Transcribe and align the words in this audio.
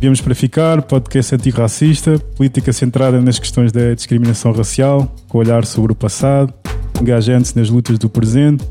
Viemos 0.00 0.22
para 0.22 0.34
ficar, 0.34 0.80
podcast 0.80 1.34
antirracista, 1.34 2.18
política 2.34 2.72
centrada 2.72 3.20
nas 3.20 3.38
questões 3.38 3.70
da 3.70 3.92
discriminação 3.92 4.50
racial, 4.50 5.14
com 5.28 5.36
olhar 5.36 5.66
sobre 5.66 5.92
o 5.92 5.94
passado, 5.94 6.54
engajando-se 6.98 7.54
nas 7.54 7.68
lutas 7.68 7.98
do 7.98 8.08
presente, 8.08 8.64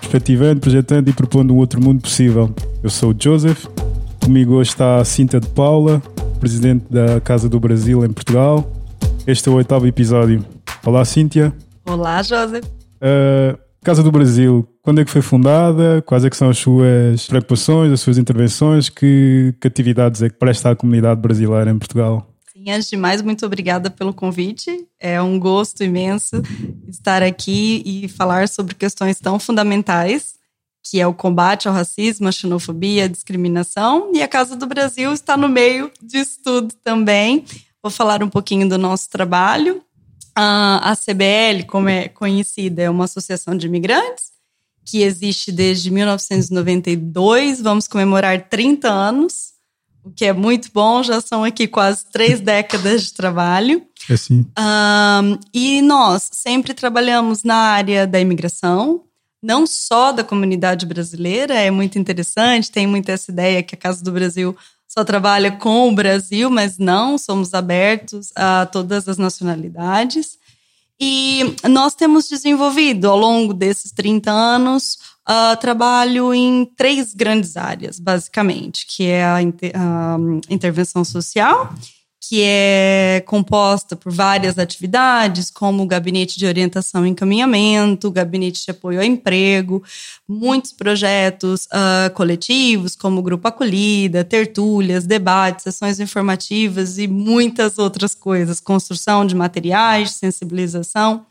perspectivando, 0.00 0.60
projetando 0.60 1.08
e 1.08 1.12
propondo 1.12 1.54
um 1.54 1.58
outro 1.58 1.80
mundo 1.80 2.02
possível. 2.02 2.52
Eu 2.82 2.90
sou 2.90 3.12
o 3.12 3.16
Joseph, 3.16 3.66
comigo 4.24 4.54
hoje 4.54 4.70
está 4.70 4.96
a 4.96 5.04
Cinta 5.04 5.38
de 5.38 5.46
Paula, 5.50 6.02
presidente 6.40 6.84
da 6.90 7.20
Casa 7.20 7.48
do 7.48 7.60
Brasil 7.60 8.04
em 8.04 8.12
Portugal. 8.12 8.68
Este 9.24 9.48
é 9.48 9.52
o 9.52 9.54
oitavo 9.54 9.86
episódio. 9.86 10.44
Olá, 10.84 11.04
Cíntia. 11.04 11.52
Olá, 11.86 12.20
Joseph. 12.24 12.66
Uh, 13.00 13.56
Casa 13.84 14.00
do 14.00 14.12
Brasil, 14.12 14.68
quando 14.80 15.00
é 15.00 15.04
que 15.04 15.10
foi 15.10 15.22
fundada? 15.22 16.00
Quais 16.02 16.24
é 16.24 16.30
que 16.30 16.36
são 16.36 16.48
as 16.48 16.56
suas 16.56 17.26
preocupações, 17.26 17.90
as 17.90 18.00
suas 18.00 18.16
intervenções? 18.16 18.88
Que, 18.88 19.52
que 19.60 19.66
atividades 19.66 20.22
é 20.22 20.30
que 20.30 20.36
presta 20.36 20.70
à 20.70 20.76
comunidade 20.76 21.20
brasileira 21.20 21.68
em 21.68 21.76
Portugal? 21.76 22.32
Sim, 22.52 22.70
antes 22.70 22.88
de 22.88 22.96
mais, 22.96 23.20
muito 23.20 23.44
obrigada 23.44 23.90
pelo 23.90 24.14
convite. 24.14 24.86
É 25.00 25.20
um 25.20 25.36
gosto 25.36 25.82
imenso 25.82 26.40
estar 26.86 27.24
aqui 27.24 27.82
e 27.84 28.06
falar 28.06 28.48
sobre 28.48 28.76
questões 28.76 29.18
tão 29.18 29.40
fundamentais, 29.40 30.34
que 30.84 31.00
é 31.00 31.06
o 31.06 31.12
combate 31.12 31.66
ao 31.66 31.74
racismo, 31.74 32.28
a 32.28 32.32
xenofobia, 32.32 33.06
a 33.06 33.08
discriminação. 33.08 34.12
E 34.14 34.22
a 34.22 34.28
Casa 34.28 34.54
do 34.54 34.66
Brasil 34.66 35.12
está 35.12 35.36
no 35.36 35.48
meio 35.48 35.90
disso 36.00 36.38
tudo 36.44 36.72
também. 36.84 37.44
Vou 37.82 37.90
falar 37.90 38.22
um 38.22 38.28
pouquinho 38.28 38.68
do 38.68 38.78
nosso 38.78 39.10
trabalho. 39.10 39.82
A 40.34 40.94
CBL, 40.96 41.66
como 41.66 41.88
é 41.88 42.08
conhecida, 42.08 42.82
é 42.82 42.90
uma 42.90 43.04
associação 43.04 43.56
de 43.56 43.66
imigrantes 43.66 44.32
que 44.84 45.02
existe 45.02 45.52
desde 45.52 45.90
1992. 45.90 47.60
Vamos 47.60 47.86
comemorar 47.86 48.48
30 48.48 48.88
anos, 48.88 49.52
o 50.04 50.10
que 50.10 50.24
é 50.24 50.32
muito 50.32 50.70
bom. 50.72 51.02
Já 51.02 51.20
são 51.20 51.44
aqui 51.44 51.68
quase 51.68 52.04
três 52.10 52.40
décadas 52.40 53.04
de 53.04 53.12
trabalho. 53.12 53.86
É 54.08 54.16
sim. 54.16 54.46
Um, 54.58 55.38
e 55.54 55.80
nós 55.82 56.28
sempre 56.32 56.74
trabalhamos 56.74 57.44
na 57.44 57.54
área 57.54 58.06
da 58.06 58.20
imigração, 58.20 59.04
não 59.42 59.66
só 59.66 60.12
da 60.12 60.24
comunidade 60.24 60.86
brasileira. 60.86 61.54
É 61.54 61.70
muito 61.70 61.98
interessante, 61.98 62.70
tem 62.70 62.86
muito 62.86 63.08
essa 63.08 63.30
ideia 63.30 63.62
que 63.62 63.74
a 63.74 63.78
Casa 63.78 64.02
do 64.02 64.12
Brasil 64.12 64.56
só 64.92 65.04
trabalha 65.04 65.52
com 65.52 65.88
o 65.88 65.94
Brasil, 65.94 66.50
mas 66.50 66.76
não, 66.76 67.16
somos 67.16 67.54
abertos 67.54 68.30
a 68.36 68.66
todas 68.66 69.08
as 69.08 69.16
nacionalidades. 69.16 70.36
E 71.00 71.56
nós 71.66 71.94
temos 71.94 72.28
desenvolvido 72.28 73.08
ao 73.08 73.16
longo 73.16 73.54
desses 73.54 73.90
30 73.90 74.30
anos 74.30 74.98
uh, 75.26 75.56
trabalho 75.58 76.34
em 76.34 76.66
três 76.76 77.14
grandes 77.14 77.56
áreas, 77.56 77.98
basicamente, 77.98 78.86
que 78.86 79.06
é 79.06 79.24
a, 79.24 79.40
inter, 79.40 79.72
a 79.74 80.18
intervenção 80.50 81.06
social, 81.06 81.72
que 82.32 82.42
é 82.46 83.22
composta 83.26 83.94
por 83.94 84.10
várias 84.10 84.58
atividades, 84.58 85.50
como 85.50 85.82
o 85.82 85.86
gabinete 85.86 86.38
de 86.38 86.46
orientação 86.46 87.04
e 87.04 87.10
encaminhamento, 87.10 88.08
o 88.08 88.10
gabinete 88.10 88.64
de 88.64 88.70
apoio 88.70 89.00
ao 89.00 89.04
emprego, 89.04 89.84
muitos 90.26 90.72
projetos 90.72 91.66
uh, 91.66 92.10
coletivos, 92.14 92.96
como 92.96 93.20
o 93.20 93.22
Grupo 93.22 93.48
Acolhida, 93.48 94.24
tertúlias, 94.24 95.04
debates, 95.04 95.64
sessões 95.64 96.00
informativas 96.00 96.96
e 96.96 97.06
muitas 97.06 97.76
outras 97.76 98.14
coisas, 98.14 98.60
construção 98.60 99.26
de 99.26 99.34
materiais, 99.34 100.12
sensibilização. 100.12 101.26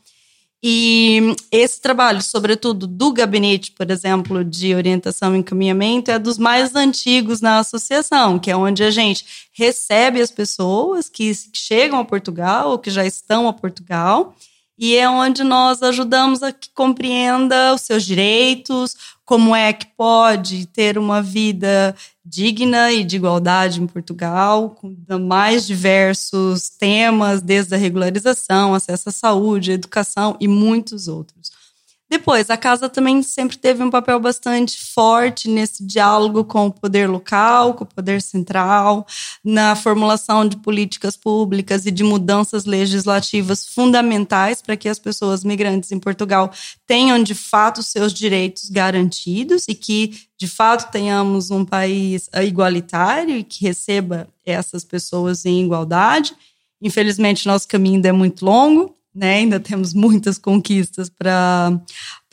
E 0.64 1.34
esse 1.50 1.80
trabalho, 1.80 2.22
sobretudo 2.22 2.86
do 2.86 3.12
gabinete, 3.12 3.72
por 3.72 3.90
exemplo, 3.90 4.44
de 4.44 4.74
orientação 4.74 5.34
e 5.34 5.38
encaminhamento, 5.40 6.10
é 6.10 6.18
dos 6.20 6.38
mais 6.38 6.76
antigos 6.76 7.40
na 7.40 7.58
associação, 7.58 8.38
que 8.38 8.48
é 8.48 8.56
onde 8.56 8.84
a 8.84 8.90
gente 8.90 9.24
recebe 9.52 10.20
as 10.20 10.30
pessoas 10.30 11.08
que 11.08 11.32
chegam 11.52 11.98
a 11.98 12.04
Portugal 12.04 12.70
ou 12.70 12.78
que 12.78 12.90
já 12.90 13.04
estão 13.04 13.48
a 13.48 13.52
Portugal, 13.52 14.36
e 14.82 14.96
é 14.96 15.08
onde 15.08 15.44
nós 15.44 15.80
ajudamos 15.80 16.42
a 16.42 16.50
que 16.50 16.68
compreenda 16.74 17.72
os 17.72 17.82
seus 17.82 18.04
direitos, 18.04 18.96
como 19.24 19.54
é 19.54 19.72
que 19.72 19.86
pode 19.96 20.66
ter 20.66 20.98
uma 20.98 21.22
vida 21.22 21.94
digna 22.24 22.90
e 22.90 23.04
de 23.04 23.14
igualdade 23.14 23.80
em 23.80 23.86
Portugal, 23.86 24.70
com 24.70 24.92
mais 25.20 25.68
diversos 25.68 26.68
temas, 26.68 27.40
desde 27.40 27.76
a 27.76 27.78
regularização, 27.78 28.74
acesso 28.74 29.08
à 29.08 29.12
saúde, 29.12 29.70
educação 29.70 30.36
e 30.40 30.48
muitos 30.48 31.06
outros. 31.06 31.52
Depois, 32.12 32.50
a 32.50 32.58
casa 32.58 32.90
também 32.90 33.22
sempre 33.22 33.56
teve 33.56 33.82
um 33.82 33.88
papel 33.88 34.20
bastante 34.20 34.78
forte 34.78 35.48
nesse 35.48 35.82
diálogo 35.82 36.44
com 36.44 36.66
o 36.66 36.70
poder 36.70 37.08
local, 37.08 37.72
com 37.72 37.84
o 37.84 37.86
poder 37.86 38.20
central, 38.20 39.06
na 39.42 39.74
formulação 39.74 40.46
de 40.46 40.58
políticas 40.58 41.16
públicas 41.16 41.86
e 41.86 41.90
de 41.90 42.04
mudanças 42.04 42.66
legislativas 42.66 43.66
fundamentais 43.66 44.60
para 44.60 44.76
que 44.76 44.90
as 44.90 44.98
pessoas 44.98 45.42
migrantes 45.42 45.90
em 45.90 45.98
Portugal 45.98 46.52
tenham 46.86 47.22
de 47.22 47.34
fato 47.34 47.82
seus 47.82 48.12
direitos 48.12 48.68
garantidos 48.68 49.64
e 49.66 49.74
que 49.74 50.14
de 50.36 50.46
fato 50.46 50.92
tenhamos 50.92 51.50
um 51.50 51.64
país 51.64 52.28
igualitário 52.44 53.38
e 53.38 53.42
que 53.42 53.64
receba 53.64 54.28
essas 54.44 54.84
pessoas 54.84 55.46
em 55.46 55.64
igualdade. 55.64 56.36
Infelizmente, 56.78 57.46
nosso 57.46 57.66
caminho 57.66 57.94
ainda 57.94 58.10
é 58.10 58.12
muito 58.12 58.44
longo, 58.44 58.94
né? 59.14 59.36
Ainda 59.36 59.60
temos 59.60 59.92
muitas 59.94 60.38
conquistas 60.38 61.08
para 61.08 61.80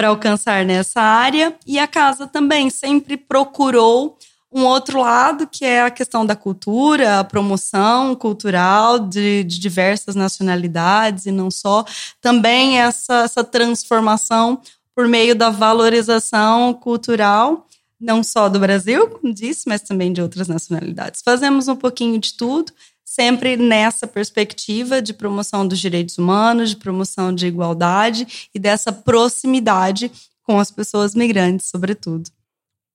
alcançar 0.01 0.65
nessa 0.65 1.01
área. 1.01 1.55
E 1.65 1.77
a 1.79 1.87
casa 1.87 2.27
também 2.27 2.69
sempre 2.69 3.17
procurou 3.17 4.17
um 4.51 4.63
outro 4.65 4.99
lado, 4.99 5.45
que 5.45 5.63
é 5.63 5.83
a 5.83 5.91
questão 5.91 6.25
da 6.25 6.35
cultura, 6.35 7.19
a 7.19 7.23
promoção 7.23 8.15
cultural 8.15 8.97
de, 8.97 9.43
de 9.43 9.59
diversas 9.59 10.15
nacionalidades 10.15 11.25
e 11.25 11.31
não 11.31 11.51
só. 11.51 11.85
Também 12.19 12.79
essa, 12.79 13.23
essa 13.23 13.43
transformação 13.43 14.59
por 14.95 15.07
meio 15.07 15.35
da 15.35 15.49
valorização 15.49 16.73
cultural 16.73 17.67
não 17.99 18.23
só 18.23 18.47
do 18.47 18.59
Brasil, 18.59 19.09
como 19.09 19.33
disse, 19.33 19.67
mas 19.67 19.81
também 19.81 20.13
de 20.13 20.21
outras 20.21 20.47
nacionalidades. 20.47 21.21
Fazemos 21.21 21.67
um 21.67 21.75
pouquinho 21.75 22.17
de 22.17 22.33
tudo 22.33 22.71
sempre 23.09 23.57
nessa 23.57 24.05
perspectiva 24.05 25.01
de 25.01 25.13
promoção 25.13 25.67
dos 25.67 25.79
direitos 25.79 26.19
humanos, 26.19 26.69
de 26.69 26.75
promoção 26.75 27.33
de 27.33 27.47
igualdade 27.47 28.49
e 28.53 28.59
dessa 28.59 28.93
proximidade 28.93 30.11
com 30.43 30.59
as 30.59 30.69
pessoas 30.69 31.15
migrantes, 31.15 31.69
sobretudo. 31.69 32.29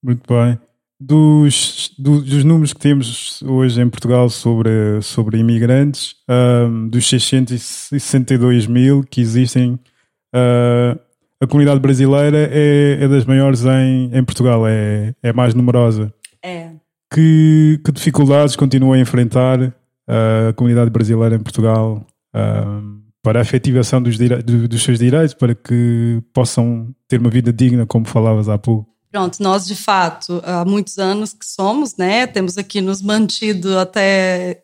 Muito 0.00 0.22
bem. 0.32 0.56
Dos, 1.00 1.92
dos 1.98 2.44
números 2.44 2.72
que 2.72 2.78
temos 2.78 3.42
hoje 3.42 3.80
em 3.80 3.90
Portugal 3.90 4.30
sobre, 4.30 5.02
sobre 5.02 5.38
imigrantes, 5.38 6.14
um, 6.30 6.88
dos 6.88 7.08
662 7.08 8.68
mil 8.68 9.02
que 9.02 9.20
existem, 9.20 9.72
uh, 10.32 10.98
a 11.40 11.46
comunidade 11.48 11.80
brasileira 11.80 12.48
é, 12.52 12.98
é 13.00 13.08
das 13.08 13.24
maiores 13.24 13.64
em, 13.64 14.16
em 14.16 14.24
Portugal, 14.24 14.64
é, 14.64 15.12
é 15.20 15.32
mais 15.32 15.54
numerosa. 15.54 16.14
É. 16.40 16.70
Que, 17.12 17.80
que 17.84 17.90
dificuldades 17.90 18.54
continua 18.54 18.94
a 18.94 19.00
enfrentar 19.00 19.74
a 20.08 20.52
comunidade 20.52 20.90
brasileira 20.90 21.36
em 21.36 21.42
Portugal 21.42 22.06
para 23.22 23.38
a 23.38 23.42
efetivação 23.42 24.02
dos, 24.02 24.18
dos 24.18 24.82
seus 24.82 24.98
direitos, 24.98 25.34
para 25.34 25.54
que 25.54 26.22
possam 26.32 26.94
ter 27.08 27.18
uma 27.18 27.30
vida 27.30 27.52
digna, 27.52 27.86
como 27.86 28.06
falavas 28.06 28.48
há 28.48 28.58
pouco. 28.58 28.92
Pronto, 29.10 29.42
nós 29.42 29.64
de 29.64 29.76
fato, 29.76 30.42
há 30.44 30.64
muitos 30.64 30.98
anos 30.98 31.32
que 31.32 31.46
somos, 31.46 31.96
né? 31.96 32.26
Temos 32.26 32.58
aqui 32.58 32.80
nos 32.80 33.00
mantido 33.00 33.78
até 33.78 34.60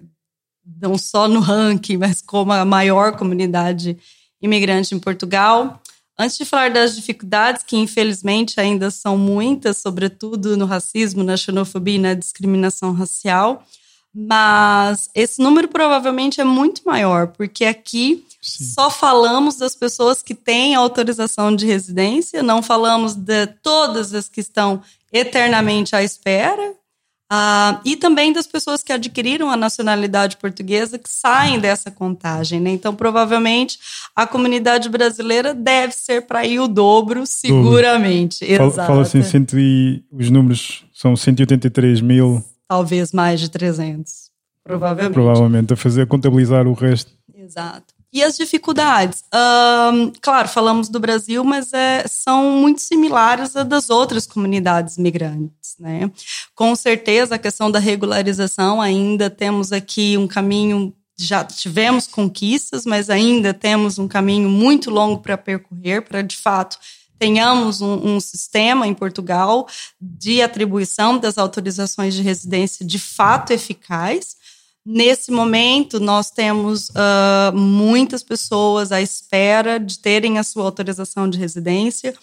não 0.81 0.99
só 0.99 1.29
no 1.29 1.41
ranking, 1.41 1.97
mas 1.97 2.21
como 2.21 2.53
a 2.53 2.65
maior 2.65 3.17
comunidade 3.17 3.97
imigrante 4.43 4.95
em 4.95 4.99
Portugal. 4.99 5.81
Antes 6.19 6.37
de 6.37 6.45
falar 6.45 6.71
das 6.71 6.97
dificuldades, 6.97 7.63
que 7.63 7.77
infelizmente 7.77 8.61
ainda 8.61 8.91
são 8.91 9.17
muitas, 9.17 9.79
sobretudo 9.79 10.57
no 10.57 10.67
racismo, 10.67 11.25
na 11.25 11.37
xenofobia 11.37 11.95
e 11.95 11.99
na 11.99 12.15
discriminação 12.15 12.93
racial, 12.93 13.65
mas 14.15 15.09
esse 15.15 15.41
número 15.41 15.69
provavelmente 15.69 16.41
é 16.41 16.45
muito 16.45 16.83
maior, 16.85 17.29
porque 17.29 17.65
aqui 17.65 18.25
Sim. 18.43 18.65
só 18.65 18.91
falamos 18.91 19.57
das 19.57 19.75
pessoas 19.75 20.23
que 20.23 20.35
têm 20.35 20.75
autorização 20.75 21.55
de 21.55 21.67
residência, 21.67 22.43
não 22.43 22.63
falamos 22.63 23.15
de 23.15 23.47
todas 23.63 24.13
as 24.13 24.29
que 24.29 24.41
estão 24.41 24.83
eternamente 25.13 25.95
à 25.95 26.03
espera, 26.03 26.75
uh, 27.33 27.81
e 27.85 27.97
também 27.97 28.33
das 28.33 28.47
pessoas 28.47 28.83
que 28.83 28.93
adquiriram 28.93 29.51
a 29.51 29.57
nacionalidade 29.57 30.37
portuguesa 30.37 30.99
que 30.99 31.09
saem 31.09 31.61
dessa 31.61 31.91
contagem. 31.91 32.61
Né? 32.61 32.71
Então, 32.71 32.95
provavelmente, 32.95 33.79
a 34.15 34.27
comunidade 34.27 34.89
brasileira 34.89 35.55
deve 35.55 35.93
ser 35.95 36.27
para 36.27 36.45
ir 36.45 36.59
o 36.59 36.69
dobro, 36.69 37.25
seguramente. 37.27 38.45
Fala, 38.57 38.71
fala 38.73 39.03
assim, 39.03 39.23
cento 39.23 39.59
e, 39.59 40.03
os 40.11 40.31
números 40.31 40.85
são 40.93 41.15
183 41.15 42.01
mil 42.01 42.45
talvez 42.71 43.11
mais 43.11 43.41
de 43.41 43.49
300. 43.49 44.31
Provavelmente. 44.63 45.13
Provavelmente, 45.13 45.73
a 45.73 45.77
fazer, 45.77 46.07
contabilizar 46.07 46.69
o 46.69 46.73
resto. 46.73 47.11
Exato. 47.35 47.93
E 48.13 48.23
as 48.23 48.37
dificuldades? 48.37 49.25
Um, 49.35 50.13
claro, 50.23 50.47
falamos 50.47 50.89
do 50.89 51.01
Brasil, 51.01 51.43
mas 51.43 51.73
é, 51.73 52.07
são 52.07 52.53
muito 52.53 52.81
similares 52.81 53.57
a 53.57 53.65
das 53.65 53.91
outras 53.91 54.25
comunidades 54.25 54.97
migrantes. 54.99 55.75
Né? 55.81 56.13
Com 56.55 56.77
certeza, 56.77 57.35
a 57.35 57.39
questão 57.39 57.73
da 57.73 57.81
regularização, 57.81 58.81
ainda 58.81 59.29
temos 59.29 59.73
aqui 59.73 60.17
um 60.17 60.29
caminho 60.29 60.95
já 61.19 61.45
tivemos 61.45 62.07
conquistas, 62.07 62.87
mas 62.87 63.11
ainda 63.11 63.53
temos 63.53 63.99
um 63.99 64.09
caminho 64.09 64.49
muito 64.49 64.91
longo 64.91 65.21
para 65.21 65.37
percorrer, 65.37 66.01
para 66.01 66.23
de 66.23 66.37
fato 66.37 66.79
tenhamos 67.21 67.83
um, 67.83 68.15
um, 68.15 68.19
sistema 68.19 68.87
em 68.87 68.95
Portugal 68.95 69.69
de 70.01 70.41
atribuição 70.41 71.19
das 71.19 71.37
autorizações 71.37 72.15
de 72.15 72.23
residência 72.23 72.85
de 72.85 72.99
fato 72.99 73.53
eficaz. 73.53 74.35
Nesse 74.85 75.31
momento, 75.31 76.01
nós 76.01 76.31
temos 76.31 76.89
uh, 76.89 77.55
muitas 77.55 78.23
pessoas 78.23 78.91
à 78.91 79.03
espera 79.03 79.79
de 79.79 79.99
terem 79.99 80.39
a 80.39 80.43
sua 80.43 80.65
autorização 80.65 81.29
de 81.29 81.39
residência 81.39 82.15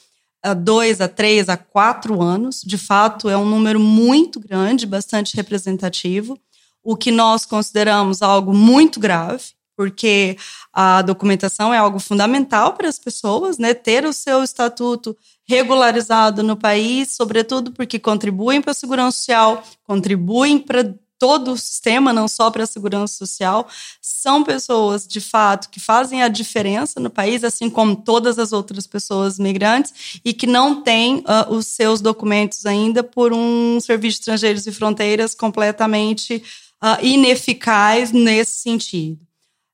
a 0.41 0.55
dois, 0.55 0.99
a 0.99 1.07
três, 1.07 1.47
a 1.47 1.57
quatro 1.57 2.19
anos. 2.19 2.61
De 2.65 2.77
fato, 2.77 3.29
é 3.29 3.37
um 3.37 3.45
número 3.45 3.79
muito 3.79 4.39
grande, 4.39 4.87
bastante 4.87 5.35
representativo, 5.35 6.39
o 6.83 6.97
que 6.97 7.11
nós 7.11 7.45
consideramos 7.45 8.23
algo 8.23 8.51
muito 8.51 8.99
grave, 8.99 9.43
porque 9.77 10.35
a 10.73 11.03
documentação 11.03 11.71
é 11.71 11.77
algo 11.77 11.99
fundamental 11.99 12.73
para 12.73 12.89
as 12.89 12.97
pessoas, 12.97 13.59
né? 13.59 13.75
Ter 13.75 14.03
o 14.05 14.11
seu 14.11 14.43
estatuto 14.43 15.15
regularizado 15.47 16.41
no 16.41 16.57
país, 16.57 17.15
sobretudo 17.15 17.71
porque 17.71 17.99
contribuem 17.99 18.59
para 18.59 18.71
a 18.71 18.73
segurança 18.75 19.19
social, 19.19 19.63
contribuem 19.85 20.57
para 20.57 20.95
todo 21.19 21.51
o 21.51 21.57
sistema, 21.57 22.13
não 22.13 22.27
só 22.27 22.51
para 22.51 22.63
a 22.63 22.67
segurança 22.67 23.15
social, 23.15 23.67
são 24.01 24.43
pessoas 24.43 25.07
de 25.07 25.19
fato 25.19 25.69
que 25.69 25.79
fazem 25.79 26.21
a 26.21 26.27
diferença 26.27 26.99
no 26.99 27.09
país, 27.09 27.43
assim 27.43 27.69
como 27.69 27.95
todas 27.95 28.37
as 28.37 28.51
outras 28.51 28.85
pessoas 28.85 29.39
migrantes, 29.39 30.19
e 30.23 30.33
que 30.33 30.45
não 30.45 30.81
têm 30.81 31.17
uh, 31.19 31.53
os 31.53 31.67
seus 31.67 32.01
documentos 32.01 32.65
ainda 32.65 33.03
por 33.03 33.33
um 33.33 33.79
serviço 33.79 34.17
de 34.17 34.21
estrangeiros 34.21 34.67
e 34.67 34.71
fronteiras 34.71 35.33
completamente 35.33 36.43
uh, 36.83 37.03
ineficaz 37.03 38.11
nesse 38.11 38.59
sentido. 38.61 39.26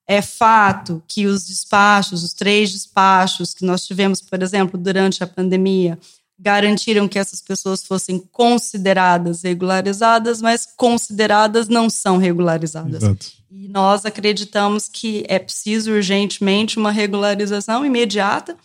É 0.08 0.22
fato 0.22 1.02
que 1.08 1.26
os 1.26 1.46
despachos, 1.46 2.24
os 2.24 2.34
três 2.34 2.72
despachos 2.72 3.54
que 3.54 3.66
nós 3.66 3.86
tivemos, 3.86 4.22
por 4.22 4.42
exemplo, 4.44 4.78
durante 4.78 5.24
a 5.24 5.28
pandemia, 5.28 5.98
garantiram 6.38 7.08
que 7.08 7.18
essas 7.18 7.42
pessoas 7.42 7.86
fossem 7.86 8.20
consideradas 8.32 9.44
regularizadas, 9.44 10.42
mas 10.42 10.68
consideradas 10.76 11.70
não 11.70 11.90
são 11.90 12.18
regularizadas. 12.18 13.02
Exato. 13.02 13.28
E 13.50 13.70
nós 13.70 14.06
acreditamos 14.06 14.90
que 14.90 15.24
é 15.28 15.40
preciso 15.40 15.92
urgentemente 15.92 16.78
uma 16.78 16.92
regularização 16.92 17.86
imediata, 17.86 18.58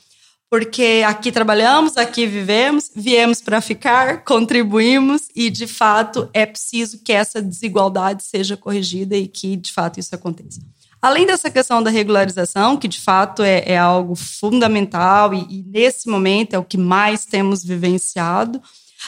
porque 0.51 1.05
aqui 1.07 1.31
trabalhamos, 1.31 1.97
aqui 1.99 2.27
vivemos, 2.27 2.91
viemos 2.97 3.41
para 3.43 3.61
ficar, 3.61 4.25
contribuímos 4.25 5.29
e, 5.37 5.51
de 5.51 5.67
fato, 5.67 6.29
é 6.33 6.47
preciso 6.47 7.01
que 7.05 7.13
essa 7.13 7.43
desigualdade 7.43 8.23
seja 8.23 8.57
corrigida 8.57 9.15
e 9.15 9.29
que, 9.29 9.57
de 9.57 9.71
fato, 9.71 10.01
isso 10.01 10.15
aconteça. 10.15 10.61
Além 11.01 11.27
dessa 11.27 11.51
questão 11.51 11.83
da 11.83 11.91
regularização, 11.91 12.77
que 12.77 12.89
de 12.89 13.01
fato 13.01 13.43
é, 13.43 13.63
é 13.67 13.79
algo 13.79 14.17
fundamental 14.17 15.33
e, 15.33 15.47
e, 15.49 15.63
nesse 15.63 16.09
momento 16.09 16.55
é 16.55 16.59
o 16.59 16.65
que 16.65 16.77
mais 16.77 17.25
temos 17.25 17.65
vivenciado, 17.65 18.61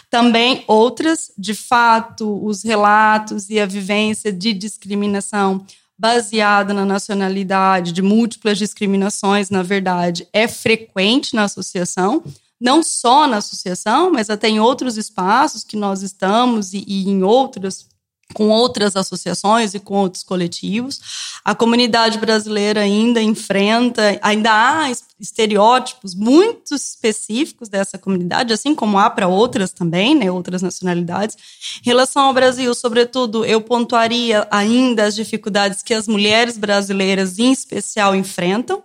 também 0.09 0.65
outras, 0.69 1.33
de 1.37 1.53
fato, 1.53 2.45
os 2.45 2.63
relatos 2.63 3.51
e 3.51 3.59
a 3.59 3.67
vivência 3.67 4.33
de 4.33 4.53
discriminação 4.53 5.67
baseada 5.99 6.73
na 6.73 6.87
nacionalidade, 6.87 7.93
de 7.93 8.01
múltiplas 8.01 8.57
discriminações, 8.57 9.51
na 9.51 9.63
verdade, 9.63 10.27
é 10.33 10.49
frequente 10.49 11.35
na 11.35 11.45
associação. 11.45 12.23
Não 12.59 12.83
só 12.83 13.27
na 13.27 13.39
associação, 13.39 14.11
mas 14.13 14.31
até 14.31 14.49
em 14.49 14.61
outros 14.61 14.97
espaços 14.97 15.65
que 15.65 15.77
nós 15.77 16.03
estamos 16.03 16.73
e, 16.73 16.85
e 16.87 17.09
em 17.09 17.23
outras 17.23 17.87
com 18.33 18.49
outras 18.49 18.97
associações 18.97 19.75
e 19.75 19.81
com 19.81 19.95
outros 19.95 20.23
coletivos. 20.23 21.01
A 21.45 21.55
comunidade 21.55 22.19
brasileira 22.19 22.81
ainda 22.81 23.21
enfrenta, 23.21 24.19
ainda 24.23 24.51
há 24.53 24.93
estereótipos 25.19 26.15
muito 26.15 26.75
específicos 26.75 27.69
dessa 27.69 27.99
comunidade, 27.99 28.53
assim 28.53 28.75
como 28.75 28.99
há 28.99 29.11
para 29.11 29.29
outras 29.29 29.73
também, 29.73 30.15
né, 30.15 30.31
outras 30.31 30.63
nacionalidades. 30.63 31.37
Em 31.85 31.87
relação 31.87 32.23
ao 32.23 32.35
Brasil, 32.35 32.75
sobretudo, 32.75 33.45
eu 33.45 33.61
pontuaria 33.61 34.47
ainda 34.51 35.05
as 35.05 35.15
dificuldades 35.15 35.83
que 35.83 35.95
as 35.95 36.09
mulheres 36.09 36.57
brasileiras, 36.57 37.39
em 37.39 37.53
especial, 37.53 38.15
enfrentam 38.15 38.83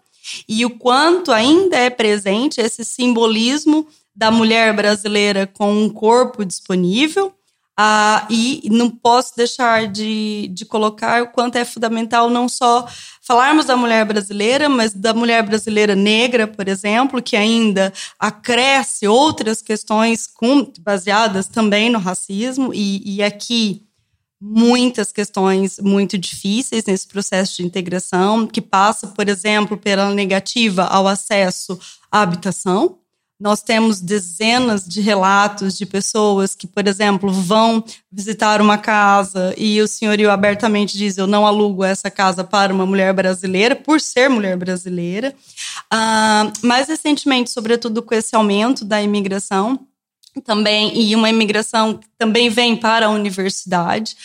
e 0.49 0.65
o 0.65 0.71
quanto 0.71 1.31
ainda 1.31 1.77
é 1.77 1.89
presente 1.89 2.59
esse 2.59 2.83
simbolismo 2.83 3.87
da 4.15 4.31
mulher 4.31 4.73
brasileira 4.73 5.45
com 5.45 5.71
um 5.71 5.89
corpo 5.89 6.43
disponível 6.43 7.34
ah, 7.77 8.25
e 8.29 8.69
não 8.71 8.89
posso 8.89 9.35
deixar 9.35 9.87
de, 9.87 10.47
de 10.53 10.63
colocar 10.65 11.23
o 11.23 11.27
quanto 11.27 11.57
é 11.57 11.65
fundamental 11.65 12.29
não 12.29 12.47
só 12.47 12.87
falarmos 13.21 13.65
da 13.65 13.75
mulher 13.75 14.05
brasileira, 14.05 14.69
mas 14.69 14.93
da 14.93 15.13
mulher 15.13 15.43
brasileira 15.43 15.93
negra, 15.93 16.47
por 16.47 16.67
exemplo, 16.67 17.21
que 17.21 17.35
ainda 17.35 17.91
acresce 18.17 19.07
outras 19.07 19.61
questões 19.61 20.25
com, 20.25 20.71
baseadas 20.79 21.47
também 21.47 21.89
no 21.89 21.99
racismo, 21.99 22.73
e, 22.73 23.17
e 23.17 23.21
aqui 23.21 23.85
muitas 24.39 25.11
questões 25.11 25.79
muito 25.79 26.17
difíceis 26.17 26.85
nesse 26.85 27.07
processo 27.07 27.57
de 27.57 27.65
integração, 27.65 28.47
que 28.47 28.61
passa, 28.61 29.07
por 29.07 29.27
exemplo, 29.27 29.75
pela 29.75 30.13
negativa 30.13 30.83
ao 30.83 31.07
acesso 31.07 31.79
à 32.11 32.21
habitação. 32.21 32.99
Nós 33.37 33.61
temos 33.61 33.99
dezenas 33.99 34.87
de 34.87 35.01
relatos 35.01 35.77
de 35.77 35.85
pessoas 35.85 36.55
que, 36.55 36.65
por 36.65 36.87
exemplo, 36.87 37.29
vão 37.33 37.83
visitar 38.09 38.61
uma 38.61 38.77
casa 38.77 39.53
e 39.57 39.81
o 39.81 39.87
senhorio 39.87 40.31
abertamente 40.31 40.97
diz: 40.97 41.17
Eu 41.17 41.27
não 41.27 41.45
alugo 41.45 41.83
essa 41.83 42.09
casa 42.09 42.45
para 42.45 42.73
uma 42.73 42.85
mulher 42.85 43.13
brasileira, 43.13 43.75
por 43.75 43.99
ser 43.99 44.29
mulher 44.29 44.55
brasileira. 44.55 45.35
Uh, 45.93 46.65
mais 46.65 46.87
recentemente, 46.87 47.49
sobretudo 47.49 48.01
com 48.01 48.15
esse 48.15 48.33
aumento 48.35 48.85
da 48.85 49.01
imigração, 49.01 49.85
também, 50.41 50.97
e 50.97 51.15
uma 51.15 51.29
imigração 51.29 51.97
que 51.97 52.07
também 52.17 52.49
vem 52.49 52.75
para 52.75 53.07
a 53.07 53.09
universidade, 53.09 54.15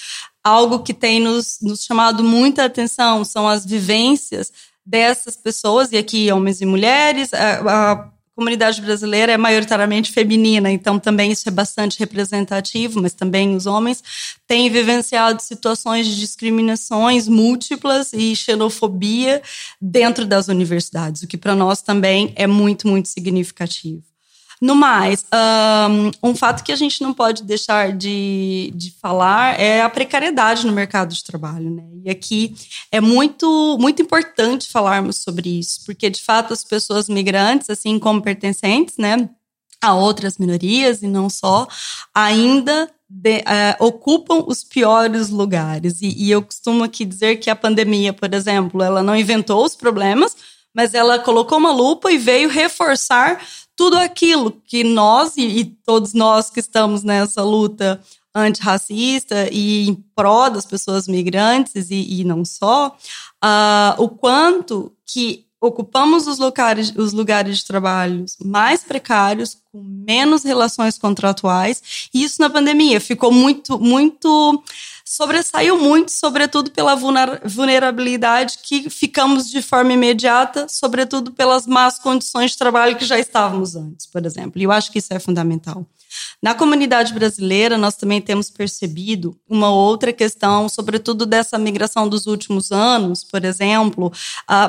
algo 0.43 0.81
que 0.81 0.95
tem 0.95 1.21
nos, 1.21 1.59
nos 1.61 1.83
chamado 1.85 2.25
muita 2.25 2.65
atenção 2.65 3.25
são 3.25 3.49
as 3.49 3.65
vivências 3.65 4.53
dessas 4.85 5.37
pessoas, 5.37 5.93
e 5.93 5.97
aqui 5.97 6.31
homens 6.33 6.61
e 6.61 6.67
mulheres, 6.67 7.33
a, 7.35 7.93
a 7.93 8.11
comunidade 8.41 8.81
brasileira 8.81 9.33
é 9.33 9.37
maioritariamente 9.37 10.11
feminina, 10.11 10.71
então 10.71 10.99
também 10.99 11.31
isso 11.31 11.47
é 11.47 11.53
bastante 11.53 11.99
representativo, 11.99 12.99
mas 13.03 13.13
também 13.13 13.55
os 13.55 13.67
homens 13.67 14.03
têm 14.47 14.71
vivenciado 14.71 15.43
situações 15.43 16.07
de 16.07 16.19
discriminações 16.19 17.29
múltiplas 17.29 18.15
e 18.15 18.35
xenofobia 18.35 19.43
dentro 19.79 20.25
das 20.25 20.49
universidades, 20.49 21.23
o 21.23 21.27
que 21.27 21.37
para 21.37 21.55
nós 21.55 21.83
também 21.83 22.33
é 22.35 22.47
muito, 22.47 22.89
muito 22.89 23.09
significativo. 23.09 24.10
No 24.61 24.75
mais, 24.75 25.25
um, 26.23 26.31
um, 26.31 26.35
fato 26.35 26.63
que 26.63 26.71
a 26.71 26.77
gente 26.77 27.01
não 27.01 27.15
pode 27.15 27.45
deixar 27.45 27.97
de, 27.97 28.71
de 28.75 28.91
falar 28.91 29.59
é 29.59 29.81
a 29.81 29.89
precariedade 29.89 30.67
no 30.67 30.73
mercado 30.73 31.15
de 31.15 31.25
trabalho, 31.25 31.71
né? 31.71 31.83
E 32.05 32.11
aqui 32.11 32.55
é 32.93 33.01
muito, 33.01 33.79
muito 33.81 34.03
importante 34.03 34.69
falarmos 34.69 35.17
sobre 35.17 35.61
isso, 35.61 35.81
porque 35.87 36.11
de 36.11 36.21
fato 36.21 36.53
as 36.53 36.63
pessoas 36.63 37.09
migrantes, 37.09 37.71
assim 37.71 37.99
como 37.99 38.21
pertencentes, 38.21 38.99
né, 38.99 39.31
a 39.83 39.95
outras 39.95 40.37
minorias 40.37 41.03
e 41.03 41.07
não 41.07 41.31
só, 41.31 41.67
ainda 42.15 42.91
de, 43.09 43.39
uh, 43.39 43.85
ocupam 43.85 44.45
os 44.47 44.63
piores 44.63 45.31
lugares. 45.31 46.03
E, 46.03 46.09
e 46.09 46.31
eu 46.31 46.43
costumo 46.43 46.85
aqui 46.85 47.07
dizer 47.07 47.37
que 47.37 47.49
a 47.49 47.57
pandemia, 47.57 48.13
por 48.13 48.33
exemplo, 48.35 48.83
ela 48.83 49.03
não 49.03 49.17
inventou 49.17 49.65
os 49.65 49.75
problemas, 49.75 50.37
mas 50.75 50.95
ela 50.95 51.19
colocou 51.19 51.59
uma 51.59 51.73
lupa 51.73 52.13
e 52.13 52.19
veio 52.19 52.49
reforçar 52.49 53.43
tudo 53.81 53.97
aquilo 53.97 54.53
que 54.67 54.85
nós 54.85 55.39
e, 55.39 55.41
e 55.41 55.65
todos 55.65 56.13
nós 56.13 56.51
que 56.51 56.61
estamos 56.61 57.03
nessa 57.03 57.43
luta 57.43 57.99
antirracista 58.35 59.49
e 59.51 59.89
em 59.89 59.95
pró 60.15 60.51
das 60.51 60.67
pessoas 60.67 61.09
migrantes 61.09 61.91
e, 61.91 62.21
e 62.21 62.23
não 62.23 62.45
só, 62.45 62.89
uh, 63.43 63.95
o 63.97 64.07
quanto 64.07 64.93
que 65.07 65.47
ocupamos 65.59 66.27
os 66.27 66.39
lugares, 66.39 66.93
os 66.95 67.15
lugares 67.15 67.57
de 67.57 67.65
trabalho 67.65 68.27
mais 68.45 68.85
precários, 68.85 69.57
com 69.73 69.83
menos 69.83 70.45
relações 70.45 70.99
contratuais, 70.99 72.11
e 72.13 72.23
isso 72.23 72.39
na 72.39 72.51
pandemia 72.51 73.01
ficou 73.01 73.33
muito, 73.33 73.79
muito 73.79 74.63
sobressaiu 75.11 75.77
muito, 75.77 76.13
sobretudo 76.13 76.71
pela 76.71 76.95
vulnerabilidade 76.95 78.59
que 78.63 78.89
ficamos 78.89 79.51
de 79.51 79.61
forma 79.61 79.93
imediata, 79.93 80.69
sobretudo 80.69 81.33
pelas 81.33 81.67
más 81.67 81.99
condições 81.99 82.53
de 82.53 82.59
trabalho 82.59 82.95
que 82.95 83.05
já 83.05 83.19
estávamos 83.19 83.75
antes, 83.75 84.07
por 84.07 84.25
exemplo. 84.25 84.61
E 84.61 84.63
eu 84.63 84.71
acho 84.71 84.93
que 84.93 85.01
isso 85.01 85.13
é 85.13 85.19
fundamental. 85.19 85.85
Na 86.41 86.55
comunidade 86.55 87.13
brasileira, 87.13 87.77
nós 87.77 87.97
também 87.97 88.21
temos 88.21 88.51
percebido 88.51 89.37
uma 89.49 89.69
outra 89.71 90.13
questão, 90.13 90.69
sobretudo 90.69 91.27
dessa 91.27 91.59
migração 91.59 92.09
dos 92.09 92.29
últimos 92.29 92.71
anos, 92.71 93.25
por 93.25 93.45
exemplo, 93.45 94.13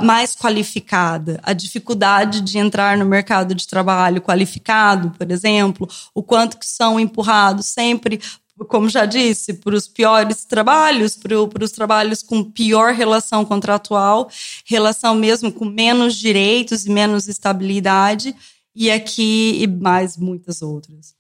mais 0.02 0.36
qualificada, 0.36 1.40
a 1.44 1.54
dificuldade 1.54 2.42
de 2.42 2.58
entrar 2.58 2.98
no 2.98 3.06
mercado 3.06 3.54
de 3.54 3.68
trabalho 3.68 4.22
qualificado, 4.22 5.12
por 5.12 5.30
exemplo, 5.30 5.88
o 6.16 6.24
quanto 6.24 6.58
que 6.58 6.66
são 6.66 7.00
empurrados 7.00 7.68
sempre 7.68 8.20
como 8.68 8.90
já 8.90 9.06
disse, 9.06 9.54
para 9.56 9.76
os 9.76 9.88
piores 9.88 10.46
trabalhos, 10.46 11.18
para 11.18 11.64
os 11.64 11.72
trabalhos 11.72 12.22
com 12.22 12.44
pior 12.44 12.94
relação 12.94 13.44
contratual, 13.46 14.30
relação 14.66 15.16
mesmo 15.16 15.52
com 15.52 15.66
menos 15.66 16.16
direitos 16.16 16.86
e 16.86 16.90
menos 16.90 17.28
estabilidade, 17.28 18.36
e 18.76 18.90
aqui 18.90 19.62
e 19.62 19.68
mais 19.68 20.18
muitas 20.18 20.62
outras. 20.62 21.14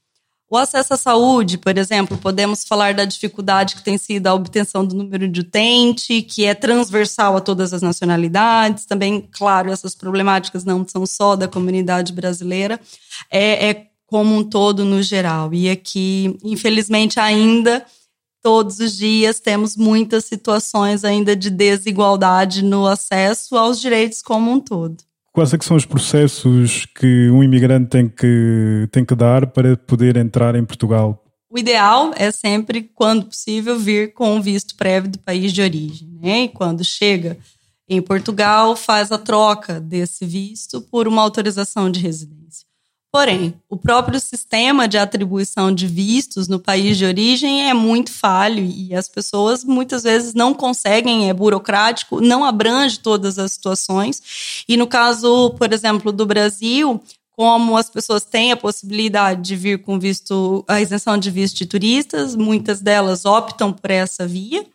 O 0.51 0.57
acesso 0.57 0.93
à 0.93 0.97
saúde, 0.97 1.57
por 1.57 1.77
exemplo, 1.77 2.17
podemos 2.17 2.65
falar 2.65 2.93
da 2.93 3.05
dificuldade 3.05 3.73
que 3.73 3.83
tem 3.83 3.97
sido 3.97 4.27
a 4.27 4.33
obtenção 4.33 4.85
do 4.85 4.93
número 4.93 5.25
de 5.25 5.39
utente, 5.39 6.21
que 6.21 6.43
é 6.43 6.53
transversal 6.53 7.37
a 7.37 7.39
todas 7.39 7.73
as 7.73 7.81
nacionalidades. 7.81 8.85
Também, 8.85 9.29
claro, 9.31 9.71
essas 9.71 9.95
problemáticas 9.95 10.65
não 10.65 10.85
são 10.85 11.05
só 11.05 11.37
da 11.37 11.47
comunidade 11.47 12.11
brasileira, 12.11 12.81
é, 13.29 13.69
é 13.69 13.90
como 14.11 14.35
um 14.35 14.43
todo 14.43 14.83
no 14.83 15.01
geral. 15.01 15.53
E 15.53 15.69
aqui, 15.69 16.37
infelizmente, 16.43 17.17
ainda 17.17 17.85
todos 18.43 18.79
os 18.79 18.97
dias 18.97 19.39
temos 19.39 19.77
muitas 19.77 20.25
situações 20.25 21.05
ainda 21.05 21.33
de 21.33 21.49
desigualdade 21.49 22.61
no 22.61 22.85
acesso 22.85 23.55
aos 23.55 23.79
direitos 23.79 24.21
como 24.21 24.51
um 24.51 24.59
todo. 24.59 24.97
Quais 25.31 25.53
é 25.53 25.57
são 25.61 25.77
os 25.77 25.85
processos 25.85 26.85
que 26.87 27.29
um 27.29 27.41
imigrante 27.41 27.87
tem 27.87 28.09
que, 28.09 28.89
tem 28.91 29.05
que 29.05 29.15
dar 29.15 29.47
para 29.47 29.77
poder 29.77 30.17
entrar 30.17 30.55
em 30.55 30.65
Portugal? 30.65 31.23
O 31.49 31.57
ideal 31.57 32.11
é 32.17 32.31
sempre, 32.31 32.83
quando 32.93 33.27
possível, 33.27 33.79
vir 33.79 34.13
com 34.13 34.37
o 34.37 34.41
visto 34.41 34.75
prévio 34.75 35.09
do 35.09 35.19
país 35.19 35.53
de 35.53 35.61
origem. 35.61 36.09
Né? 36.21 36.43
E 36.43 36.49
quando 36.49 36.83
chega 36.83 37.37
em 37.87 38.01
Portugal, 38.01 38.75
faz 38.75 39.09
a 39.09 39.17
troca 39.17 39.79
desse 39.79 40.25
visto 40.25 40.81
por 40.81 41.07
uma 41.07 41.21
autorização 41.21 41.89
de 41.89 42.01
residência. 42.01 42.70
Porém, 43.11 43.53
o 43.69 43.75
próprio 43.75 44.21
sistema 44.21 44.87
de 44.87 44.97
atribuição 44.97 45.69
de 45.69 45.85
vistos 45.85 46.47
no 46.47 46.57
país 46.57 46.97
de 46.97 47.03
origem 47.03 47.69
é 47.69 47.73
muito 47.73 48.09
falho 48.09 48.63
e 48.63 48.95
as 48.95 49.09
pessoas 49.09 49.65
muitas 49.65 50.03
vezes 50.03 50.33
não 50.33 50.53
conseguem, 50.53 51.29
é 51.29 51.33
burocrático, 51.33 52.21
não 52.21 52.45
abrange 52.45 52.99
todas 52.99 53.37
as 53.37 53.51
situações. 53.51 54.63
E 54.65 54.77
no 54.77 54.87
caso, 54.87 55.49
por 55.57 55.73
exemplo, 55.73 56.09
do 56.13 56.25
Brasil, 56.25 57.03
como 57.31 57.75
as 57.75 57.89
pessoas 57.89 58.23
têm 58.23 58.53
a 58.53 58.57
possibilidade 58.57 59.41
de 59.41 59.57
vir 59.57 59.81
com 59.81 59.99
visto, 59.99 60.63
a 60.65 60.79
isenção 60.79 61.17
de 61.17 61.29
visto 61.29 61.57
de 61.57 61.65
turistas, 61.65 62.33
muitas 62.33 62.79
delas 62.79 63.25
optam 63.25 63.73
por 63.73 63.91
essa 63.91 64.25
via 64.25 64.65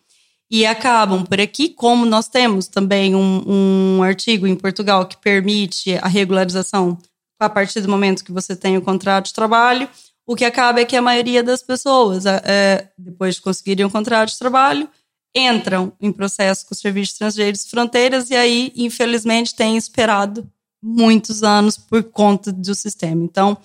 e 0.50 0.66
acabam 0.66 1.24
por 1.24 1.40
aqui, 1.40 1.70
como 1.70 2.04
nós 2.04 2.28
temos 2.28 2.68
também 2.68 3.14
um, 3.14 3.96
um 3.98 4.02
artigo 4.02 4.46
em 4.46 4.54
Portugal 4.54 5.06
que 5.06 5.16
permite 5.16 5.94
a 6.02 6.06
regularização 6.06 6.98
a 7.38 7.48
partir 7.48 7.80
do 7.80 7.88
momento 7.88 8.24
que 8.24 8.32
você 8.32 8.56
tem 8.56 8.76
o 8.76 8.82
contrato 8.82 9.26
de 9.26 9.34
trabalho, 9.34 9.88
o 10.26 10.34
que 10.34 10.44
acaba 10.44 10.80
é 10.80 10.84
que 10.84 10.96
a 10.96 11.02
maioria 11.02 11.42
das 11.42 11.62
pessoas, 11.62 12.26
é, 12.26 12.90
depois 12.98 13.36
de 13.36 13.40
conseguirem 13.40 13.86
o 13.86 13.90
contrato 13.90 14.30
de 14.30 14.38
trabalho, 14.38 14.88
entram 15.34 15.92
em 16.00 16.10
processo 16.10 16.66
com 16.66 16.74
os 16.74 16.80
serviços 16.80 17.12
estrangeiros 17.12 17.64
e 17.64 17.68
fronteiras 17.68 18.30
e 18.30 18.34
aí, 18.34 18.72
infelizmente, 18.74 19.54
têm 19.54 19.76
esperado 19.76 20.50
muitos 20.82 21.42
anos 21.42 21.76
por 21.76 22.02
conta 22.04 22.50
do 22.50 22.74
sistema. 22.74 23.22
Então, 23.22 23.56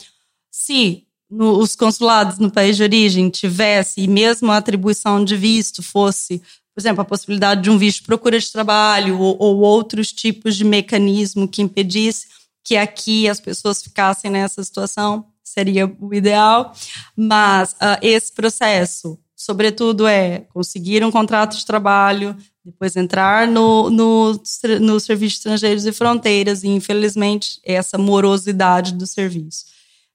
se 0.51 1.07
no, 1.29 1.57
os 1.57 1.75
consulados 1.75 2.37
no 2.37 2.51
país 2.51 2.75
de 2.75 2.83
origem 2.83 3.29
tivesse, 3.29 4.01
e 4.01 4.07
mesmo 4.07 4.51
a 4.51 4.57
atribuição 4.57 5.23
de 5.23 5.37
visto 5.37 5.81
fosse, 5.81 6.39
por 6.73 6.81
exemplo, 6.81 7.01
a 7.01 7.05
possibilidade 7.05 7.61
de 7.61 7.69
um 7.69 7.77
visto 7.77 8.01
de 8.01 8.07
procura 8.07 8.37
de 8.37 8.51
trabalho 8.51 9.17
ou, 9.17 9.37
ou 9.39 9.59
outros 9.59 10.11
tipos 10.11 10.55
de 10.55 10.65
mecanismo 10.65 11.47
que 11.47 11.61
impedisse 11.61 12.27
que 12.63 12.77
aqui 12.77 13.27
as 13.27 13.39
pessoas 13.39 13.81
ficassem 13.81 14.29
nessa 14.31 14.63
situação, 14.63 15.25
seria 15.43 15.91
o 15.99 16.13
ideal. 16.13 16.73
Mas 17.15 17.73
uh, 17.73 17.97
esse 18.01 18.31
processo, 18.31 19.19
sobretudo, 19.35 20.07
é 20.07 20.39
conseguir 20.53 21.03
um 21.03 21.11
contrato 21.11 21.57
de 21.57 21.65
trabalho, 21.65 22.35
depois 22.63 22.95
entrar 22.95 23.47
no, 23.47 23.89
no, 23.89 24.41
no 24.79 24.99
Serviço 24.99 25.33
de 25.35 25.37
Estrangeiros 25.39 25.85
e 25.85 25.91
Fronteiras, 25.91 26.63
e 26.63 26.67
infelizmente 26.67 27.59
essa 27.63 27.97
morosidade 27.97 28.93
do 28.93 29.07
serviço. 29.07 29.65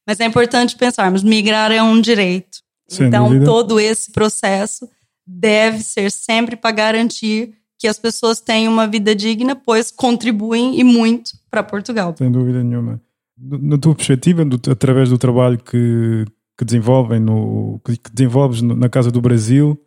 Mas 0.06 0.20
é 0.20 0.24
importante 0.24 0.76
pensarmos: 0.76 1.22
migrar 1.22 1.72
é 1.72 1.82
um 1.82 2.00
direito. 2.00 2.58
Sem 2.88 3.08
então, 3.08 3.24
dúvida. 3.28 3.44
todo 3.44 3.80
esse 3.80 4.12
processo 4.12 4.88
deve 5.26 5.82
ser 5.82 6.10
sempre 6.12 6.54
para 6.54 6.70
garantir 6.70 7.52
que 7.78 7.86
as 7.86 7.98
pessoas 7.98 8.40
tenham 8.40 8.72
uma 8.72 8.86
vida 8.86 9.14
digna, 9.14 9.54
pois 9.54 9.90
contribuem 9.90 10.78
e 10.78 10.84
muito 10.84 11.32
para 11.50 11.62
Portugal. 11.62 12.14
Sem 12.16 12.30
dúvida 12.30 12.62
nenhuma. 12.62 13.00
Na 13.38 13.76
tua 13.76 13.94
perspectiva, 13.94 14.44
do, 14.44 14.58
através 14.70 15.10
do 15.10 15.18
trabalho 15.18 15.58
que, 15.58 16.24
que 16.58 16.64
desenvolvem 16.64 17.20
no, 17.20 17.80
que 17.84 18.10
desenvolves 18.12 18.62
na 18.62 18.88
Casa 18.88 19.10
do 19.10 19.20
Brasil, 19.20 19.78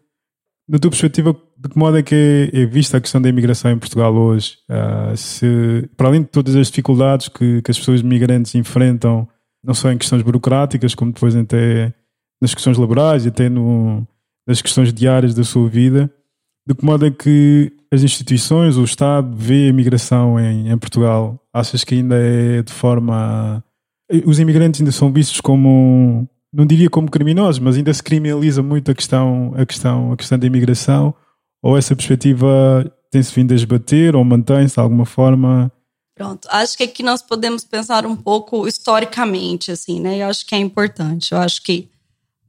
na 0.70 0.78
tua 0.78 0.92
perspectiva, 0.92 1.36
de 1.58 1.68
que 1.68 1.78
modo 1.78 1.98
é 1.98 2.04
que 2.04 2.14
é, 2.54 2.62
é 2.62 2.66
vista 2.68 2.98
a 2.98 3.02
questão 3.02 3.20
da 3.20 3.28
imigração 3.28 3.72
em 3.72 3.80
Portugal 3.80 4.14
hoje? 4.14 4.58
Uh, 4.70 5.18
se, 5.18 5.90
para 5.98 6.10
além 6.10 6.22
de 6.22 6.28
todas 6.28 6.56
as 6.56 6.68
dificuldades 6.68 7.28
que, 7.28 7.64
que 7.64 7.72
as 7.72 7.80
pessoas 7.80 8.04
migrantes 8.04 8.54
enfrentam, 8.54 9.28
não 9.64 9.74
só 9.74 9.92
em 9.92 9.98
questões 9.98 10.22
burocráticas, 10.22 10.94
como 10.94 11.12
depois 11.12 11.36
até 11.36 11.92
nas 12.40 12.54
questões 12.54 12.78
laborais 12.78 13.26
até 13.26 13.50
no, 13.50 14.08
nas 14.48 14.62
questões 14.62 14.94
diárias 14.94 15.34
da 15.34 15.44
sua 15.44 15.68
vida, 15.68 16.14
de 16.68 16.76
que 16.76 16.86
modo 16.86 17.06
é 17.08 17.12
que 17.12 17.74
as 17.92 18.04
instituições, 18.04 18.78
o 18.78 18.84
Estado 18.84 19.36
vê 19.36 19.66
a 19.66 19.70
imigração 19.70 20.40
em, 20.40 20.70
em 20.70 20.78
Portugal? 20.78 21.40
Achas 21.54 21.84
que 21.84 21.96
ainda 21.96 22.16
é 22.16 22.62
de 22.62 22.72
forma. 22.72 23.64
Os 24.26 24.40
imigrantes 24.40 24.80
ainda 24.80 24.92
são 24.92 25.12
vistos 25.12 25.42
como. 25.42 26.28
Não 26.52 26.66
diria 26.66 26.90
como 26.90 27.12
criminosos, 27.12 27.60
mas 27.60 27.78
ainda 27.78 27.94
se 27.94 28.02
criminaliza 28.02 28.64
muito 28.64 28.90
a 28.90 28.96
questão, 28.96 29.54
a 29.56 29.66
questão, 29.66 30.12
a 30.12 30.18
questão 30.18 30.38
da 30.38 30.48
imigração? 30.48 31.14
Ou 31.62 31.78
essa 31.78 31.96
perspectiva 31.96 32.92
tem-se 33.12 33.34
vindo 33.34 33.52
a 33.52 33.56
esbater 33.56 34.16
ou 34.16 34.24
mantém-se 34.24 34.76
de 34.76 34.80
alguma 34.80 35.06
forma? 35.06 35.72
Pronto, 36.16 36.48
acho 36.52 36.76
que 36.76 36.84
aqui 36.84 37.02
nós 37.02 37.22
podemos 37.22 37.64
pensar 37.64 38.06
um 38.06 38.16
pouco 38.16 38.68
historicamente, 38.68 39.72
assim, 39.72 40.00
né? 40.00 40.18
Eu 40.18 40.28
acho 40.28 40.46
que 40.46 40.54
é 40.54 40.58
importante. 40.58 41.32
Eu 41.32 41.38
acho 41.38 41.64
que 41.64 41.90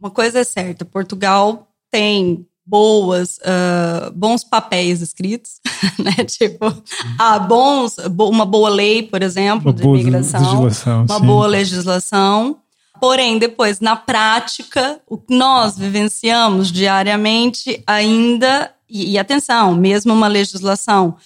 uma 0.00 0.10
coisa 0.10 0.40
é 0.40 0.44
certa: 0.44 0.84
Portugal 0.84 1.68
tem 1.90 2.46
boas, 2.66 3.38
uh, 3.38 4.10
bons 4.14 4.44
papéis 4.44 5.00
escritos, 5.00 5.60
né? 5.98 6.24
Tipo, 6.24 6.72
ah, 7.18 7.38
bons, 7.38 7.96
uma 8.18 8.44
boa 8.44 8.68
lei, 8.68 9.02
por 9.02 9.22
exemplo, 9.22 9.70
uma 9.70 9.72
de 9.72 9.82
imigração, 9.82 10.68
uma 11.04 11.18
sim. 11.18 11.26
boa 11.26 11.46
legislação. 11.46 12.58
Porém, 13.00 13.38
depois, 13.38 13.80
na 13.80 13.96
prática, 13.96 15.00
o 15.08 15.16
que 15.16 15.34
nós 15.34 15.78
vivenciamos 15.78 16.70
diariamente 16.70 17.82
ainda, 17.86 18.72
e, 18.88 19.12
e 19.12 19.18
atenção, 19.18 19.74
mesmo 19.74 20.12
uma 20.12 20.28
legislação 20.28 21.16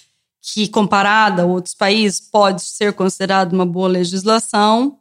que, 0.41 0.69
comparada 0.69 1.43
a 1.43 1.47
outros 1.47 1.75
países, 1.75 2.21
pode 2.21 2.63
ser 2.63 2.93
considerada 2.93 3.53
uma 3.55 3.67
boa 3.67 3.89
legislação, 3.89 4.99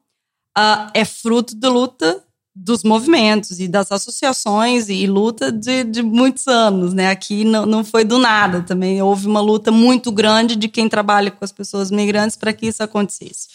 uh, 0.57 0.89
é 0.93 1.05
fruto 1.05 1.55
de 1.55 1.67
luta 1.67 2.23
dos 2.55 2.83
movimentos 2.83 3.59
e 3.59 3.67
das 3.67 3.91
associações 3.91 4.87
e 4.87 5.07
luta 5.07 5.51
de, 5.51 5.83
de 5.83 6.03
muitos 6.03 6.47
anos, 6.47 6.93
né? 6.93 7.09
Aqui 7.09 7.43
não, 7.43 7.65
não 7.65 7.83
foi 7.83 8.03
do 8.03 8.19
nada 8.19 8.61
também. 8.61 9.01
Houve 9.01 9.25
uma 9.25 9.41
luta 9.41 9.71
muito 9.71 10.11
grande 10.11 10.55
de 10.55 10.67
quem 10.67 10.87
trabalha 10.87 11.31
com 11.31 11.43
as 11.43 11.51
pessoas 11.51 11.89
migrantes 11.89 12.37
para 12.37 12.53
que 12.53 12.67
isso 12.67 12.83
acontecesse. 12.83 13.47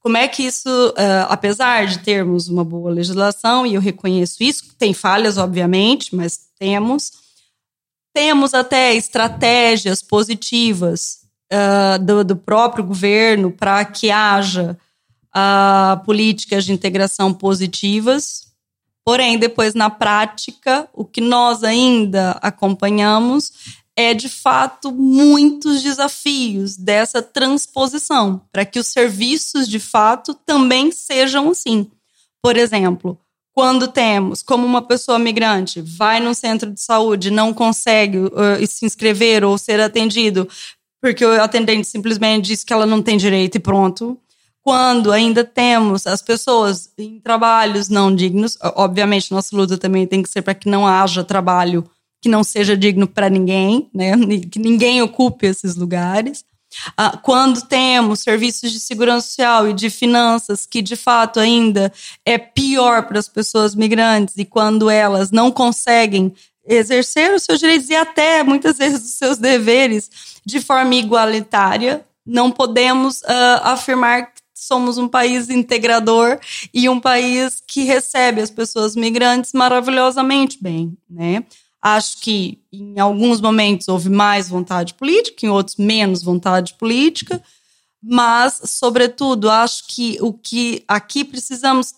Como 0.00 0.16
é 0.16 0.26
que 0.26 0.42
isso, 0.42 0.70
uh, 0.88 1.26
apesar 1.28 1.86
de 1.86 1.98
termos 1.98 2.48
uma 2.48 2.64
boa 2.64 2.90
legislação, 2.90 3.66
e 3.66 3.74
eu 3.74 3.80
reconheço 3.80 4.42
isso, 4.42 4.74
tem 4.78 4.94
falhas, 4.94 5.36
obviamente, 5.36 6.16
mas 6.16 6.40
temos, 6.58 7.12
temos 8.14 8.54
até 8.54 8.94
estratégias 8.94 10.00
positivas 10.00 11.18
uh, 11.52 12.02
do, 12.02 12.24
do 12.24 12.34
próprio 12.34 12.82
governo 12.82 13.50
para 13.50 13.84
que 13.84 14.10
haja 14.10 14.78
uh, 15.36 16.04
políticas 16.04 16.64
de 16.64 16.72
integração 16.72 17.32
positivas. 17.32 18.48
Porém, 19.04 19.38
depois 19.38 19.74
na 19.74 19.90
prática, 19.90 20.88
o 20.92 21.04
que 21.04 21.20
nós 21.20 21.64
ainda 21.64 22.32
acompanhamos 22.42 23.52
é 23.96 24.14
de 24.14 24.28
fato 24.28 24.92
muitos 24.92 25.82
desafios 25.82 26.76
dessa 26.76 27.20
transposição, 27.20 28.40
para 28.52 28.64
que 28.64 28.78
os 28.78 28.86
serviços 28.86 29.68
de 29.68 29.78
fato 29.78 30.32
também 30.34 30.90
sejam 30.90 31.50
assim. 31.50 31.90
Por 32.42 32.56
exemplo, 32.56 33.18
quando 33.52 33.88
temos, 33.88 34.42
como 34.42 34.64
uma 34.64 34.80
pessoa 34.80 35.18
migrante 35.18 35.82
vai 35.82 36.20
no 36.20 36.34
centro 36.34 36.70
de 36.70 36.80
saúde, 36.80 37.30
não 37.30 37.52
consegue 37.52 38.18
uh, 38.18 38.66
se 38.66 38.86
inscrever 38.86 39.44
ou 39.44 39.58
ser 39.58 39.80
atendido, 39.80 40.48
porque 41.02 41.24
o 41.24 41.42
atendente 41.42 41.86
simplesmente 41.86 42.46
diz 42.46 42.64
que 42.64 42.72
ela 42.72 42.86
não 42.86 43.02
tem 43.02 43.16
direito 43.16 43.56
e 43.56 43.60
pronto 43.60 44.18
quando 44.62 45.10
ainda 45.10 45.44
temos 45.44 46.06
as 46.06 46.20
pessoas 46.22 46.90
em 46.98 47.18
trabalhos 47.18 47.88
não 47.88 48.14
dignos, 48.14 48.58
obviamente 48.76 49.32
nossa 49.32 49.56
luta 49.56 49.78
também 49.78 50.06
tem 50.06 50.22
que 50.22 50.28
ser 50.28 50.42
para 50.42 50.54
que 50.54 50.68
não 50.68 50.86
haja 50.86 51.24
trabalho 51.24 51.84
que 52.20 52.28
não 52.28 52.44
seja 52.44 52.76
digno 52.76 53.08
para 53.08 53.30
ninguém, 53.30 53.88
né? 53.94 54.12
Que 54.50 54.58
ninguém 54.58 55.00
ocupe 55.00 55.46
esses 55.46 55.74
lugares. 55.74 56.44
Ah, 56.96 57.16
quando 57.16 57.62
temos 57.62 58.20
serviços 58.20 58.70
de 58.70 58.78
segurança 58.78 59.26
social 59.26 59.68
e 59.68 59.72
de 59.72 59.90
finanças 59.90 60.66
que 60.66 60.80
de 60.80 60.94
fato 60.94 61.40
ainda 61.40 61.92
é 62.24 62.38
pior 62.38 63.06
para 63.06 63.18
as 63.18 63.28
pessoas 63.28 63.74
migrantes 63.74 64.36
e 64.36 64.44
quando 64.44 64.88
elas 64.88 65.32
não 65.32 65.50
conseguem 65.50 66.32
exercer 66.64 67.34
os 67.34 67.42
seus 67.42 67.58
direitos 67.58 67.88
e 67.88 67.96
até 67.96 68.44
muitas 68.44 68.78
vezes 68.78 69.02
os 69.04 69.14
seus 69.14 69.38
deveres 69.38 70.10
de 70.46 70.60
forma 70.60 70.94
igualitária, 70.94 72.04
não 72.24 72.52
podemos 72.52 73.20
uh, 73.22 73.60
afirmar 73.64 74.30
somos 74.60 74.98
um 74.98 75.08
país 75.08 75.48
integrador 75.48 76.38
e 76.72 76.88
um 76.88 77.00
país 77.00 77.62
que 77.66 77.84
recebe 77.84 78.40
as 78.40 78.50
pessoas 78.50 78.94
migrantes 78.94 79.52
maravilhosamente 79.52 80.58
bem, 80.60 80.96
né? 81.08 81.44
Acho 81.82 82.18
que 82.18 82.60
em 82.72 82.98
alguns 83.00 83.40
momentos 83.40 83.88
houve 83.88 84.10
mais 84.10 84.48
vontade 84.48 84.94
política, 84.94 85.46
em 85.46 85.48
outros 85.48 85.76
menos 85.76 86.22
vontade 86.22 86.74
política, 86.74 87.42
mas, 88.02 88.60
sobretudo, 88.64 89.50
acho 89.50 89.84
que 89.86 90.18
o 90.20 90.32
que 90.32 90.84
aqui 90.88 91.24
precisamos 91.24 91.94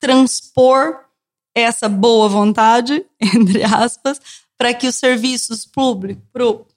transpor 0.00 1.00
essa 1.54 1.88
boa 1.88 2.28
vontade, 2.28 3.04
entre 3.20 3.62
aspas, 3.62 4.20
para 4.56 4.74
que 4.74 4.86
os 4.86 4.96
serviços 4.96 5.64
públicos, 5.64 6.22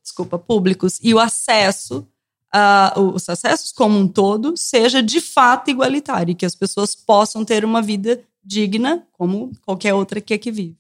desculpa, 0.04 0.38
públicos 0.38 1.00
e 1.02 1.14
o 1.14 1.20
acesso, 1.20 2.08
uh, 2.56 3.00
os 3.14 3.28
acessos 3.30 3.72
como 3.72 3.98
um 3.98 4.08
todo, 4.08 4.56
seja 4.56 5.02
de 5.02 5.22
fato 5.22 5.70
igualitário 5.70 6.32
e 6.32 6.36
que 6.36 6.46
as 6.46 6.56
pessoas 6.56 6.96
possam 6.96 7.44
ter 7.46 7.66
uma 7.66 7.82
vida 7.82 8.22
digna 8.44 9.04
como 9.14 9.52
qualquer 9.66 9.94
outra 9.94 10.20
que 10.20 10.34
aqui 10.34 10.52
vive. 10.52 10.78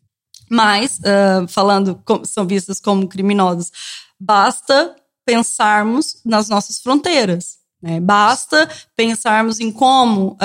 Mas, 0.49 0.99
uh, 0.99 1.47
falando, 1.47 2.01
são 2.25 2.45
vistas 2.45 2.79
como 2.79 3.07
criminosos, 3.07 3.71
basta 4.19 4.95
pensarmos 5.25 6.17
nas 6.25 6.49
nossas 6.49 6.77
fronteiras. 6.79 7.61
Né? 7.81 7.99
Basta 7.99 8.69
pensarmos 8.95 9.59
em 9.59 9.71
como 9.71 10.33
uh, 10.33 10.37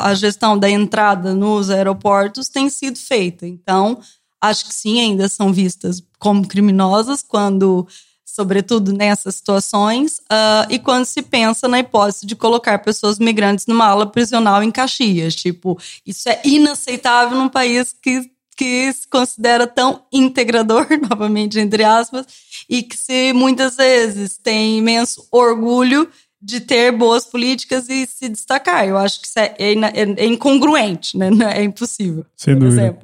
a 0.00 0.14
gestão 0.14 0.58
da 0.58 0.68
entrada 0.68 1.34
nos 1.34 1.70
aeroportos 1.70 2.48
tem 2.48 2.68
sido 2.68 2.98
feita. 2.98 3.46
Então, 3.46 4.00
acho 4.40 4.66
que 4.66 4.74
sim, 4.74 5.00
ainda 5.00 5.28
são 5.28 5.52
vistas 5.52 6.02
como 6.18 6.48
criminosas 6.48 7.22
quando, 7.22 7.86
sobretudo 8.30 8.92
nessas 8.92 9.36
situações, 9.36 10.18
uh, 10.18 10.66
e 10.68 10.78
quando 10.78 11.04
se 11.04 11.22
pensa 11.22 11.68
na 11.68 11.80
hipótese 11.80 12.26
de 12.26 12.36
colocar 12.36 12.78
pessoas 12.78 13.18
migrantes 13.18 13.66
numa 13.66 13.86
ala 13.86 14.06
prisional 14.06 14.62
em 14.62 14.70
Caxias. 14.70 15.34
Tipo, 15.34 15.78
isso 16.06 16.28
é 16.28 16.40
inaceitável 16.44 17.38
num 17.38 17.48
país 17.48 17.94
que 18.02 18.30
que 18.56 18.92
se 18.92 19.08
considera 19.08 19.66
tão 19.66 20.02
integrador, 20.12 20.86
novamente 21.08 21.58
entre 21.58 21.82
aspas, 21.82 22.26
e 22.68 22.82
que 22.82 22.94
se 22.94 23.32
muitas 23.32 23.76
vezes 23.76 24.36
tem 24.36 24.76
imenso 24.76 25.26
orgulho 25.30 26.06
de 26.42 26.60
ter 26.60 26.90
boas 26.90 27.26
políticas 27.26 27.88
e 27.88 28.06
se 28.06 28.28
destacar. 28.28 28.86
Eu 28.86 28.96
acho 28.96 29.20
que 29.20 29.26
isso 29.26 29.38
é, 29.38 29.54
é, 29.58 29.74
é 30.16 30.24
incongruente, 30.24 31.16
né? 31.18 31.28
é 31.54 31.62
impossível. 31.62 32.24
Sem 32.36 32.56
dúvida. 32.56 32.96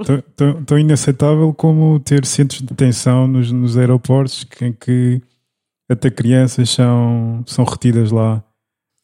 Tão, 0.65 0.79
inaceitável 0.79 1.53
como 1.53 2.01
ter 2.01 2.25
centros 2.25 2.61
de 2.61 2.67
detenção 2.67 3.27
nos, 3.27 3.53
nos 3.53 3.77
aeroportos 3.77 4.47
em 4.61 4.73
que 4.73 5.21
até 5.89 6.11
crianças 6.11 6.71
são, 6.71 7.45
são 7.47 7.65
retidas 7.65 8.11
lá. 8.11 8.43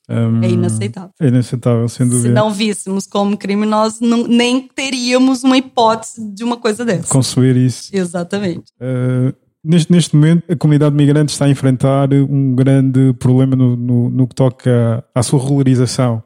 Um, 0.09 0.43
é 0.43 0.49
inaceitável. 0.49 1.11
É 1.21 1.29
inaceitável, 1.29 1.89
sem 1.89 2.09
dúvida. 2.09 2.29
Se 2.29 2.35
não 2.35 2.53
víssemos 2.53 3.07
como 3.07 3.37
criminosos, 3.37 4.01
não, 4.01 4.27
nem 4.27 4.69
teríamos 4.69 5.45
uma 5.45 5.57
hipótese 5.57 6.29
de 6.35 6.43
uma 6.43 6.57
coisa 6.57 6.85
dessa. 6.85 7.13
Conceber 7.13 7.57
isso. 7.57 7.89
Exatamente. 7.95 8.73
Uh, 8.81 9.33
Neste, 9.65 9.93
neste 9.93 10.17
momento, 10.17 10.51
a 10.51 10.57
comunidade 10.57 10.95
migrante 10.95 11.33
está 11.33 11.45
a 11.45 11.49
enfrentar 11.49 12.13
um 12.13 12.55
grande 12.55 13.13
problema 13.15 13.55
no, 13.55 13.77
no, 13.77 14.11
no 14.11 14.27
que 14.27 14.35
toca 14.35 15.05
à 15.15 15.23
sua 15.23 15.41
regularização, 15.41 16.23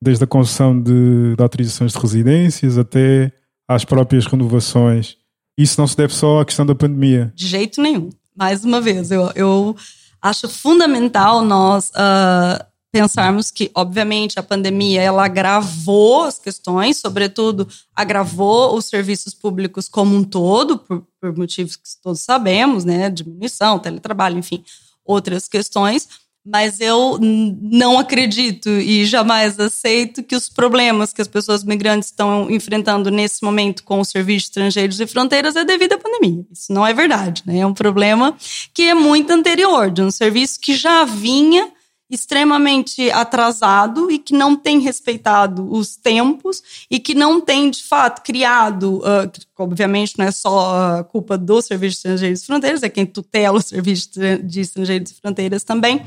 desde 0.00 0.24
a 0.24 0.26
concessão 0.26 0.80
de, 0.80 1.36
de, 1.36 1.42
autorizações 1.42 1.92
de 1.92 1.98
residências 1.98 2.76
até 2.76 3.30
às 3.68 3.84
próprias 3.84 4.26
renovações. 4.26 5.16
Isso 5.56 5.80
não 5.80 5.86
se 5.86 5.96
deve 5.96 6.12
só 6.12 6.40
à 6.40 6.44
questão 6.44 6.66
da 6.66 6.74
pandemia. 6.74 7.32
De 7.36 7.46
jeito 7.46 7.80
nenhum. 7.80 8.10
Mais 8.36 8.64
uma 8.64 8.80
vez, 8.80 9.12
eu, 9.12 9.30
eu 9.36 9.76
acho 10.20 10.48
fundamental 10.48 11.44
nós 11.44 11.90
uh, 11.90 12.64
pensarmos 12.92 13.50
que, 13.50 13.70
obviamente, 13.74 14.38
a 14.38 14.42
pandemia 14.42 15.00
ela 15.00 15.24
agravou 15.24 16.24
as 16.24 16.38
questões, 16.38 16.98
sobretudo 16.98 17.66
agravou 17.96 18.76
os 18.76 18.84
serviços 18.84 19.32
públicos 19.32 19.88
como 19.88 20.14
um 20.14 20.22
todo, 20.22 20.78
por, 20.78 21.02
por 21.18 21.34
motivos 21.34 21.74
que 21.74 21.88
todos 22.02 22.20
sabemos, 22.20 22.84
né? 22.84 23.08
Diminuição, 23.08 23.78
teletrabalho, 23.78 24.38
enfim, 24.38 24.62
outras 25.04 25.48
questões. 25.48 26.06
Mas 26.44 26.80
eu 26.80 27.18
não 27.20 28.00
acredito 28.00 28.68
e 28.68 29.06
jamais 29.06 29.58
aceito 29.60 30.24
que 30.24 30.34
os 30.34 30.48
problemas 30.48 31.12
que 31.12 31.22
as 31.22 31.28
pessoas 31.28 31.62
migrantes 31.62 32.08
estão 32.08 32.50
enfrentando 32.50 33.12
nesse 33.12 33.44
momento 33.44 33.84
com 33.84 34.00
os 34.00 34.08
serviços 34.08 34.48
estrangeiros 34.48 35.00
e 35.00 35.06
fronteiras 35.06 35.54
é 35.54 35.64
devido 35.64 35.92
à 35.92 35.98
pandemia. 35.98 36.44
Isso 36.50 36.72
não 36.72 36.84
é 36.84 36.92
verdade, 36.92 37.44
né? 37.46 37.60
É 37.60 37.66
um 37.66 37.72
problema 37.72 38.36
que 38.74 38.82
é 38.82 38.94
muito 38.94 39.30
anterior, 39.32 39.88
de 39.88 40.02
um 40.02 40.10
serviço 40.10 40.58
que 40.60 40.74
já 40.74 41.04
vinha 41.04 41.70
extremamente 42.12 43.10
atrasado 43.10 44.10
e 44.10 44.18
que 44.18 44.34
não 44.34 44.54
tem 44.54 44.78
respeitado 44.78 45.72
os 45.72 45.96
tempos 45.96 46.62
e 46.90 47.00
que 47.00 47.14
não 47.14 47.40
tem, 47.40 47.70
de 47.70 47.82
fato, 47.82 48.22
criado, 48.22 48.98
uh, 48.98 49.32
obviamente 49.58 50.18
não 50.18 50.26
é 50.26 50.30
só 50.30 50.98
a 50.98 51.04
culpa 51.04 51.38
do 51.38 51.62
Serviço 51.62 51.94
de 51.94 51.98
Estrangeiros 51.98 52.42
e 52.42 52.46
Fronteiras, 52.46 52.82
é 52.82 52.90
quem 52.90 53.06
tutela 53.06 53.58
o 53.58 53.62
Serviço 53.62 54.10
de 54.44 54.60
Estrangeiros 54.60 55.10
e 55.10 55.14
Fronteiras 55.14 55.64
também, 55.64 56.04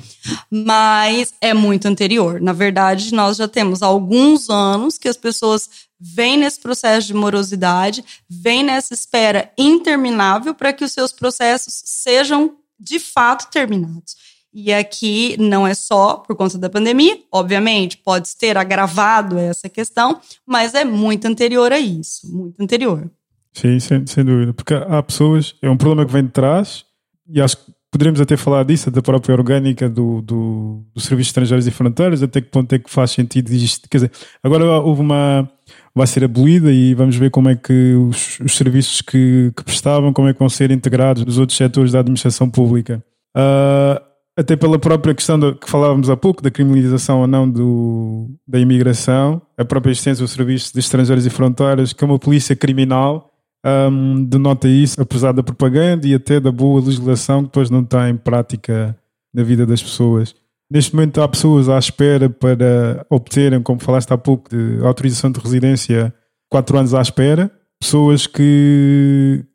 mas 0.51 1.33
é 1.41 1.55
muito 1.55 1.87
anterior. 1.87 2.39
Na 2.39 2.53
verdade, 2.53 3.11
nós 3.11 3.37
já 3.37 3.47
temos 3.47 3.81
alguns 3.81 4.47
anos 4.47 4.99
que 4.99 5.07
as 5.07 5.17
pessoas 5.17 5.67
vêm 5.99 6.37
nesse 6.37 6.59
processo 6.59 7.07
de 7.07 7.15
morosidade, 7.15 8.05
vêm 8.29 8.63
nessa 8.63 8.93
espera 8.93 9.51
interminável 9.57 10.53
para 10.53 10.71
que 10.71 10.83
os 10.83 10.91
seus 10.91 11.11
processos 11.11 11.81
sejam 11.83 12.55
de 12.79 12.99
fato 12.99 13.49
terminados. 13.49 14.15
E 14.57 14.71
aqui 14.71 15.35
não 15.37 15.67
é 15.67 15.73
só 15.73 16.15
por 16.15 16.33
conta 16.33 16.57
da 16.57 16.69
pandemia, 16.69 17.19
obviamente, 17.29 17.97
pode 17.97 18.29
ter 18.37 18.57
agravado 18.57 19.37
essa 19.37 19.67
questão, 19.67 20.21
mas 20.47 20.73
é 20.73 20.85
muito 20.85 21.27
anterior 21.27 21.73
a 21.73 21.77
isso, 21.77 22.33
muito 22.33 22.61
anterior. 22.63 23.11
Sim, 23.51 23.77
sem, 23.81 24.07
sem 24.07 24.23
dúvida, 24.23 24.53
porque 24.53 24.73
há 24.73 25.03
pessoas, 25.03 25.55
é 25.61 25.69
um 25.69 25.75
problema 25.75 26.05
que 26.05 26.13
vem 26.13 26.23
de 26.23 26.31
trás, 26.31 26.85
e 27.27 27.41
acho 27.41 27.57
que 27.57 27.63
poderíamos 27.91 28.21
até 28.21 28.37
falar 28.37 28.63
disso, 28.63 28.89
da 28.89 29.01
própria 29.01 29.35
orgânica 29.35 29.89
do, 29.89 30.21
do, 30.21 30.85
do 30.93 31.01
Serviço 31.01 31.27
de 31.27 31.31
Estrangeiros 31.31 31.67
e 31.67 31.71
Fronteiras, 31.71 32.23
até 32.23 32.39
que 32.39 32.49
ponto 32.49 32.71
é 32.73 32.79
que 32.79 32.89
faz 32.89 33.11
sentido 33.11 33.51
isto. 33.51 33.89
Quer 33.89 33.97
dizer, 33.97 34.11
agora 34.41 34.65
houve 34.79 35.01
uma. 35.01 35.49
vai 35.93 36.07
ser 36.07 36.23
abolida 36.23 36.71
e 36.71 36.93
vamos 36.93 37.17
ver 37.17 37.29
como 37.29 37.49
é 37.49 37.55
que 37.57 37.93
os, 37.93 38.39
os 38.39 38.55
serviços 38.55 39.01
que, 39.01 39.51
que 39.55 39.63
prestavam, 39.65 40.13
como 40.13 40.29
é 40.29 40.33
que 40.33 40.39
vão 40.39 40.49
ser 40.49 40.71
integrados 40.71 41.25
nos 41.25 41.37
outros 41.37 41.57
setores 41.57 41.91
da 41.91 41.99
administração 41.99 42.49
pública. 42.49 43.03
Uh, 43.35 44.14
até 44.37 44.55
pela 44.55 44.77
própria 44.77 45.15
questão 45.15 45.39
que 45.53 45.69
falávamos 45.69 46.09
há 46.09 46.17
pouco, 46.17 46.41
da 46.41 46.51
criminalização 46.51 47.21
ou 47.21 47.27
não 47.27 47.49
do, 47.49 48.29
da 48.47 48.59
imigração, 48.59 49.41
a 49.57 49.63
própria 49.63 49.91
existência 49.91 50.23
do 50.23 50.27
Serviço 50.27 50.73
de 50.73 50.79
Estrangeiros 50.79 51.25
e 51.25 51.29
Fronteiras, 51.29 51.93
que 51.93 52.03
é 52.03 52.07
uma 52.07 52.19
polícia 52.19 52.55
criminal, 52.55 53.31
um, 53.65 54.23
denota 54.23 54.67
isso, 54.67 55.01
apesar 55.01 55.31
da 55.31 55.41
propaganda 55.41 56.05
e 56.05 56.13
até 56.13 56.39
da 56.39 56.51
boa 56.51 56.81
legislação 56.81 57.39
que 57.41 57.47
depois 57.47 57.69
não 57.69 57.81
está 57.81 58.09
em 58.09 58.17
prática 58.17 58.95
na 59.33 59.41
vida 59.41 59.65
das 59.65 59.81
pessoas. 59.81 60.35
Neste 60.69 60.95
momento 60.95 61.21
há 61.21 61.27
pessoas 61.27 61.69
à 61.69 61.77
espera 61.77 62.29
para 62.29 63.05
obterem, 63.09 63.61
como 63.61 63.79
falaste 63.79 64.11
há 64.11 64.17
pouco, 64.17 64.49
de 64.49 64.83
autorização 64.83 65.31
de 65.31 65.39
residência, 65.39 66.13
quatro 66.49 66.77
anos 66.77 66.93
à 66.93 67.01
espera. 67.01 67.51
Pessoas 67.79 68.27
que, 68.27 69.45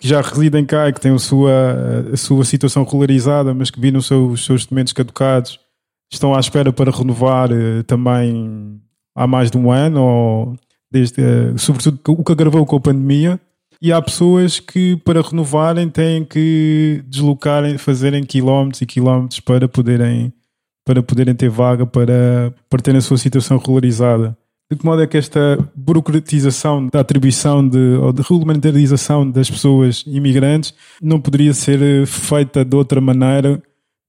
que 0.00 0.08
já 0.08 0.22
residem 0.22 0.64
cá 0.64 0.88
e 0.88 0.92
que 0.94 1.00
têm 1.00 1.14
a 1.14 1.18
sua, 1.18 1.52
a 2.10 2.16
sua 2.16 2.42
situação 2.44 2.84
regularizada, 2.84 3.52
mas 3.52 3.70
que 3.70 3.78
viram 3.78 3.98
os 3.98 4.06
seus, 4.06 4.32
os 4.32 4.44
seus 4.46 4.62
documentos 4.62 4.94
caducados, 4.94 5.60
estão 6.10 6.34
à 6.34 6.40
espera 6.40 6.72
para 6.72 6.90
renovar 6.90 7.52
uh, 7.52 7.84
também 7.84 8.80
há 9.14 9.26
mais 9.26 9.50
de 9.50 9.58
um 9.58 9.70
ano, 9.70 10.02
ou 10.02 10.56
desde, 10.90 11.20
uh, 11.20 11.58
sobretudo 11.58 12.00
o 12.18 12.24
que 12.24 12.32
agravou 12.32 12.64
com 12.64 12.76
a 12.76 12.80
pandemia. 12.80 13.38
E 13.82 13.92
há 13.92 14.00
pessoas 14.00 14.58
que, 14.58 14.96
para 14.96 15.22
renovarem, 15.22 15.88
têm 15.88 16.24
que 16.24 17.02
deslocarem, 17.06 17.78
fazerem 17.78 18.24
quilómetros 18.24 18.80
e 18.80 18.86
quilómetros 18.86 19.40
para 19.40 19.68
poderem, 19.68 20.32
para 20.84 21.02
poderem 21.02 21.34
ter 21.34 21.48
vaga, 21.50 21.86
para, 21.86 22.54
para 22.68 22.82
terem 22.82 22.98
a 22.98 23.02
sua 23.02 23.18
situação 23.18 23.58
regularizada. 23.58 24.36
De 24.70 24.76
que 24.76 24.84
modo 24.84 25.02
é 25.02 25.06
que 25.06 25.18
esta 25.18 25.58
burocratização 25.74 26.86
da 26.86 27.00
atribuição 27.00 27.66
de, 27.66 27.96
ou 28.00 28.12
de 28.12 28.22
regulamentarização 28.22 29.28
das 29.28 29.50
pessoas 29.50 30.04
imigrantes 30.06 30.72
não 31.02 31.20
poderia 31.20 31.52
ser 31.52 32.06
feita 32.06 32.64
de 32.64 32.76
outra 32.76 33.00
maneira 33.00 33.60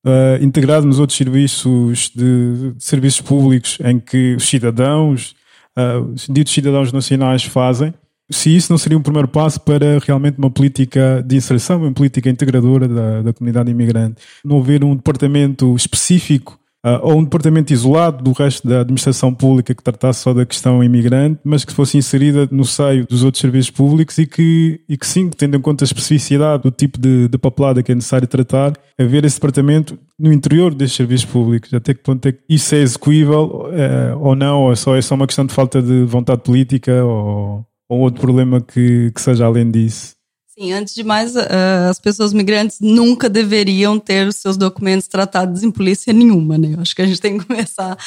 uh, 0.06 0.86
nos 0.86 1.00
outros 1.00 1.18
serviços 1.18 2.12
de, 2.16 2.74
de, 2.74 2.84
serviços 2.84 3.22
públicos 3.22 3.80
em 3.84 4.00
que 4.00 4.36
os 4.36 4.48
cidadãos, 4.48 5.36
uh, 5.76 6.14
os 6.14 6.28
ditos 6.28 6.54
cidadãos 6.54 6.92
nacionais 6.92 7.44
fazem, 7.44 7.92
se 8.30 8.56
isso 8.56 8.72
não 8.72 8.78
seria 8.78 8.98
um 8.98 9.02
primeiro 9.02 9.28
passo 9.28 9.60
para 9.60 9.98
realmente 9.98 10.38
uma 10.38 10.52
política 10.52 11.24
de 11.26 11.36
inserção, 11.36 11.82
uma 11.82 11.92
política 11.92 12.30
integradora 12.30 12.88
da, 12.88 13.22
da 13.24 13.34
comunidade 13.34 13.72
imigrante. 13.72 14.22
Não 14.46 14.60
haver 14.60 14.84
um 14.84 14.96
departamento 14.96 15.76
específico 15.76 16.61
uh, 16.86 17.00
ou 17.02 17.20
um 17.20 17.24
departamento 17.24 17.74
isolado 17.74 18.24
do 18.24 18.32
resto 18.32 18.68
da 18.68 18.82
administração 18.82 19.34
pública 19.34 19.74
que 19.74 19.84
tratasse 19.84 20.22
só 20.22 20.34
da 20.34 20.46
questão 20.46 20.84
imigrante, 20.84 21.40
mas 21.44 21.64
que 21.66 21.74
fosse 21.74 21.98
inserida 21.98 22.48
no 22.52 22.66
seio 22.66 23.06
dos 23.08 23.24
outros 23.24 23.42
serviços 23.42 23.72
públicos 23.72 24.18
e 24.18 24.26
que, 24.26 24.82
e 24.88 24.98
que 24.98 25.08
sim, 25.08 25.30
tendo 25.30 25.58
em 25.58 25.62
conta 25.62 25.84
a 25.84 25.86
especificidade 25.86 26.64
do 26.64 26.72
tipo 26.72 27.00
de, 27.00 27.28
de 27.28 27.38
papelada 27.38 27.84
que 27.84 27.92
é 27.92 27.96
necessário 27.96 28.28
tratar, 28.28 28.74
haver 29.00 29.26
esse 29.26 29.38
departamento 29.38 29.98
no 30.20 30.32
interior 30.32 30.74
destes 30.74 30.98
serviços 30.98 31.26
públicos. 31.26 31.74
Até 31.74 31.94
que 31.94 32.04
ponto 32.04 32.26
é 32.28 32.32
que 32.32 32.40
isso 32.50 32.76
é 32.76 32.80
execuível 32.80 33.68
uh, 33.68 34.20
ou 34.20 34.36
não, 34.36 34.64
ou 34.64 34.72
é 34.72 34.76
só, 34.76 34.96
é 34.96 35.02
só 35.02 35.16
uma 35.16 35.28
questão 35.28 35.46
de 35.46 35.54
falta 35.54 35.82
de 35.82 36.04
vontade 36.04 36.42
política 36.44 37.04
ou, 37.04 37.66
ou 37.90 38.00
outro 38.00 38.22
problema 38.22 38.62
que, 38.62 39.12
que 39.12 39.22
seja 39.22 39.46
além 39.46 39.70
disso. 39.70 40.21
Sim, 40.62 40.74
antes 40.74 40.94
de 40.94 41.04
mais, 41.04 41.36
uh, 41.36 41.90
as 41.90 42.00
pessoas 42.00 42.32
migrantes 42.34 42.78
nunca 42.80 43.28
deveriam 43.28 43.98
ter 43.98 44.28
os 44.28 44.36
seus 44.36 44.58
documentos 44.58 45.08
tratados 45.08 45.64
em 45.64 45.72
polícia 45.72 46.14
nenhuma, 46.14 46.56
né? 46.56 46.76
Eu 46.76 46.82
acho 46.82 46.96
que 46.96 47.02
a 47.02 47.08
gente 47.08 47.20
tem 47.20 47.36
que 47.40 47.46
começar 47.46 47.98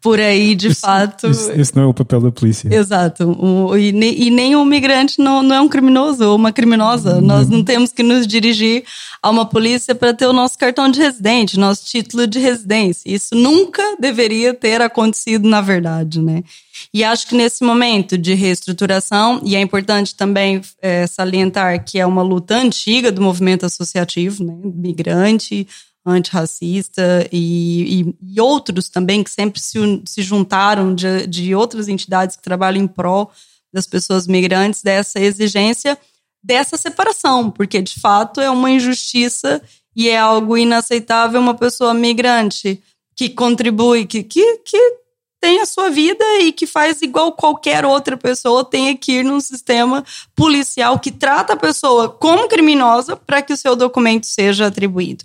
por 0.00 0.20
aí, 0.20 0.54
de 0.54 0.68
isso, 0.68 0.80
fato. 0.80 1.26
Isso, 1.26 1.50
esse 1.50 1.74
não 1.74 1.82
é 1.82 1.86
o 1.86 1.94
papel 1.94 2.20
da 2.20 2.30
polícia. 2.30 2.72
Exato. 2.72 3.32
O, 3.32 3.76
e, 3.76 3.88
e, 3.88 4.30
nem 4.30 4.54
o 4.54 4.64
migrante 4.64 5.18
não, 5.18 5.42
não 5.42 5.56
é 5.56 5.60
um 5.60 5.68
criminoso 5.68 6.24
ou 6.24 6.36
uma 6.36 6.52
criminosa. 6.52 7.16
Uhum. 7.16 7.20
Nós 7.20 7.48
não 7.48 7.64
temos 7.64 7.90
que 7.90 8.04
nos 8.04 8.28
dirigir 8.28 8.84
a 9.20 9.28
uma 9.28 9.44
polícia 9.44 9.92
para 9.92 10.14
ter 10.14 10.26
o 10.26 10.32
nosso 10.32 10.56
cartão 10.56 10.88
de 10.88 11.00
residente, 11.00 11.58
nosso 11.58 11.84
título 11.84 12.28
de 12.28 12.38
residência. 12.38 13.12
Isso 13.12 13.34
nunca 13.34 13.82
deveria 13.98 14.54
ter 14.54 14.80
acontecido, 14.80 15.48
na 15.48 15.60
verdade, 15.60 16.22
né? 16.22 16.44
E 16.92 17.04
acho 17.04 17.26
que 17.26 17.34
nesse 17.34 17.64
momento 17.64 18.16
de 18.16 18.34
reestruturação, 18.34 19.40
e 19.44 19.56
é 19.56 19.60
importante 19.60 20.14
também 20.14 20.60
é, 20.80 21.06
salientar 21.06 21.84
que 21.84 21.98
é 21.98 22.06
uma 22.06 22.22
luta 22.22 22.56
antiga 22.56 23.10
do 23.10 23.22
movimento 23.22 23.66
associativo, 23.66 24.44
né, 24.44 24.54
migrante, 24.62 25.66
antirracista 26.06 27.26
e, 27.32 28.02
e, 28.02 28.34
e, 28.34 28.40
outros 28.40 28.88
também 28.88 29.24
que 29.24 29.30
sempre 29.30 29.60
se, 29.60 29.78
se 30.04 30.22
juntaram 30.22 30.94
de, 30.94 31.26
de 31.26 31.54
outras 31.54 31.88
entidades 31.88 32.36
que 32.36 32.42
trabalham 32.42 32.82
em 32.82 32.86
prol 32.86 33.30
das 33.72 33.86
pessoas 33.86 34.26
migrantes, 34.26 34.82
dessa 34.82 35.18
exigência 35.18 35.98
dessa 36.44 36.76
separação, 36.76 37.50
porque 37.50 37.80
de 37.80 37.98
fato 37.98 38.38
é 38.38 38.50
uma 38.50 38.70
injustiça 38.70 39.62
e 39.96 40.10
é 40.10 40.18
algo 40.18 40.58
inaceitável 40.58 41.40
uma 41.40 41.54
pessoa 41.54 41.94
migrante 41.94 42.82
que 43.16 43.30
contribui, 43.30 44.04
que, 44.04 44.22
que, 44.22 44.58
que 44.58 44.96
tem 45.44 45.60
a 45.60 45.66
sua 45.66 45.90
vida 45.90 46.24
e 46.40 46.52
que 46.52 46.66
faz 46.66 47.02
igual 47.02 47.30
qualquer 47.32 47.84
outra 47.84 48.16
pessoa, 48.16 48.64
tem 48.64 48.96
que 48.96 49.12
ir 49.12 49.24
num 49.26 49.40
sistema 49.40 50.02
policial 50.34 50.98
que 50.98 51.12
trata 51.12 51.52
a 51.52 51.56
pessoa 51.56 52.08
como 52.08 52.48
criminosa 52.48 53.14
para 53.14 53.42
que 53.42 53.52
o 53.52 53.56
seu 53.56 53.76
documento 53.76 54.24
seja 54.24 54.68
atribuído. 54.68 55.22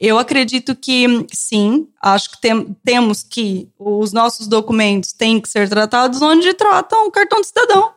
Eu 0.00 0.18
acredito 0.18 0.74
que 0.74 1.26
sim, 1.30 1.86
acho 2.00 2.30
que 2.30 2.40
tem, 2.40 2.74
temos 2.82 3.22
que 3.22 3.68
os 3.78 4.10
nossos 4.10 4.46
documentos 4.46 5.12
têm 5.12 5.38
que 5.38 5.50
ser 5.50 5.68
tratados 5.68 6.22
onde 6.22 6.54
tratam 6.54 7.06
o 7.06 7.10
cartão 7.10 7.42
de 7.42 7.48
cidadão. 7.48 7.92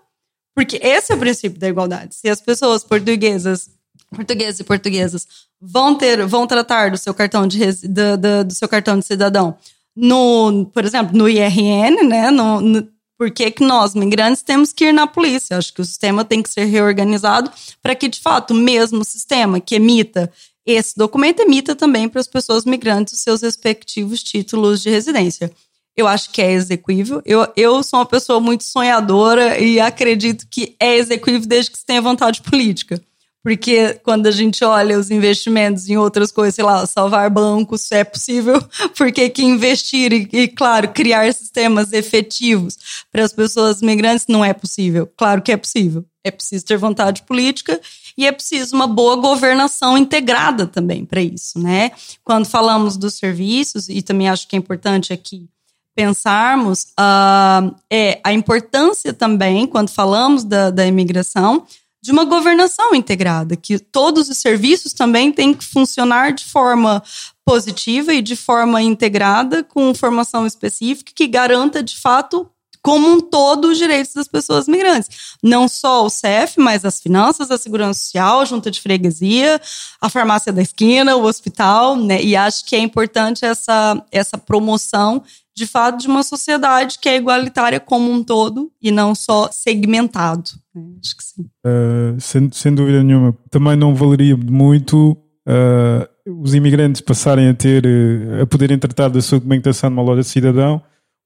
Porque 0.54 0.78
esse 0.84 1.14
é 1.14 1.16
o 1.16 1.20
princípio 1.20 1.58
da 1.58 1.70
igualdade. 1.70 2.16
Se 2.16 2.28
as 2.28 2.42
pessoas 2.42 2.84
portuguesas, 2.84 3.70
portugueses 4.14 4.60
e 4.60 4.66
portuguesas 4.66 5.26
vão 5.62 5.96
ter, 5.96 6.26
vão 6.28 6.46
tratar 6.46 6.92
do 6.92 6.98
seu 6.98 7.14
cartão 7.14 7.48
de 7.48 7.66
do, 7.88 8.18
do, 8.18 8.44
do 8.44 8.54
seu 8.54 8.68
cartão 8.68 9.00
de 9.00 9.06
cidadão 9.06 9.58
no, 9.96 10.66
por 10.74 10.86
exemplo, 10.86 11.18
no 11.18 11.28
IRN, 11.28 12.08
né? 12.08 12.32
No, 12.32 12.62
no, 12.62 12.88
por 13.18 13.30
que, 13.30 13.52
que 13.52 13.64
nós, 13.64 13.94
migrantes, 13.94 14.42
temos 14.42 14.74
que 14.74 14.86
ir 14.86 14.94
na 14.94 15.06
polícia? 15.06 15.58
Acho 15.58 15.74
que 15.74 15.82
o 15.82 15.86
sistema 15.86 16.26
tem 16.26 16.42
que 16.42 16.50
ser 16.50 16.66
reorganizado 16.66 17.52
para 17.82 17.94
que, 17.94 18.10
de 18.10 18.20
fato, 18.20 18.52
o 18.52 18.58
mesmo 18.58 19.04
sistema 19.04 19.60
que 19.60 19.76
emita 19.76 20.32
esse 20.66 20.96
documento 20.96 21.42
emita 21.42 21.76
também 21.76 22.08
para 22.08 22.22
as 22.22 22.28
pessoas 22.28 22.66
migrantes 22.66 23.14
os 23.14 23.22
seus 23.22 23.42
respectivos 23.42 24.22
títulos 24.24 24.82
de 24.82 24.90
residência. 24.90 25.52
Eu 25.96 26.08
acho 26.08 26.32
que 26.32 26.42
é 26.42 26.52
execuível. 26.52 27.22
Eu, 27.26 27.48
eu 27.56 27.84
sou 27.84 28.00
uma 28.00 28.06
pessoa 28.06 28.40
muito 28.40 28.64
sonhadora 28.64 29.60
e 29.60 29.80
acredito 29.80 30.48
que 30.50 30.76
é 30.80 30.96
execuível 30.96 31.48
desde 31.48 31.72
que 31.72 31.78
se 31.78 31.86
tenha 31.86 32.02
vontade 32.02 32.42
política. 32.42 33.02
Porque 33.44 34.00
quando 34.04 34.28
a 34.28 34.32
gente 34.32 34.64
olha 34.64 35.00
os 35.00 35.10
investimentos 35.10 35.90
em 35.90 35.98
outras 35.98 36.32
coisas, 36.32 36.56
sei 36.56 36.64
lá, 36.64 36.86
salvar 36.86 37.30
bancos 37.30 37.92
é 37.92 38.04
possível, 38.04 38.64
porque 38.96 39.30
que 39.30 39.44
investir 39.44 40.14
e, 40.14 40.30
e, 40.32 40.48
claro, 40.48 40.90
criar 40.90 41.34
sistemas 41.34 41.92
efetivos 41.92 42.78
para 43.12 43.24
as 43.24 43.34
pessoas 43.34 43.82
migrantes 43.82 44.28
não 44.28 44.46
é 44.46 44.54
possível. 44.54 45.12
Claro 45.18 45.42
que 45.42 45.52
é 45.52 45.58
possível. 45.58 46.06
É 46.24 46.30
preciso 46.30 46.66
ter 46.66 46.78
vontade 46.78 47.24
política 47.24 47.82
e 48.16 48.28
é 48.28 48.32
preciso 48.32 48.76
uma 48.76 48.86
boa 48.86 49.16
governação 49.16 49.98
integrada 49.98 50.68
também 50.68 51.04
para 51.04 51.22
isso, 51.22 51.58
né? 51.58 51.92
Quando 52.24 52.46
falamos 52.46 52.96
dos 52.96 53.16
serviços, 53.16 53.90
e 53.90 54.04
também 54.04 54.30
acho 54.30 54.48
que 54.48 54.56
é 54.56 54.60
importante 54.60 55.12
aqui 55.12 55.50
pensarmos, 55.96 56.88
uh, 57.00 57.76
é 57.90 58.20
a 58.24 58.32
importância 58.32 59.14
também, 59.14 59.68
quando 59.68 59.90
falamos 59.90 60.44
da, 60.44 60.70
da 60.70 60.86
imigração, 60.86 61.66
de 62.02 62.12
uma 62.12 62.24
governação 62.24 62.96
integrada, 62.96 63.56
que 63.56 63.78
todos 63.78 64.28
os 64.28 64.38
serviços 64.38 64.92
também 64.92 65.32
têm 65.32 65.54
que 65.54 65.64
funcionar 65.64 66.34
de 66.34 66.46
forma 66.46 67.04
positiva 67.46 68.14
e 68.14 68.22
de 68.22 68.36
forma 68.36 68.82
integrada, 68.82 69.64
com 69.64 69.94
formação 69.94 70.48
específica 70.48 71.12
que 71.14 71.28
garanta 71.28 71.84
de 71.84 72.00
fato 72.00 72.50
como 72.82 73.08
um 73.08 73.22
todo 73.22 73.66
os 73.66 73.78
direitos 73.78 74.14
das 74.14 74.28
pessoas 74.28 74.68
migrantes. 74.68 75.36
Não 75.42 75.68
só 75.68 76.04
o 76.04 76.10
CEF, 76.10 76.60
mas 76.60 76.84
as 76.84 77.00
finanças, 77.00 77.52
a 77.52 77.58
segurança 77.58 78.00
social, 78.00 78.40
a 78.40 78.46
junta 78.46 78.72
de 78.72 78.82
freguesia, 78.82 79.62
a 80.00 80.10
farmácia 80.10 80.52
da 80.52 80.62
esquina, 80.62 81.16
o 81.16 81.24
hospital, 81.24 81.96
né? 81.96 82.22
E 82.22 82.36
acho 82.36 82.66
que 82.66 82.76
é 82.76 82.80
importante 82.80 83.46
essa, 83.46 84.04
essa 84.12 84.38
promoção 84.38 85.24
de 85.56 85.68
fato, 85.68 86.00
de 86.00 86.08
uma 86.08 86.24
sociedade 86.24 86.98
que 87.00 87.10
é 87.10 87.18
igualitária 87.18 87.80
como 87.80 88.12
um 88.12 88.24
todo 88.24 88.72
e 88.82 88.92
não 88.92 89.14
só 89.14 89.50
segmentado. 89.52 90.50
Né? 90.74 90.84
Acho 91.04 91.18
que 91.18 91.24
sim. 91.24 91.42
Uh, 91.66 92.20
sem, 92.20 92.50
sem 92.52 92.74
dúvida 92.74 93.04
nenhuma. 93.04 93.38
Também 93.50 93.76
não 93.76 93.94
valeria 93.94 94.38
muito 94.38 95.18
uh, 95.48 96.42
os 96.42 96.54
imigrantes 96.54 97.02
passarem 97.02 97.50
a 97.50 97.54
ter, 97.54 97.86
uh, 97.86 98.44
a 98.44 98.46
poderem 98.46 98.80
tratar 98.80 99.10
da 99.10 99.22
sua 99.22 99.40
documentação 99.40 99.90
numa 99.90 100.02
loja 100.02 100.22
de 100.22 100.28
cidadão 100.28 100.82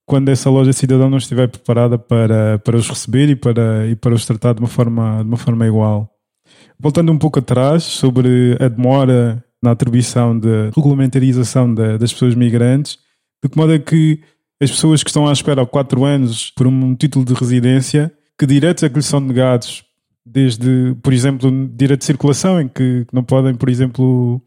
quando 0.06 0.28
essa 0.28 0.48
loja 0.48 0.72
cidadão 0.72 1.10
não 1.10 1.18
estiver 1.18 1.48
preparada 1.48 1.98
para, 1.98 2.60
para 2.60 2.76
os 2.76 2.88
receber 2.88 3.28
e 3.28 3.36
para, 3.36 3.86
e 3.88 3.96
para 3.96 4.14
os 4.14 4.24
tratar 4.24 4.54
de 4.54 4.60
uma 4.60 4.68
forma, 4.68 5.18
de 5.22 5.28
uma 5.28 5.36
forma 5.36 5.66
igual. 5.66 6.08
Voltando 6.78 7.10
um 7.10 7.18
pouco 7.18 7.40
atrás 7.40 7.82
sobre 7.82 8.56
a 8.60 8.68
demora 8.68 9.42
na 9.60 9.72
atribuição 9.72 10.38
de 10.38 10.70
regulamentarização 10.76 11.74
das 11.74 12.12
pessoas 12.12 12.36
migrantes, 12.36 12.98
de 13.46 13.52
que 13.52 13.58
modo 13.58 13.72
é 13.72 13.78
que 13.78 14.20
as 14.60 14.70
pessoas 14.70 15.02
que 15.02 15.10
estão 15.10 15.26
à 15.26 15.32
espera 15.32 15.62
há 15.62 15.66
quatro 15.66 16.04
anos 16.04 16.50
por 16.50 16.66
um 16.66 16.94
título 16.94 17.24
de 17.24 17.34
residência, 17.34 18.12
que 18.38 18.46
direitos 18.46 18.82
é 18.82 18.88
que 18.88 18.96
lhes 18.96 19.06
são 19.06 19.20
negados? 19.20 19.84
Desde, 20.24 20.96
por 21.02 21.12
exemplo, 21.12 21.50
direito 21.74 22.00
de 22.00 22.06
circulação, 22.06 22.60
em 22.60 22.68
que 22.68 23.06
não 23.12 23.22
podem, 23.22 23.54
por 23.54 23.68
exemplo, 23.68 24.42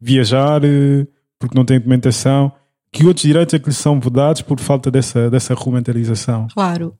viajar 0.00 0.64
eh, 0.64 1.06
porque 1.38 1.56
não 1.56 1.64
têm 1.64 1.78
documentação. 1.78 2.52
Que 2.92 3.06
outros 3.06 3.22
direitos 3.22 3.54
é 3.54 3.58
que 3.58 3.68
lhes 3.68 3.76
são 3.76 4.00
vedados 4.00 4.42
por 4.42 4.58
falta 4.58 4.90
dessa, 4.90 5.30
dessa 5.30 5.54
regulamentarização? 5.54 6.48
Claro. 6.52 6.98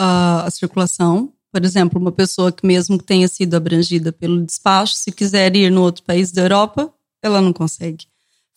Uh, 0.00 0.46
a 0.46 0.50
circulação, 0.50 1.32
por 1.52 1.62
exemplo, 1.62 2.00
uma 2.00 2.12
pessoa 2.12 2.50
que 2.50 2.66
mesmo 2.66 2.96
que 2.96 3.04
tenha 3.04 3.28
sido 3.28 3.54
abrangida 3.54 4.10
pelo 4.10 4.42
despacho, 4.46 4.94
se 4.94 5.12
quiser 5.12 5.54
ir 5.54 5.70
no 5.70 5.82
outro 5.82 6.02
país 6.04 6.32
da 6.32 6.42
Europa, 6.42 6.90
ela 7.22 7.42
não 7.42 7.52
consegue 7.52 8.06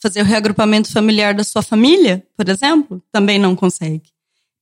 fazer 0.02 0.22
o 0.22 0.26
reagrupamento 0.26 0.92
familiar 0.92 1.34
da 1.34 1.44
sua 1.44 1.62
família, 1.62 2.26
por 2.36 2.50
exemplo, 2.50 3.02
também 3.12 3.38
não 3.38 3.56
consegue. 3.56 4.10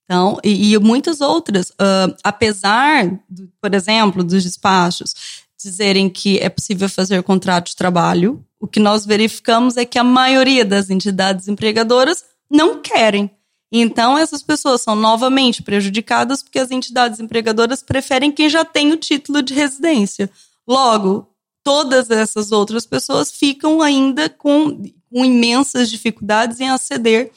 Então, 0.03 0.37
e, 0.43 0.73
e 0.73 0.79
muitas 0.79 1.21
outras, 1.21 1.69
uh, 1.69 2.15
apesar, 2.23 3.07
do, 3.29 3.47
por 3.61 3.73
exemplo, 3.73 4.23
dos 4.23 4.43
despachos 4.43 5.13
dizerem 5.61 6.09
que 6.09 6.39
é 6.39 6.49
possível 6.49 6.89
fazer 6.89 7.21
contrato 7.21 7.67
de 7.67 7.75
trabalho, 7.75 8.43
o 8.59 8.67
que 8.67 8.79
nós 8.79 9.05
verificamos 9.05 9.77
é 9.77 9.85
que 9.85 9.99
a 9.99 10.03
maioria 10.03 10.65
das 10.65 10.89
entidades 10.89 11.47
empregadoras 11.47 12.23
não 12.49 12.81
querem. 12.81 13.29
Então, 13.71 14.17
essas 14.17 14.41
pessoas 14.41 14.81
são 14.81 14.95
novamente 14.95 15.61
prejudicadas 15.61 16.41
porque 16.41 16.57
as 16.57 16.71
entidades 16.71 17.19
empregadoras 17.19 17.83
preferem 17.83 18.31
quem 18.31 18.49
já 18.49 18.65
tem 18.65 18.91
o 18.91 18.97
título 18.97 19.43
de 19.43 19.53
residência. 19.53 20.29
Logo, 20.67 21.28
todas 21.69 22.09
essas 22.09 22.51
outras 22.51 22.83
pessoas 22.83 23.31
ficam 23.31 23.79
ainda 23.79 24.27
com 24.27 24.81
com 25.11 25.23
imensas 25.25 25.89
dificuldades 25.89 26.59
em 26.59 26.69
aceder 26.69 27.31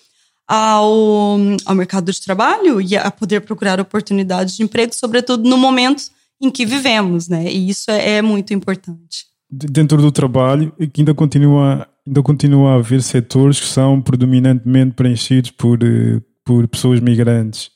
ao, 0.49 1.39
ao 1.65 1.75
mercado 1.75 2.11
de 2.11 2.21
trabalho 2.21 2.81
e 2.81 2.97
a 2.97 3.11
poder 3.11 3.41
procurar 3.41 3.79
oportunidades 3.79 4.57
de 4.57 4.63
emprego, 4.63 4.95
sobretudo 4.95 5.49
no 5.49 5.57
momento 5.57 6.05
em 6.41 6.51
que 6.51 6.67
vivemos, 6.67 7.29
né? 7.29 7.51
E 7.51 7.69
isso 7.69 7.91
é, 7.91 8.17
é 8.17 8.23
muito 8.23 8.53
importante. 8.53 9.27
dentro 9.51 9.99
do 10.01 10.11
trabalho 10.11 10.73
que 10.93 11.03
ainda 11.03 11.15
continua, 11.15 11.87
ainda 12.07 12.23
continua 12.23 12.73
a 12.73 12.75
haver 12.77 13.03
setores 13.03 13.61
que 13.61 13.67
são 13.67 14.01
predominantemente 14.01 14.95
preenchidos 14.95 15.51
por, 15.51 15.83
eh, 15.83 16.21
por 16.45 16.67
pessoas 16.69 17.01
migrantes. 17.01 17.71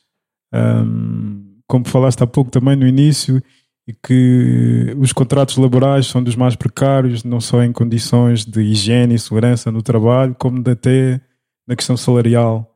Um, 0.55 1.57
como 1.67 1.87
falaste 1.87 2.23
há 2.23 2.27
pouco 2.27 2.51
também 2.51 2.77
no 2.77 2.87
início, 2.87 3.43
e 3.87 3.95
que 3.95 4.95
os 4.99 5.13
contratos 5.13 5.57
laborais 5.57 6.07
são 6.07 6.23
dos 6.23 6.35
mais 6.35 6.57
precários, 6.57 7.23
não 7.23 7.41
só 7.41 7.63
em 7.63 7.73
condições 7.73 8.45
de 8.45 8.61
higiene 8.61 9.15
e 9.15 9.19
segurança 9.19 9.71
no 9.71 9.81
trabalho, 9.81 10.35
como 10.37 10.63
até 10.69 11.21
na 11.67 11.77
questão 11.77 11.97
salarial. 11.97 12.69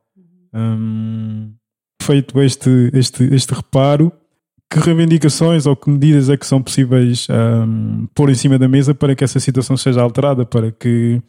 Um, 0.53 1.53
feito 2.01 2.41
este, 2.41 2.89
este, 2.93 3.23
este 3.25 3.53
reparo, 3.53 4.11
que 4.69 4.79
reivindicações 4.79 5.65
ou 5.65 5.75
que 5.75 5.89
medidas 5.89 6.29
é 6.29 6.37
que 6.37 6.45
são 6.45 6.61
possíveis 6.61 7.27
um, 7.29 8.07
pôr 8.15 8.29
em 8.29 8.35
cima 8.35 8.57
da 8.57 8.69
mesa 8.69 8.95
para 8.95 9.13
que 9.13 9.23
essa 9.23 9.39
situação 9.39 9.75
seja 9.75 10.01
alterada, 10.01 10.45
para 10.45 10.71
que 10.71 11.21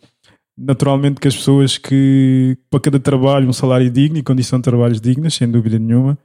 naturalmente 0.56 1.20
que 1.20 1.26
as 1.26 1.34
pessoas 1.34 1.76
que 1.76 2.56
para 2.70 2.78
cada 2.78 3.00
trabalho 3.00 3.48
um 3.48 3.52
salário 3.52 3.90
digno 3.90 4.18
e 4.18 4.22
condição 4.22 4.60
de 4.60 4.62
trabalhos 4.62 5.00
dignas, 5.00 5.34
sem 5.34 5.50
dúvida 5.50 5.76
nenhuma, 5.76 6.16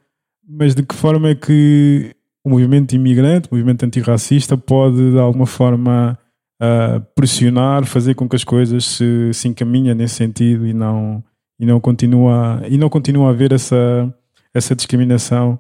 mas 0.47 0.75
de 0.75 0.83
que 0.83 0.93
forma 0.93 1.29
é 1.29 1.35
que 1.35 2.15
o 2.47 2.49
movimento 2.49 2.93
imigrante, 2.93 3.49
o 3.51 3.55
movimento 3.55 3.83
antirracista 3.83 4.57
pode 4.57 5.11
de 5.11 5.19
alguma 5.19 5.45
forma 5.45 6.17
uh, 6.61 7.01
pressionar, 7.13 7.85
fazer 7.85 8.15
com 8.15 8.27
que 8.27 8.37
as 8.37 8.43
coisas 8.45 8.85
se, 8.85 9.33
se 9.33 9.49
encaminhem 9.49 9.93
nesse 9.93 10.15
sentido 10.15 10.65
e 10.65 10.73
não 10.73 11.21
e 11.59 11.65
não 11.65 11.79
continua 11.81 12.61
e 12.69 12.77
não 12.77 12.89
continua 12.89 13.27
a 13.27 13.29
haver 13.31 13.51
essa 13.51 14.13
essa 14.53 14.73
discriminação 14.73 15.59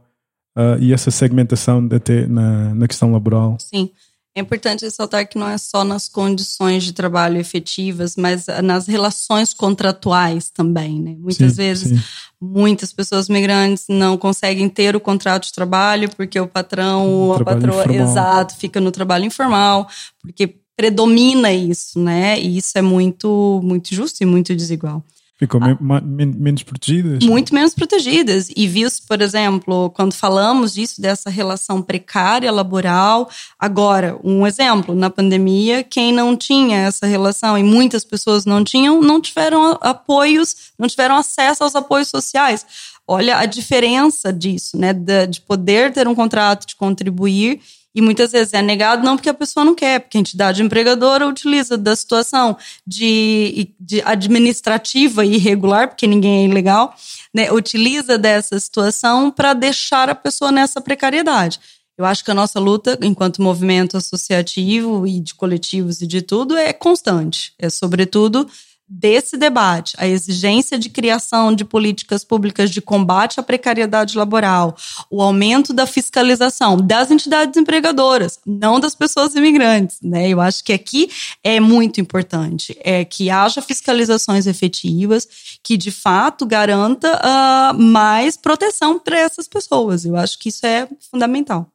uh, 0.57 0.79
e 0.79 0.93
essa 0.93 1.11
segmentação 1.11 1.85
até 1.91 2.25
na, 2.25 2.73
na 2.73 2.87
questão 2.87 3.11
laboral. 3.11 3.57
Sim. 3.59 3.91
É 4.37 4.39
importante 4.39 4.85
ressaltar 4.85 5.27
que 5.27 5.35
não 5.35 5.49
é 5.49 5.57
só 5.57 5.83
nas 5.83 6.07
condições 6.07 6.83
de 6.83 6.93
trabalho 6.93 7.39
efetivas, 7.39 8.15
mas 8.15 8.45
nas 8.63 8.85
relações 8.85 9.51
contratuais 9.51 10.51
também, 10.51 11.01
né? 11.01 11.15
Muitas 11.17 11.53
sim, 11.53 11.57
vezes, 11.57 11.89
sim. 11.89 11.99
muitas 12.39 12.93
pessoas 12.93 13.27
migrantes 13.27 13.85
não 13.89 14.15
conseguem 14.15 14.69
ter 14.69 14.95
o 14.95 14.99
contrato 14.99 15.45
de 15.45 15.53
trabalho 15.53 16.07
porque 16.15 16.39
o 16.39 16.45
patrão 16.45 17.09
ou 17.09 17.33
a 17.33 17.43
patroa, 17.43 17.81
informal. 17.81 18.07
exato, 18.07 18.55
fica 18.57 18.79
no 18.79 18.91
trabalho 18.91 19.25
informal, 19.25 19.89
porque 20.21 20.53
predomina 20.75 21.51
isso, 21.51 21.99
né? 21.99 22.39
E 22.39 22.59
isso 22.59 22.77
é 22.77 22.81
muito, 22.83 23.59
muito 23.63 23.95
justo 23.95 24.21
e 24.21 24.25
muito 24.27 24.55
desigual. 24.55 25.03
Ficou 25.39 25.61
ah, 25.63 26.01
men 26.01 26.33
menos 26.35 26.63
protegidas? 26.63 27.23
Muito 27.23 27.53
menos 27.53 27.75
protegidas. 27.75 28.49
E 28.55 28.65
viu-se, 28.65 29.05
por 29.05 29.21
exemplo, 29.21 29.91
quando 29.91 30.13
falamos 30.13 30.73
disso, 30.73 30.99
dessa 30.99 31.29
relação 31.29 31.79
precária 31.79 32.51
laboral. 32.51 33.29
Agora, 33.59 34.19
um 34.23 34.47
exemplo, 34.47 34.95
na 34.95 35.11
pandemia, 35.11 35.83
quem 35.83 36.11
não 36.11 36.35
tinha 36.35 36.79
essa 36.79 37.05
relação, 37.05 37.55
e 37.55 37.61
muitas 37.61 38.03
pessoas 38.03 38.45
não 38.45 38.63
tinham, 38.63 38.99
não 38.99 39.21
tiveram 39.21 39.77
apoios, 39.79 40.71
não 40.77 40.87
tiveram 40.87 41.15
acesso 41.15 41.63
aos 41.63 41.75
apoios 41.75 42.07
sociais. 42.07 42.65
Olha 43.07 43.37
a 43.37 43.45
diferença 43.45 44.33
disso, 44.33 44.75
né? 44.75 44.91
De 44.91 45.39
poder 45.41 45.93
ter 45.93 46.07
um 46.07 46.15
contrato, 46.15 46.65
de 46.65 46.75
contribuir 46.75 47.61
e 47.97 48.01
muitas 48.01 48.31
vezes 48.31 48.53
é 48.53 48.61
negado 48.61 49.03
não 49.03 49.15
porque 49.15 49.27
a 49.27 49.33
pessoa 49.33 49.65
não 49.65 49.73
quer, 49.73 49.99
porque 49.99 50.19
a 50.19 50.21
entidade 50.21 50.61
empregadora 50.61 51.27
utiliza 51.27 51.75
da 51.75 51.95
situação 51.95 52.55
de, 52.85 53.73
de 53.79 54.03
administrativa 54.03 55.25
e 55.25 55.33
irregular, 55.33 55.87
porque 55.87 56.05
ninguém 56.05 56.45
é 56.45 56.47
ilegal, 56.47 56.95
né, 57.33 57.51
utiliza 57.51 58.15
dessa 58.15 58.59
situação 58.59 59.31
para 59.31 59.55
deixar 59.55 60.11
a 60.11 60.15
pessoa 60.15 60.51
nessa 60.51 60.79
precariedade. 60.79 61.59
Eu 61.97 62.05
acho 62.05 62.23
que 62.23 62.29
a 62.29 62.35
nossa 62.35 62.59
luta, 62.59 62.99
enquanto 63.01 63.41
movimento 63.41 63.97
associativo 63.97 65.07
e 65.07 65.19
de 65.19 65.33
coletivos 65.33 65.99
e 65.99 66.05
de 66.05 66.21
tudo, 66.21 66.55
é 66.55 66.71
constante. 66.71 67.51
É, 67.57 67.67
sobretudo, 67.67 68.47
desse 68.89 69.35
debate, 69.35 69.95
a 69.97 70.07
exigência 70.07 70.79
de 70.79 70.89
criação 70.89 71.53
de 71.53 71.65
políticas 71.65 72.23
públicas 72.23 72.71
de 72.71 72.81
combate 72.81 73.39
à 73.39 73.43
precariedade 73.43 74.17
laboral, 74.17 74.77
o 75.11 75.21
aumento 75.21 75.73
da 75.73 75.85
fiscalização 75.85 76.77
das 76.77 77.11
entidades 77.11 77.57
empregadoras, 77.57 78.39
não 78.45 78.79
das 78.79 78.95
pessoas 78.95 79.35
imigrantes, 79.35 79.97
né? 80.01 80.29
Eu 80.29 80.39
acho 80.39 80.63
que 80.63 80.71
aqui 80.71 81.09
é 81.43 81.59
muito 81.59 81.99
importante, 81.99 82.77
é 82.79 83.03
que 83.03 83.29
haja 83.29 83.61
fiscalizações 83.61 84.47
efetivas 84.47 85.27
que 85.61 85.75
de 85.75 85.91
fato 85.91 86.45
garanta 86.45 87.19
uh, 87.19 87.77
mais 87.77 88.37
proteção 88.37 88.97
para 88.97 89.19
essas 89.19 89.47
pessoas. 89.47 90.05
Eu 90.05 90.15
acho 90.15 90.39
que 90.39 90.47
isso 90.47 90.65
é 90.65 90.87
fundamental. 91.11 91.69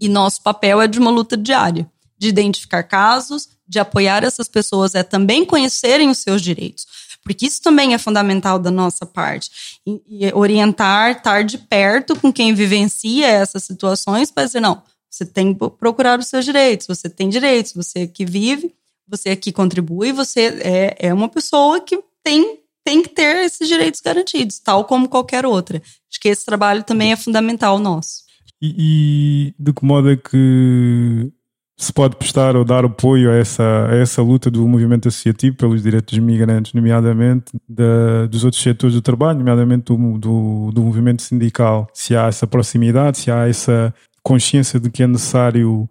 E 0.00 0.08
nosso 0.08 0.42
papel 0.42 0.80
é 0.80 0.86
de 0.86 0.98
uma 0.98 1.10
luta 1.10 1.36
diária, 1.36 1.90
de 2.18 2.28
identificar 2.28 2.82
casos, 2.82 3.55
de 3.68 3.78
apoiar 3.78 4.24
essas 4.24 4.48
pessoas 4.48 4.94
é 4.94 5.02
também 5.02 5.44
conhecerem 5.44 6.08
os 6.08 6.18
seus 6.18 6.42
direitos. 6.42 6.86
Porque 7.22 7.46
isso 7.46 7.60
também 7.60 7.92
é 7.92 7.98
fundamental 7.98 8.58
da 8.58 8.70
nossa 8.70 9.04
parte. 9.04 9.50
E, 9.84 10.00
e 10.06 10.32
orientar, 10.32 11.10
estar 11.10 11.42
de 11.42 11.58
perto 11.58 12.14
com 12.14 12.32
quem 12.32 12.54
vivencia 12.54 13.26
essas 13.26 13.64
situações 13.64 14.30
para 14.30 14.46
dizer, 14.46 14.60
não, 14.60 14.80
você 15.10 15.24
tem 15.24 15.52
que 15.52 15.70
procurar 15.70 16.18
os 16.18 16.28
seus 16.28 16.44
direitos, 16.44 16.86
você 16.86 17.08
tem 17.08 17.28
direitos, 17.28 17.72
você 17.72 18.00
aqui 18.00 18.24
vive, 18.24 18.72
você 19.08 19.30
aqui 19.30 19.50
contribui, 19.50 20.12
você 20.12 20.58
é, 20.62 20.96
é 21.08 21.14
uma 21.14 21.28
pessoa 21.28 21.80
que 21.80 21.98
tem, 22.22 22.60
tem 22.84 23.02
que 23.02 23.08
ter 23.08 23.44
esses 23.44 23.66
direitos 23.66 24.00
garantidos, 24.00 24.58
tal 24.58 24.84
como 24.84 25.08
qualquer 25.08 25.46
outra. 25.46 25.82
Acho 26.10 26.20
que 26.20 26.28
esse 26.28 26.44
trabalho 26.44 26.84
também 26.84 27.12
é 27.12 27.16
fundamental 27.16 27.78
nosso. 27.78 28.24
E, 28.60 28.74
e 28.78 29.54
de 29.58 29.72
que 29.72 29.84
modo 29.84 30.10
é 30.10 30.16
que 30.16 31.32
se 31.78 31.92
pode 31.92 32.16
prestar 32.16 32.56
ou 32.56 32.64
dar 32.64 32.84
apoio 32.86 33.30
a 33.30 33.34
essa, 33.34 33.88
a 33.90 33.96
essa 33.96 34.22
luta 34.22 34.50
do 34.50 34.66
movimento 34.66 35.08
associativo 35.08 35.56
pelos 35.56 35.82
direitos 35.82 36.16
dos 36.16 36.24
migrantes, 36.24 36.72
nomeadamente 36.72 37.52
da, 37.68 38.26
dos 38.26 38.44
outros 38.44 38.62
setores 38.62 38.94
do 38.94 39.02
trabalho, 39.02 39.38
nomeadamente 39.38 39.84
do, 39.84 40.18
do, 40.18 40.70
do, 40.72 40.82
movimento 40.82 41.20
sindical. 41.20 41.86
Se 41.92 42.16
há 42.16 42.28
essa 42.28 42.46
proximidade, 42.46 43.18
se 43.18 43.30
há 43.30 43.46
essa 43.46 43.94
consciência 44.22 44.80
de 44.80 44.90
que 44.90 45.02
é 45.02 45.06
necessário 45.06 45.88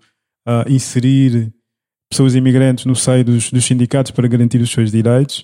uh, 0.47 0.67
inserir 0.67 1.53
pessoas 2.09 2.33
imigrantes 2.33 2.85
no 2.85 2.95
seio 2.95 3.23
dos, 3.23 3.51
dos, 3.51 3.63
sindicatos 3.63 4.11
para 4.11 4.27
garantir 4.27 4.61
os 4.61 4.71
seus 4.71 4.91
direitos. 4.91 5.43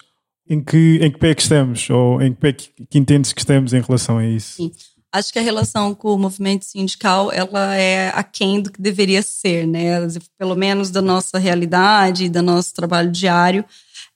Em 0.50 0.60
que, 0.60 1.00
em 1.02 1.12
que 1.12 1.20
pé 1.20 1.30
é 1.30 1.36
que 1.36 1.42
estamos? 1.44 1.88
Ou 1.92 2.20
em 2.20 2.34
que 2.34 2.40
pé 2.40 2.50
é 2.50 2.54
que, 2.54 2.70
que 2.90 2.98
entendes 2.98 3.32
que 3.32 3.42
estamos 3.42 3.74
em 3.74 3.82
relação 3.82 4.18
a 4.18 4.26
isso? 4.26 4.56
Sim 4.56 4.72
acho 5.12 5.34
que 5.34 5.40
a 5.40 5.42
relação 5.42 5.94
com 5.94 6.14
o 6.14 6.18
movimento 6.18 6.66
sindical 6.66 7.32
ela 7.32 7.76
é 7.76 8.10
aquém 8.16 8.62
do 8.62 8.72
que 8.72 8.82
deveria 8.82 9.22
ser, 9.22 9.68
né? 9.68 10.08
Pelo 10.38 10.56
menos 10.56 10.90
da 10.90 11.02
nossa 11.02 11.38
realidade, 11.38 12.30
da 12.30 12.42
nosso 12.42 12.74
trabalho 12.74 13.12
diário. 13.12 13.66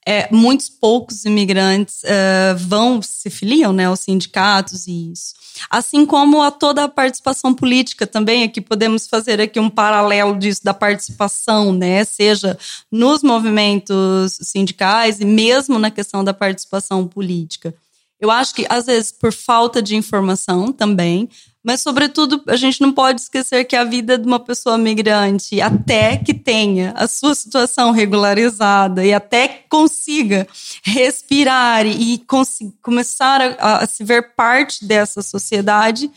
É, 0.08 0.30
muitos 0.32 0.70
poucos 0.70 1.26
imigrantes 1.26 2.04
uh, 2.04 2.56
vão 2.58 3.02
se 3.02 3.28
filiam 3.28 3.74
né, 3.74 3.86
aos 3.86 4.02
sindicatos 4.02 4.86
e 4.86 5.12
isso. 5.12 5.34
Assim 5.68 6.06
como 6.06 6.44
a 6.44 6.52
toda 6.52 6.84
a 6.84 6.90
participação 6.90 7.54
política 7.56 8.06
também, 8.06 8.44
aqui 8.44 8.62
podemos 8.62 9.08
fazer 9.08 9.42
aqui 9.42 9.60
um 9.60 9.70
paralelo 9.70 10.38
disso 10.38 10.64
da 10.64 10.76
participação, 10.76 11.74
né? 11.74 12.04
Seja 12.04 12.58
nos 12.92 13.24
movimentos 13.24 14.38
sindicais 14.42 15.20
e 15.20 15.26
mesmo 15.26 15.80
na 15.80 15.90
questão 15.90 16.24
da 16.24 16.34
participação 16.34 17.08
política. 17.08 17.74
Eu 18.20 18.32
acho 18.32 18.54
que, 18.56 18.66
às 18.70 18.86
vezes, 18.86 19.12
por 19.12 19.34
falta 19.34 19.82
de 19.82 19.96
informação 19.96 20.72
também, 20.72 21.30
mas, 21.66 21.82
sobretudo, 21.82 22.44
a 22.48 22.56
gente 22.56 22.80
não 22.80 22.94
pode 22.94 23.22
esquecer 23.22 23.66
que 23.66 23.76
a 23.76 23.84
vida 23.84 24.20
de 24.20 24.28
uma 24.28 24.40
pessoa 24.40 24.78
migrante, 24.78 25.60
até 25.60 26.16
que 26.16 26.32
tenha 26.32 26.94
a 26.96 27.08
sua 27.08 27.34
situação 27.34 27.90
regularizada 27.90 29.04
e 29.04 29.12
até 29.12 29.48
que 29.48 29.64
consiga 29.68 30.48
respirar 30.84 31.88
e 31.88 32.24
começar 32.84 33.42
a, 33.42 33.78
a, 33.78 33.88
se 33.88 34.04
ver 34.04 34.36
parte 34.36 34.86
dessa 34.86 35.24
sociedade, 35.24 36.12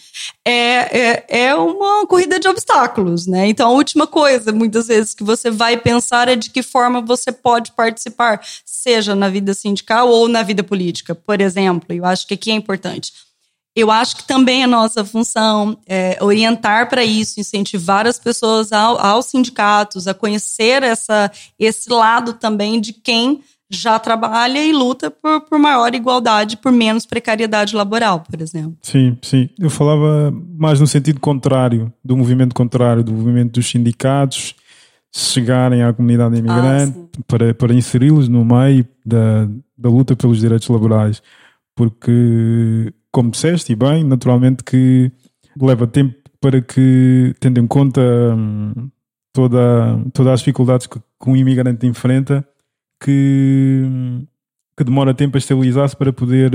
é, 0.45 0.53
é, 0.53 1.25
é 1.47 1.55
uma 1.55 2.07
corrida 2.07 2.39
de 2.39 2.47
obstáculos, 2.47 3.27
né? 3.27 3.49
Então, 3.49 3.71
a 3.71 3.73
última 3.73 4.07
coisa, 4.07 4.53
muitas 4.53 4.89
vezes, 4.89 5.15
que 5.15 5.25
você 5.25 5.51
vai 5.51 5.79
pensar 5.79 6.29
é 6.29 6.37
de 6.37 6.51
que 6.51 6.63
forma 6.63 7.01
você 7.01 7.33
pode 7.33 7.73
participar, 7.73 8.43
seja 8.67 9.15
na 9.15 9.31
vida 9.31 9.55
sindical 9.55 10.11
ou 10.11 10.29
na 10.29 10.43
vida 10.43 10.63
política, 10.63 11.15
por 11.15 11.41
exemplo. 11.41 11.87
Eu 11.91 12.05
acho 12.05 12.27
que 12.27 12.35
aqui 12.35 12.51
é 12.51 12.55
importante 12.55 13.28
eu 13.79 13.91
acho 13.91 14.17
que 14.17 14.27
também 14.27 14.65
é 14.65 14.67
nossa 14.67 15.05
função 15.05 15.79
é, 15.87 16.19
orientar 16.21 16.89
para 16.89 17.05
isso, 17.05 17.39
incentivar 17.39 18.07
as 18.07 18.19
pessoas 18.19 18.73
ao, 18.73 19.01
aos 19.01 19.27
sindicatos, 19.27 20.09
a 20.09 20.15
conhecer 20.15 20.83
essa, 20.83 21.31
esse 21.59 21.89
lado 21.89 22.33
também 22.33 22.81
de 22.81 22.93
quem 22.93 23.41
já 23.71 23.99
trabalha 23.99 24.65
e 24.65 24.73
luta 24.73 25.11
por, 25.11 25.43
por 25.43 25.59
maior 25.59 25.95
igualdade, 25.95 26.57
por 26.57 26.73
menos 26.73 27.07
precariedade 27.07 27.77
laboral, 27.77 28.25
por 28.29 28.41
exemplo. 28.41 28.77
Sim, 28.83 29.17
sim. 29.23 29.49
Eu 29.59 29.71
falava 29.71 30.35
mais 30.59 30.81
no 30.81 30.87
sentido 30.87 31.21
contrário, 31.21 31.93
do 32.03 32.17
movimento 32.17 32.55
contrário, 32.55 33.05
do 33.05 33.13
movimento 33.13 33.53
dos 33.53 33.69
sindicatos 33.69 34.57
chegarem 35.15 35.83
à 35.83 35.93
comunidade 35.93 36.37
imigrante 36.37 36.99
ah, 36.99 37.23
para, 37.27 37.55
para 37.55 37.75
inseri-los 37.75 38.29
no 38.29 38.45
meio 38.45 38.87
da, 39.05 39.49
da 39.77 39.89
luta 39.89 40.17
pelos 40.17 40.41
direitos 40.41 40.69
laborais. 40.69 41.23
Porque 41.75 42.93
como 43.13 43.31
disseste, 43.31 43.73
e 43.73 43.77
bem, 43.77 44.05
naturalmente 44.05 44.63
que 44.63 45.11
leva 45.61 45.87
tempo 45.87 46.17
para 46.41 46.61
que, 46.63 47.35
tendo 47.41 47.59
em 47.61 47.67
conta 47.67 48.01
hum, 48.01 48.91
toda, 49.33 49.59
todas 50.13 50.35
as 50.35 50.41
dificuldades 50.41 50.87
que, 50.87 50.99
que 50.99 51.31
um 51.31 51.37
imigrante 51.37 51.87
enfrenta 51.87 52.47
que, 53.03 53.85
que 54.77 54.85
demora 54.85 55.15
tempo 55.15 55.37
a 55.37 55.39
estabilizar-se 55.39 55.97
para 55.97 56.13
poder, 56.13 56.51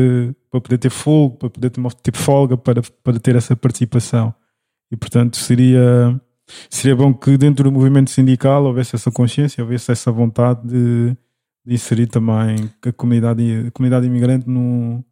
para 0.50 0.62
poder 0.62 0.78
ter 0.78 0.90
fogo, 0.90 1.38
para 1.38 1.50
poder 1.50 1.70
ter 1.70 2.16
folga, 2.16 2.58
para, 2.58 2.82
para 3.04 3.20
ter 3.20 3.36
essa 3.36 3.56
participação. 3.56 4.34
E 4.92 4.96
portanto 4.96 5.38
seria, 5.38 6.20
seria 6.70 6.96
bom 6.96 7.14
que 7.14 7.38
dentro 7.38 7.66
do 7.66 7.72
movimento 7.72 8.10
sindical 8.10 8.64
houvesse 8.66 8.96
essa 8.96 9.12
consciência, 9.12 9.64
houvesse 9.64 9.92
essa 9.92 10.12
vontade 10.12 10.68
de, 10.68 11.18
de 11.66 11.74
inserir 11.74 12.08
também 12.08 12.70
a 12.86 12.92
comunidade, 12.94 13.68
a 13.68 13.72
comunidade 13.72 14.06
imigrante 14.06 14.48
no, 14.48 15.04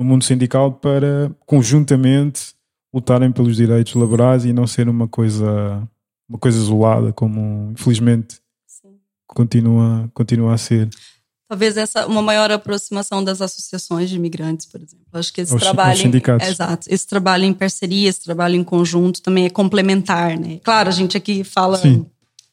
no 0.00 0.06
mundo 0.06 0.24
sindical 0.24 0.72
para 0.72 1.30
conjuntamente 1.44 2.54
lutarem 2.92 3.30
pelos 3.30 3.54
direitos 3.54 3.94
laborais 3.94 4.46
e 4.46 4.52
não 4.52 4.66
ser 4.66 4.88
uma 4.88 5.06
coisa 5.06 5.86
uma 6.26 6.38
coisa 6.38 6.56
isolada 6.56 7.12
como 7.12 7.70
infelizmente 7.72 8.40
Sim. 8.66 8.96
continua 9.26 10.10
continua 10.14 10.54
a 10.54 10.58
ser. 10.58 10.88
Talvez 11.46 11.76
essa 11.76 12.06
uma 12.06 12.22
maior 12.22 12.50
aproximação 12.50 13.22
das 13.22 13.42
associações 13.42 14.08
de 14.08 14.16
imigrantes 14.16 14.64
por 14.64 14.80
exemplo. 14.80 15.04
Acho 15.12 15.32
que 15.34 15.42
esse 15.42 15.54
trabalho 15.58 15.92
os 15.92 16.00
sindicatos. 16.00 16.48
exato. 16.48 16.86
Esse 16.88 17.06
trabalho 17.06 17.44
em 17.44 17.52
parceria 17.52 18.08
esse 18.08 18.24
trabalho 18.24 18.56
em 18.56 18.64
conjunto 18.64 19.20
também 19.20 19.44
é 19.44 19.50
complementar 19.50 20.38
né? 20.38 20.60
Claro 20.64 20.88
a 20.88 20.92
gente 20.92 21.14
aqui 21.14 21.44
fala 21.44 21.76
Sim 21.76 22.06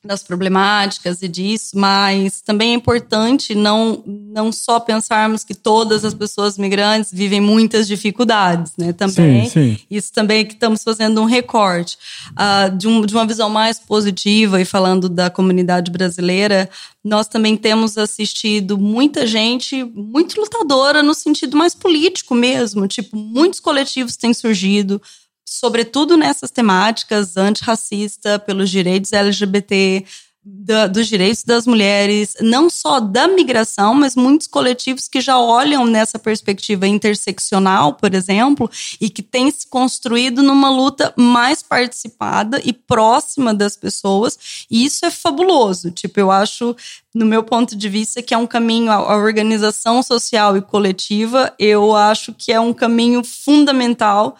das 0.08 0.24
problemáticas 0.24 1.22
e 1.22 1.28
disso, 1.28 1.78
mas 1.78 2.42
também 2.42 2.72
é 2.72 2.74
importante 2.74 3.54
não, 3.54 4.02
não 4.06 4.52
só 4.52 4.80
pensarmos 4.80 5.44
que 5.44 5.54
todas 5.54 6.04
as 6.06 6.14
pessoas 6.14 6.58
migrantes 6.58 7.12
vivem 7.14 7.42
muitas 7.42 7.88
dificuldades, 7.88 8.72
né? 8.78 8.94
Também. 8.94 9.50
Sim, 9.50 9.76
sim. 9.76 9.80
Isso 9.92 10.12
também 10.12 10.40
é 10.40 10.44
que 10.44 10.54
estamos 10.54 10.82
fazendo 10.84 11.22
um 11.22 11.26
recorte. 11.26 11.98
Uh, 12.32 12.76
de, 12.76 12.88
um, 12.88 13.06
de 13.06 13.14
uma 13.14 13.26
visão 13.26 13.50
mais 13.50 13.80
positiva 13.80 14.60
e 14.62 14.66
falando 14.66 15.10
da 15.10 15.30
comunidade 15.30 15.92
brasileira, 15.92 16.70
nós 17.04 17.28
também 17.28 17.56
temos 17.56 17.98
assistido 17.98 18.78
muita 18.78 19.28
gente 19.28 19.84
muito 19.84 20.40
lutadora 20.40 21.04
no 21.04 21.14
sentido 21.14 21.58
mais 21.58 21.76
político 21.76 22.34
mesmo. 22.34 22.88
Tipo, 22.88 23.16
muitos 23.18 23.60
coletivos 23.60 24.16
têm 24.16 24.34
surgido 24.34 25.02
sobretudo 25.50 26.18
nessas 26.18 26.52
temáticas 26.52 27.38
antirracista, 27.38 28.38
pelos 28.38 28.70
direitos 28.70 29.14
LGBT, 29.14 30.06
da, 30.50 30.88
dos 30.88 31.08
direitos 31.08 31.44
das 31.44 31.68
mulheres, 31.68 32.36
não 32.40 32.70
só 32.70 33.00
da 33.00 33.28
migração, 33.28 33.94
mas 33.94 34.16
muitos 34.16 34.48
coletivos 34.48 35.08
que 35.08 35.20
já 35.20 35.38
olham 35.38 35.86
nessa 35.86 36.18
perspectiva 36.18 36.88
interseccional, 36.88 37.94
por 37.94 38.14
exemplo, 38.14 38.70
e 39.00 39.10
que 39.10 39.22
tem 39.22 39.52
se 39.52 39.68
construído 39.68 40.42
numa 40.42 40.70
luta 40.70 41.14
mais 41.18 41.62
participada 41.62 42.62
e 42.64 42.72
próxima 42.72 43.54
das 43.54 43.76
pessoas, 43.76 44.66
e 44.72 44.86
isso 44.86 45.06
é 45.06 45.12
fabuloso. 45.12 45.92
Tipo, 45.92 46.20
eu 46.20 46.32
acho, 46.32 46.76
no 47.14 47.26
meu 47.26 47.44
ponto 47.44 47.76
de 47.76 47.90
vista, 47.90 48.22
que 48.22 48.34
é 48.34 48.38
um 48.38 48.48
caminho, 48.48 48.90
a 48.92 49.18
organização 49.18 50.02
social 50.02 50.56
e 50.56 50.62
coletiva, 50.62 51.54
eu 51.60 51.94
acho 51.94 52.34
que 52.34 52.54
é 52.54 52.60
um 52.60 52.74
caminho 52.74 53.22
fundamental 53.24 54.38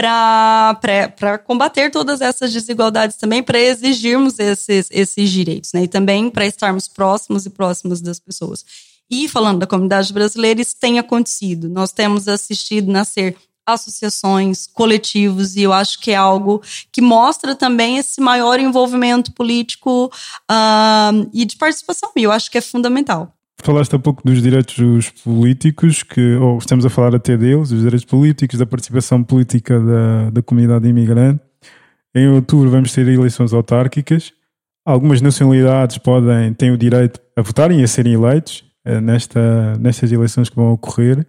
para 0.00 1.38
combater 1.44 1.90
todas 1.90 2.20
essas 2.20 2.52
desigualdades 2.52 3.16
também, 3.16 3.42
para 3.42 3.58
exigirmos 3.58 4.38
esses, 4.38 4.88
esses 4.90 5.30
direitos, 5.30 5.72
né? 5.72 5.84
E 5.84 5.88
também 5.88 6.30
para 6.30 6.46
estarmos 6.46 6.86
próximos 6.86 7.46
e 7.46 7.50
próximos 7.50 8.00
das 8.00 8.18
pessoas. 8.18 8.64
E 9.10 9.28
falando 9.28 9.60
da 9.60 9.66
comunidade 9.66 10.12
brasileira, 10.12 10.60
isso 10.60 10.76
tem 10.78 10.98
acontecido. 10.98 11.68
Nós 11.68 11.92
temos 11.92 12.28
assistido 12.28 12.92
nascer 12.92 13.36
associações, 13.66 14.66
coletivos, 14.66 15.56
e 15.56 15.62
eu 15.62 15.72
acho 15.72 16.00
que 16.00 16.10
é 16.10 16.16
algo 16.16 16.62
que 16.90 17.02
mostra 17.02 17.54
também 17.54 17.98
esse 17.98 18.20
maior 18.20 18.58
envolvimento 18.58 19.32
político 19.32 20.10
uh, 20.50 21.30
e 21.34 21.44
de 21.44 21.56
participação, 21.56 22.10
e 22.16 22.22
eu 22.22 22.32
acho 22.32 22.50
que 22.50 22.56
é 22.56 22.62
fundamental. 22.62 23.34
Falaste 23.62 23.94
há 23.94 23.98
pouco 23.98 24.22
dos 24.24 24.40
direitos 24.40 25.10
políticos, 25.24 26.02
que, 26.02 26.36
ou 26.36 26.58
estamos 26.58 26.86
a 26.86 26.90
falar 26.90 27.14
até 27.14 27.36
deles, 27.36 27.70
os 27.70 27.82
direitos 27.82 28.04
políticos, 28.04 28.58
da 28.58 28.66
participação 28.66 29.22
política 29.22 29.78
da, 29.78 30.30
da 30.30 30.42
comunidade 30.42 30.88
imigrante. 30.88 31.40
Em 32.14 32.28
outubro 32.28 32.70
vamos 32.70 32.92
ter 32.92 33.06
eleições 33.08 33.52
autárquicas. 33.52 34.32
Algumas 34.86 35.20
nacionalidades 35.20 35.98
podem, 35.98 36.54
têm 36.54 36.70
o 36.70 36.78
direito 36.78 37.20
a 37.36 37.42
votarem 37.42 37.80
e 37.80 37.84
a 37.84 37.88
serem 37.88 38.14
eleitos 38.14 38.64
é, 38.84 39.00
nesta, 39.00 39.76
nestas 39.78 40.10
eleições 40.10 40.48
que 40.48 40.56
vão 40.56 40.72
ocorrer. 40.72 41.26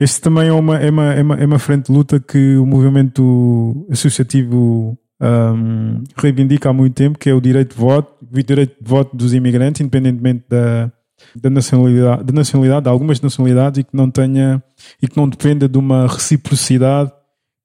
Este 0.00 0.20
também 0.20 0.48
é 0.48 0.52
uma, 0.52 0.78
é 0.78 0.90
uma, 0.90 1.14
é 1.14 1.22
uma, 1.22 1.36
é 1.36 1.46
uma 1.46 1.58
frente 1.58 1.86
de 1.86 1.92
luta 1.92 2.20
que 2.20 2.56
o 2.56 2.66
movimento 2.66 3.86
associativo 3.90 4.96
um, 5.20 6.04
reivindica 6.16 6.68
há 6.68 6.72
muito 6.72 6.94
tempo, 6.94 7.18
que 7.18 7.30
é 7.30 7.34
o 7.34 7.40
direito 7.40 7.74
de 7.74 7.80
voto, 7.80 8.12
o 8.22 8.42
direito 8.42 8.76
de 8.82 8.88
voto 8.88 9.16
dos 9.16 9.32
imigrantes, 9.32 9.80
independentemente 9.80 10.44
da, 10.48 10.92
da 11.34 11.50
nacionalidade, 11.50 12.24
de 12.24 12.32
nacionalidade, 12.32 12.84
de 12.84 12.88
algumas 12.88 13.20
nacionalidades 13.20 13.80
e 13.80 13.84
que 13.84 13.96
não 13.96 14.10
tenha 14.10 14.62
e 15.02 15.08
que 15.08 15.16
não 15.16 15.28
dependa 15.28 15.68
de 15.68 15.78
uma 15.78 16.06
reciprocidade, 16.06 17.12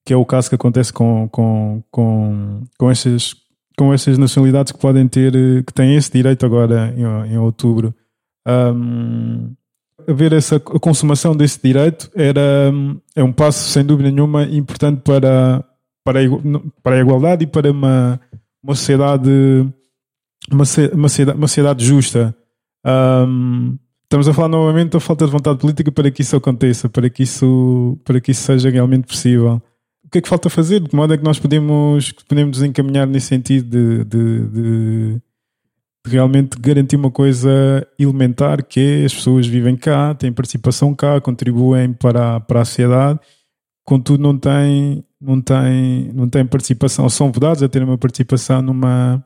que 0.05 0.13
é 0.13 0.17
o 0.17 0.25
caso 0.25 0.49
que 0.49 0.55
acontece 0.55 0.91
com, 0.91 1.27
com, 1.29 1.83
com, 1.91 2.63
com, 2.77 2.91
essas, 2.91 3.35
com 3.77 3.93
essas 3.93 4.17
nacionalidades 4.17 4.71
que 4.71 4.79
podem 4.79 5.07
ter, 5.07 5.33
que 5.65 5.73
têm 5.73 5.95
esse 5.95 6.11
direito 6.11 6.45
agora 6.45 6.93
em, 6.95 7.33
em 7.33 7.37
outubro. 7.37 7.93
Um, 8.47 9.53
haver 10.07 10.33
essa 10.33 10.59
consumação 10.59 11.35
desse 11.35 11.59
direito 11.61 12.09
era 12.15 12.71
é 13.15 13.23
um 13.23 13.31
passo 13.31 13.69
sem 13.69 13.85
dúvida 13.85 14.09
nenhuma 14.09 14.43
importante 14.43 15.01
para 15.01 15.63
para 16.03 16.19
a, 16.21 16.23
para 16.81 16.95
a 16.95 16.99
igualdade 16.99 17.43
e 17.43 17.47
para 17.47 17.71
uma, 17.71 18.19
uma 18.63 18.75
sociedade 18.75 19.29
uma, 20.51 20.63
uma, 20.93 21.09
sociedade, 21.09 21.37
uma 21.37 21.47
sociedade 21.47 21.85
justa 21.85 22.35
um, 22.85 23.77
estamos 24.03 24.27
a 24.27 24.33
falar 24.33 24.49
novamente 24.49 24.91
da 24.91 24.99
falta 24.99 25.25
de 25.25 25.31
vontade 25.31 25.59
política 25.59 25.91
para 25.91 26.09
que 26.09 26.21
isso 26.21 26.35
aconteça, 26.35 26.89
para 26.89 27.09
que 27.09 27.23
isso, 27.23 27.97
para 28.03 28.19
que 28.19 28.31
isso 28.31 28.41
seja 28.41 28.69
realmente 28.69 29.05
possível. 29.05 29.61
O 30.03 30.09
que 30.09 30.17
é 30.17 30.21
que 30.21 30.29
falta 30.29 30.49
fazer? 30.49 30.79
De 30.79 30.89
que 30.89 30.95
modo 30.95 31.13
é 31.13 31.17
que 31.17 31.23
nós 31.23 31.37
podemos, 31.37 32.11
podemos 32.11 32.63
encaminhar 32.63 33.05
nesse 33.05 33.27
sentido 33.27 33.69
de, 33.69 34.03
de, 34.05 34.47
de, 34.47 35.21
de 36.03 36.11
realmente 36.11 36.57
garantir 36.59 36.95
uma 36.95 37.11
coisa 37.11 37.87
elementar 37.99 38.65
que 38.65 38.79
é 38.79 39.05
as 39.05 39.13
pessoas 39.13 39.45
vivem 39.45 39.75
cá, 39.75 40.15
têm 40.15 40.33
participação 40.33 40.95
cá, 40.95 41.21
contribuem 41.21 41.93
para, 41.93 42.39
para 42.39 42.61
a 42.61 42.65
sociedade, 42.65 43.19
contudo 43.85 44.23
não 44.23 44.35
têm, 44.35 45.03
não 45.21 45.39
têm, 45.39 46.11
não 46.13 46.27
têm 46.27 46.45
participação, 46.45 47.07
são 47.09 47.31
vedados 47.31 47.61
a 47.61 47.69
ter 47.69 47.83
uma 47.83 47.97
participação 47.97 48.63
numa, 48.63 49.23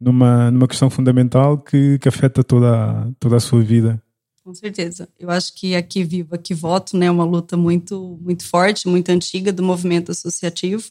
numa, 0.00 0.50
numa 0.50 0.68
questão 0.68 0.88
fundamental 0.88 1.58
que, 1.58 1.98
que 1.98 2.08
afeta 2.08 2.44
toda, 2.44 3.12
toda 3.18 3.36
a 3.36 3.40
sua 3.40 3.62
vida. 3.62 4.02
Com 4.44 4.54
certeza. 4.54 5.08
Eu 5.18 5.30
acho 5.30 5.54
que 5.54 5.74
aqui 5.74 6.02
vivo, 6.02 6.34
aqui 6.34 6.54
voto, 6.54 6.96
né, 6.96 7.06
é 7.06 7.10
uma 7.10 7.24
luta 7.24 7.56
muito, 7.56 8.18
muito 8.22 8.46
forte, 8.46 8.88
muito 8.88 9.10
antiga 9.10 9.52
do 9.52 9.62
movimento 9.62 10.10
associativo 10.10 10.84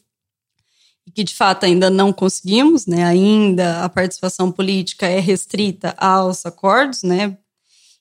e 1.08 1.10
que 1.10 1.24
de 1.24 1.34
fato 1.34 1.64
ainda 1.64 1.88
não 1.88 2.12
conseguimos, 2.12 2.86
né? 2.86 3.02
Ainda 3.04 3.82
a 3.82 3.88
participação 3.88 4.52
política 4.52 5.06
é 5.06 5.18
restrita 5.18 5.94
aos 5.96 6.44
acordos, 6.44 7.02
né? 7.02 7.36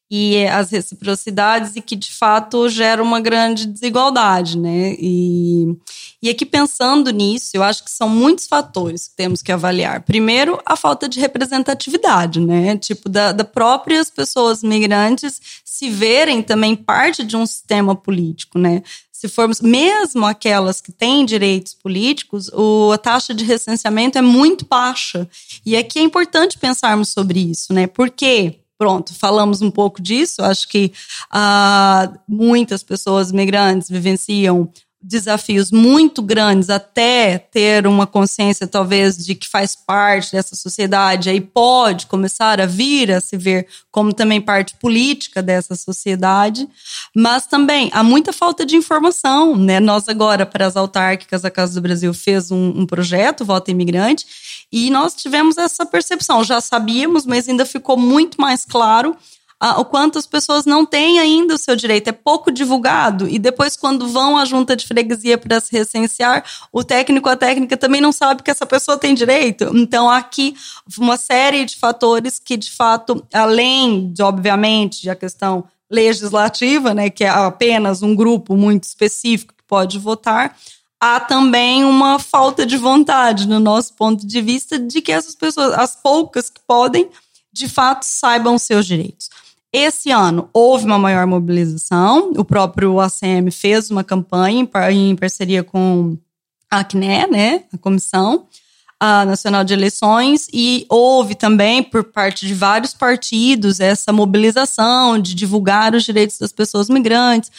E 0.10 0.46
as 0.48 0.72
reciprocidades 0.72 1.76
e 1.76 1.82
que 1.82 1.96
de 1.96 2.12
fato 2.14 2.70
gera 2.70 3.04
uma 3.04 3.20
grande 3.20 3.66
desigualdade, 3.66 4.58
né? 4.58 4.96
E, 4.98 5.76
e 6.22 6.30
aqui 6.30 6.46
pensando 6.46 7.12
nisso, 7.12 7.52
eu 7.54 7.64
acho 7.64 7.84
que 7.84 7.92
são 7.92 8.08
muitos 8.08 8.48
fatores 8.48 9.10
que 9.10 9.16
temos 9.16 9.42
que 9.42 9.52
avaliar. 9.52 10.02
Primeiro, 10.04 10.62
a 10.66 10.78
falta 10.78 11.10
de 11.10 11.20
representatividade, 11.20 12.40
né? 12.40 12.78
Tipo, 12.78 13.10
da, 13.10 13.32
da 13.34 13.44
próprias 13.44 14.10
pessoas 14.10 14.64
migrantes 14.64 15.42
se 15.66 15.90
verem 15.90 16.42
também 16.42 16.76
parte 16.76 17.24
de 17.24 17.36
um 17.36 17.46
sistema 17.46 17.96
político, 17.96 18.58
né? 18.58 18.82
se 19.18 19.28
formos, 19.28 19.62
mesmo 19.62 20.28
aquelas 20.28 20.80
que 20.80 20.92
têm 20.92 21.26
direitos 21.26 21.74
políticos, 21.74 22.52
o, 22.54 22.92
a 22.92 23.00
taxa 23.00 23.34
de 23.34 23.44
recenseamento 23.44 24.16
é 24.16 24.22
muito 24.22 24.64
baixa. 24.64 25.28
E 25.66 25.76
aqui 25.76 25.98
é 25.98 26.04
importante 26.04 26.60
pensarmos 26.60 27.10
sobre 27.10 27.40
isso, 27.40 27.74
né? 27.74 27.88
Por 27.88 28.12
quê? 28.12 28.60
Pronto, 28.78 29.14
falamos 29.16 29.62
um 29.62 29.72
pouco 29.72 30.02
disso. 30.02 30.44
Acho 30.44 30.68
que 30.68 30.92
uh, 31.34 32.20
muitas 32.28 32.84
pessoas 32.84 33.32
migrantes 33.32 33.90
vivenciam 33.90 34.72
desafios 35.08 35.72
muito 35.72 36.22
grandes 36.22 36.70
até 36.70 37.38
ter 37.38 37.88
uma 37.88 38.06
consciência 38.06 38.68
talvez 38.68 39.26
de 39.26 39.36
que 39.36 39.48
faz 39.48 39.76
parte 39.76 40.34
dessa 40.34 40.56
sociedade. 40.56 41.30
Aí 41.30 41.40
pode 41.40 42.08
começar 42.08 42.60
a 42.60 42.66
vir 42.66 43.12
a 43.12 43.22
se 43.22 43.38
ver 43.38 43.68
como 43.92 44.14
também 44.14 44.42
parte 44.42 44.76
política 44.76 45.42
dessa 45.42 45.76
sociedade. 45.76 46.68
Mas 47.16 47.46
também 47.46 47.90
há 47.94 48.04
muita 48.04 48.34
falta 48.34 48.66
de 48.66 48.76
informação 48.76 49.48
né? 49.56 49.80
Nós 49.80 50.10
agora 50.10 50.46
para 50.46 50.66
as 50.66 50.76
autárquicas 50.76 51.46
a 51.46 51.52
Casa 51.52 51.76
do 51.76 51.82
Brasil 51.82 52.14
fez 52.14 52.52
um, 52.52 52.82
um 52.82 52.86
projeto 52.86 53.46
Voto 53.46 53.72
Imigrante 53.72 54.26
e 54.72 54.90
nós 54.90 55.16
tivemos 55.16 55.58
essa 55.58 55.86
percepção. 55.86 56.44
Já 56.44 56.60
sabíamos 56.60 57.26
mas 57.26 57.48
ainda 57.48 57.66
ficou 57.66 57.98
muito 57.98 58.40
mais 58.40 58.66
claro 58.66 59.16
o 59.60 59.86
quanto 59.86 60.20
as 60.20 60.28
pessoas 60.28 60.66
não 60.66 60.86
têm 60.86 61.20
ainda 61.20 61.56
o 61.56 61.58
seu 61.58 61.76
direito, 61.76 62.10
é 62.10 62.12
pouco 62.12 62.52
divulgado. 62.52 63.28
E 63.28 63.40
depois, 63.40 63.76
quando 63.76 64.08
vão 64.08 64.38
à 64.38 64.46
junta 64.46 64.76
de 64.76 64.86
freguesia 64.86 65.38
para 65.38 65.60
se 65.60 65.72
recensear, 65.72 66.44
o 66.72 66.84
técnico, 66.84 67.28
a 67.28 67.36
técnica 67.36 67.76
também 67.76 68.00
não 68.00 68.12
sabe 68.12 68.44
que 68.44 68.52
essa 68.52 68.66
pessoa 68.66 68.98
tem 68.98 69.16
direito. 69.16 69.72
Então, 69.74 70.10
aqui, 70.10 70.56
uma 70.98 71.18
série 71.18 71.66
de 71.66 71.76
fatores 71.76 72.40
que, 72.40 72.56
de 72.56 72.72
fato, 72.72 73.26
além 73.34 74.12
de, 74.14 74.22
obviamente, 74.22 75.10
a 75.10 75.16
questão 75.16 75.64
legislativa, 75.90 76.94
né, 76.94 77.10
que 77.10 77.24
é 77.24 77.30
apenas 77.30 78.04
um 78.04 78.16
grupo 78.16 78.56
muito 78.56 78.84
específico 78.84 79.54
que 79.58 79.64
pode 79.66 79.98
votar, 79.98 80.56
há 81.00 81.20
também 81.20 81.84
uma 81.84 82.20
falta 82.20 82.66
de 82.66 82.78
vontade, 82.78 83.48
no 83.48 83.60
nosso 83.60 83.94
ponto 83.94 84.26
de 84.26 84.42
vista, 84.42 84.78
de 84.78 85.02
que 85.02 85.12
essas 85.12 85.34
pessoas, 85.36 85.74
as 85.74 85.96
poucas 85.96 86.50
que 86.50 86.60
podem, 86.68 87.10
de 87.52 87.68
fato 87.68 88.04
saibam 88.04 88.58
seus 88.58 88.86
direitos. 88.86 89.30
Esse 89.74 90.12
ano 90.12 90.50
houve 90.54 90.86
uma 90.86 90.98
maior 90.98 91.28
mobilização, 91.28 92.32
o 92.38 92.46
próprio 92.46 93.00
ACM 93.00 93.52
fez 93.52 93.92
uma 93.92 94.04
campanha 94.04 94.68
em 94.92 95.16
parceria 95.16 95.64
com 95.64 96.18
a 96.72 96.84
CNE, 96.84 97.28
né, 97.30 97.64
a 97.74 97.78
Comissão 97.78 98.48
Nacional 99.00 99.64
de 99.64 99.74
Eleições, 99.74 100.48
e 100.52 100.86
houve 100.90 101.36
também, 101.36 101.84
por 101.84 102.04
parte 102.06 102.48
de 102.48 102.54
vários 102.54 102.94
partidos, 102.94 103.80
essa 103.80 104.12
mobilização 104.12 105.20
de 105.20 105.36
divulgar 105.36 105.94
os 105.94 106.04
direitos 106.04 106.40
das 106.40 106.52
pessoas 106.52 106.90
migrantes. 106.90 107.52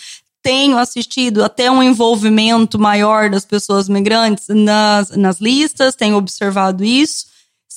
Tenho 0.42 0.76
assistido 0.78 1.44
até 1.44 1.70
um 1.70 1.82
envolvimento 1.82 2.78
maior 2.78 3.30
das 3.30 3.44
pessoas 3.44 3.88
migrantes 3.88 4.46
nas, 4.48 5.11
nas 5.11 5.40
listas, 5.40 5.94
tenho 5.94 6.16
observado 6.16 6.84
isso. 6.84 7.26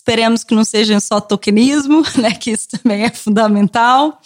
Esperemos 0.01 0.43
que 0.43 0.55
não 0.55 0.63
seja 0.63 0.99
só 0.99 1.21
tokenismo, 1.21 2.01
né, 2.17 2.33
que 2.33 2.49
isso 2.49 2.69
também 2.69 3.03
é 3.03 3.11
fundamental, 3.11 4.19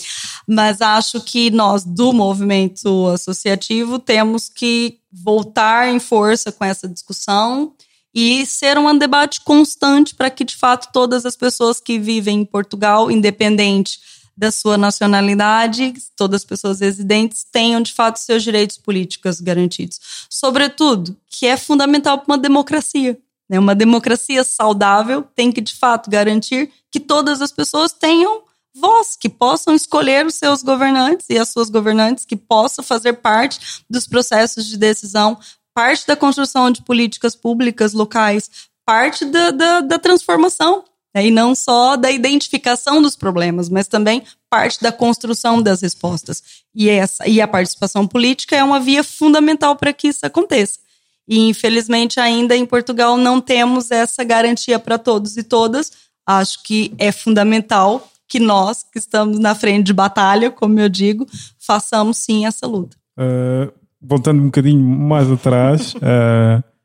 mas 0.48 0.82
acho 0.82 1.20
que 1.20 1.52
nós, 1.52 1.84
do 1.84 2.14
movimento 2.14 3.08
associativo, 3.08 4.00
temos 4.00 4.48
que 4.48 5.00
voltar 5.12 5.90
em 5.90 6.00
força 6.00 6.50
com 6.50 6.64
essa 6.64 6.88
discussão 6.88 7.74
e 8.14 8.46
ser 8.46 8.78
um 8.78 8.98
debate 8.98 9.42
constante 9.42 10.16
para 10.16 10.30
que, 10.30 10.46
de 10.46 10.56
fato, 10.56 10.94
todas 10.94 11.26
as 11.26 11.36
pessoas 11.36 11.82
que 11.82 12.00
vivem 12.00 12.40
em 12.40 12.46
Portugal, 12.46 13.12
independente 13.12 14.00
da 14.38 14.52
sua 14.52 14.78
nacionalidade, 14.78 15.94
todas 16.16 16.42
as 16.42 16.46
pessoas 16.46 16.80
residentes 16.80 17.46
tenham 17.52 17.82
de 17.82 17.92
fato 17.92 18.18
seus 18.18 18.44
direitos 18.44 18.78
políticos 18.78 19.42
garantidos. 19.42 20.00
Sobretudo, 20.30 21.18
que 21.28 21.46
é 21.46 21.58
fundamental 21.58 22.18
para 22.20 22.34
uma 22.34 22.38
democracia. 22.38 23.18
Né? 23.50 23.60
Uma 23.60 23.76
democracia 23.76 24.44
saudável 24.44 25.24
tem 25.36 25.52
que 25.52 25.62
de 25.62 25.76
fato 25.76 26.10
garantir 26.10 26.72
que 26.92 27.00
todas 27.00 27.42
as 27.42 27.52
pessoas 27.52 27.92
tenham 27.92 28.44
voz, 28.76 29.16
que 29.16 29.30
possam 29.30 29.74
escolher 29.74 30.26
os 30.26 30.36
seus 30.36 30.62
governantes 30.62 31.28
e 31.30 31.38
as 31.38 31.50
suas 31.50 31.70
governantes, 31.70 32.26
que 32.26 32.36
possam 32.36 32.84
fazer 32.84 33.14
parte 33.14 33.84
dos 33.90 34.06
processos 34.06 34.66
de 34.66 34.78
decisão, 34.78 35.40
parte 35.74 36.06
da 36.06 36.16
construção 36.16 36.70
de 36.70 36.82
políticas 36.82 37.36
públicas 37.36 37.94
locais, 37.94 38.50
parte 38.86 39.26
da, 39.26 39.52
da, 39.52 39.82
da 39.82 40.00
transformação 40.00 40.84
né? 41.16 41.28
E 41.28 41.32
não 41.32 41.56
só 41.56 41.96
da 41.96 42.12
identificação 42.12 43.02
dos 43.02 43.16
problemas, 43.16 43.70
mas 43.70 43.88
também 43.88 44.22
parte 44.50 44.82
da 44.82 44.92
construção 44.92 45.62
das 45.62 45.82
respostas. 45.82 46.44
E, 46.76 46.90
essa, 46.90 47.26
e 47.26 47.40
a 47.40 47.48
participação 47.48 48.06
política 48.06 48.58
é 48.58 48.64
uma 48.64 48.82
via 48.82 49.02
fundamental 49.02 49.78
para 49.78 49.94
que 49.94 50.10
isso 50.10 50.26
aconteça. 50.26 50.80
E, 51.28 51.50
infelizmente, 51.50 52.20
ainda 52.20 52.56
em 52.56 52.66
Portugal 52.66 53.18
não 53.18 53.42
temos 53.42 53.92
essa 53.92 54.24
garantia 54.24 54.80
para 54.80 54.98
todos 54.98 55.38
e 55.38 55.44
todas. 55.44 55.92
Acho 56.26 56.62
que 56.64 56.94
é 56.98 57.12
fundamental 57.12 58.08
que 58.28 58.40
nós, 58.40 58.84
que 58.84 59.00
estamos 59.00 59.40
na 59.40 59.54
frente 59.54 59.88
de 59.88 59.94
batalha, 59.94 60.50
como 60.52 60.80
eu 60.80 60.90
digo, 60.90 61.26
façamos 61.60 62.18
sim 62.18 62.46
essa 62.46 62.66
luta. 62.68 62.98
Uh, 63.18 63.72
voltando 64.02 64.42
um 64.42 64.46
bocadinho 64.46 64.84
mais 64.84 65.32
atrás, 65.32 65.94
uh, 65.96 66.64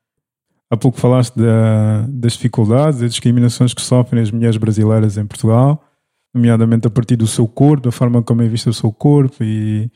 Há 0.72 0.76
pouco 0.76 1.00
falaste 1.00 1.34
da, 1.34 2.06
das 2.08 2.34
dificuldades, 2.34 3.00
das 3.00 3.10
discriminações 3.10 3.74
que 3.74 3.82
sofrem 3.82 4.22
as 4.22 4.30
mulheres 4.30 4.56
brasileiras 4.56 5.18
em 5.18 5.26
Portugal, 5.26 5.84
nomeadamente 6.32 6.86
a 6.86 6.90
partir 6.90 7.16
do 7.16 7.26
seu 7.26 7.48
corpo, 7.48 7.86
da 7.86 7.92
forma 7.92 8.22
como 8.22 8.40
é 8.42 8.46
visto 8.46 8.70
o 8.70 8.72
seu 8.72 8.92
corpo 8.92 9.42
e 9.42 9.90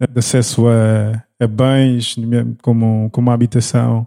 de 0.00 0.18
acesso 0.18 0.66
a, 0.66 1.22
a 1.44 1.48
bens 1.48 2.16
como, 2.62 3.08
como 3.10 3.30
a 3.30 3.34
habitação 3.34 4.06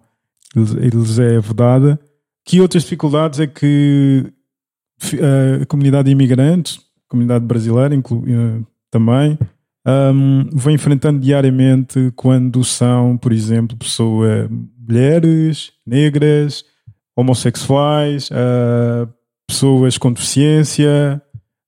lhes 0.55 1.19
é 1.19 1.39
vedada. 1.39 1.99
Que 2.45 2.61
outras 2.61 2.83
dificuldades 2.83 3.39
é 3.39 3.47
que 3.47 4.25
a 5.61 5.65
comunidade 5.65 6.09
imigrante, 6.09 6.79
a 6.79 7.09
comunidade 7.09 7.45
brasileira 7.45 7.93
inclu, 7.93 8.23
eh, 8.27 8.61
também, 8.89 9.37
um, 9.87 10.49
vem 10.53 10.75
enfrentando 10.75 11.19
diariamente 11.19 12.11
quando 12.15 12.63
são, 12.63 13.17
por 13.17 13.31
exemplo, 13.31 13.77
pessoas 13.77 14.49
mulheres, 14.87 15.71
negras, 15.85 16.63
homossexuais, 17.15 18.29
uh, 18.31 19.07
pessoas 19.47 19.97
com 19.97 20.11
deficiência, 20.11 21.21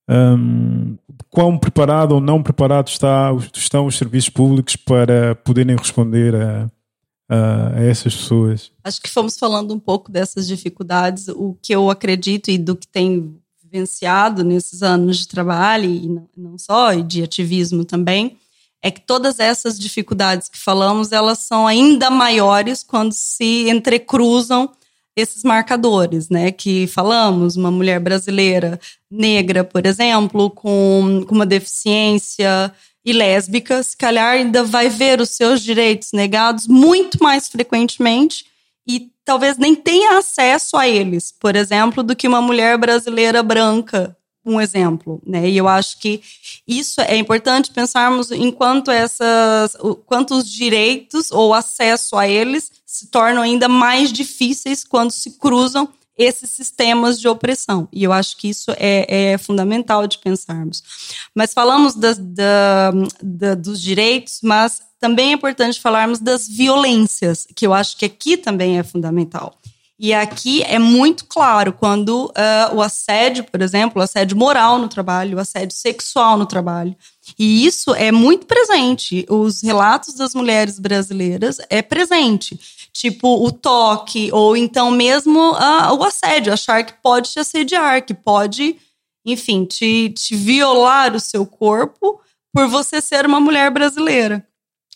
um, 0.10 0.98
quão 1.30 1.58
preparado 1.58 2.14
ou 2.14 2.22
não 2.22 2.42
preparado 2.42 2.88
está, 2.88 3.32
estão 3.54 3.86
os 3.86 3.98
serviços 3.98 4.30
públicos 4.30 4.76
para 4.76 5.36
poderem 5.36 5.76
responder 5.76 6.36
a, 6.36 6.70
a, 7.30 7.82
essas 7.82 8.16
pessoas? 8.16 8.72
Acho 8.84 9.02
que 9.02 9.10
fomos 9.10 9.38
falando 9.38 9.74
um 9.74 9.80
pouco 9.80 10.12
dessas 10.12 10.48
dificuldades. 10.48 11.28
O 11.30 11.58
que 11.62 11.74
eu 11.74 11.90
acredito 11.90 12.50
e 12.50 12.58
do 12.58 12.76
que 12.76 12.88
tem 12.88 13.40
vivenciado 13.64 14.44
nesses 14.44 14.82
anos 14.82 15.18
de 15.18 15.28
trabalho, 15.28 15.90
e 15.90 16.22
não 16.36 16.58
só, 16.58 16.94
e 16.94 17.04
de 17.04 17.22
ativismo 17.22 17.86
também, 17.86 18.38
é 18.82 18.90
que 18.90 19.02
todas 19.02 19.40
essas 19.40 19.78
dificuldades 19.78 20.48
que 20.48 20.58
falamos, 20.58 21.12
elas 21.12 21.40
são 21.40 21.68
ainda 21.68 22.10
maiores 22.10 22.82
quando 22.82 23.12
se 23.12 23.70
entrecruzam 23.70 24.72
esses 25.20 25.44
marcadores, 25.44 26.30
né, 26.30 26.52
que 26.52 26.88
falamos, 26.88 27.56
uma 27.56 27.72
mulher 27.72 28.00
brasileira 28.00 28.80
negra, 29.10 29.64
por 29.64 29.86
exemplo, 29.86 30.50
com, 30.50 31.24
com 31.28 31.36
uma 31.36 31.46
deficiência 31.46 32.74
e 33.04 33.14
lésbica, 33.14 33.82
se 33.82 33.96
calhar 33.96 34.34
ainda 34.34 34.64
vai 34.64 34.90
ver 34.90 35.22
os 35.22 35.30
seus 35.30 35.62
direitos 35.62 36.12
negados 36.12 36.68
muito 36.68 37.22
mais 37.24 37.48
frequentemente 37.48 38.46
e 38.88 39.10
talvez 39.24 39.58
nem 39.58 39.76
tenha 39.76 40.18
acesso 40.18 40.76
a 40.76 40.88
eles, 40.88 41.32
por 41.32 41.56
exemplo, 41.56 42.04
do 42.04 42.16
que 42.16 42.28
uma 42.28 42.42
mulher 42.42 42.78
brasileira 42.78 43.42
branca 43.44 44.16
um 44.50 44.60
exemplo, 44.60 45.22
né? 45.26 45.48
E 45.48 45.58
eu 45.58 45.68
acho 45.68 46.00
que 46.00 46.22
isso 46.68 47.00
é 47.02 47.16
importante 47.16 47.72
pensarmos 47.72 48.32
enquanto 48.32 48.90
essas, 48.90 49.76
quantos 50.06 50.50
direitos 50.50 51.32
ou 51.32 51.54
acesso 51.54 52.18
a 52.18 52.28
eles 52.28 52.72
se 52.86 53.08
tornam 53.08 53.42
ainda 53.42 53.70
mais 53.70 54.12
difíceis 54.12 54.84
quando 54.84 55.12
se 55.12 55.38
cruzam 55.38 55.88
esses 56.18 56.50
sistemas 56.50 57.20
de 57.20 57.28
opressão. 57.28 57.88
E 57.94 58.04
eu 58.04 58.12
acho 58.12 58.36
que 58.36 58.50
isso 58.50 58.72
é, 58.72 59.32
é 59.32 59.38
fundamental 59.38 60.06
de 60.06 60.18
pensarmos. 60.18 60.84
Mas 61.34 61.54
falamos 61.54 61.96
da, 61.96 62.14
da, 63.22 63.56
dos 63.56 63.82
direitos, 63.82 64.40
mas 64.44 64.82
também 65.00 65.30
é 65.30 65.34
importante 65.34 65.80
falarmos 65.80 66.20
das 66.20 66.46
violências, 66.46 67.48
que 67.56 67.66
eu 67.66 67.74
acho 67.74 67.96
que 67.96 68.06
aqui 68.06 68.36
também 68.36 68.78
é 68.78 68.84
fundamental. 68.84 69.58
E 70.00 70.14
aqui 70.14 70.64
é 70.64 70.80
muito 70.80 71.26
claro 71.26 71.74
quando 71.74 72.28
uh, 72.28 72.76
o 72.76 72.82
assédio, 72.82 73.44
por 73.44 73.62
exemplo, 73.62 74.00
o 74.00 74.04
assédio 74.04 74.38
moral 74.38 74.80
no 74.80 74.88
trabalho, 74.88 75.38
o 75.38 75.42
assédio 75.42 75.76
sexual 75.76 76.38
no 76.38 76.46
trabalho. 76.46 76.96
E 77.38 77.66
isso 77.66 77.94
é 77.94 78.10
muito 78.10 78.46
presente. 78.46 79.26
Os 79.28 79.62
relatos 79.62 80.14
das 80.14 80.34
mulheres 80.34 80.80
brasileiras 80.80 81.58
é 81.70 81.82
presente. 81.82 82.58
Tipo, 82.94 83.46
o 83.46 83.52
toque, 83.52 84.30
ou 84.32 84.56
então 84.56 84.90
mesmo 84.90 85.52
uh, 85.52 85.94
o 85.94 86.04
assédio, 86.06 86.54
achar 86.54 86.82
que 86.86 86.94
pode 87.04 87.34
te 87.34 87.40
assediar, 87.42 88.02
que 88.06 88.14
pode, 88.14 88.78
enfim, 89.26 89.66
te, 89.66 90.12
te 90.12 90.34
violar 90.34 91.14
o 91.14 91.20
seu 91.20 91.46
corpo 91.46 92.22
por 92.54 92.70
você 92.70 93.02
ser 93.02 93.26
uma 93.26 93.42
mulher 93.42 93.70
brasileira. 93.70 94.48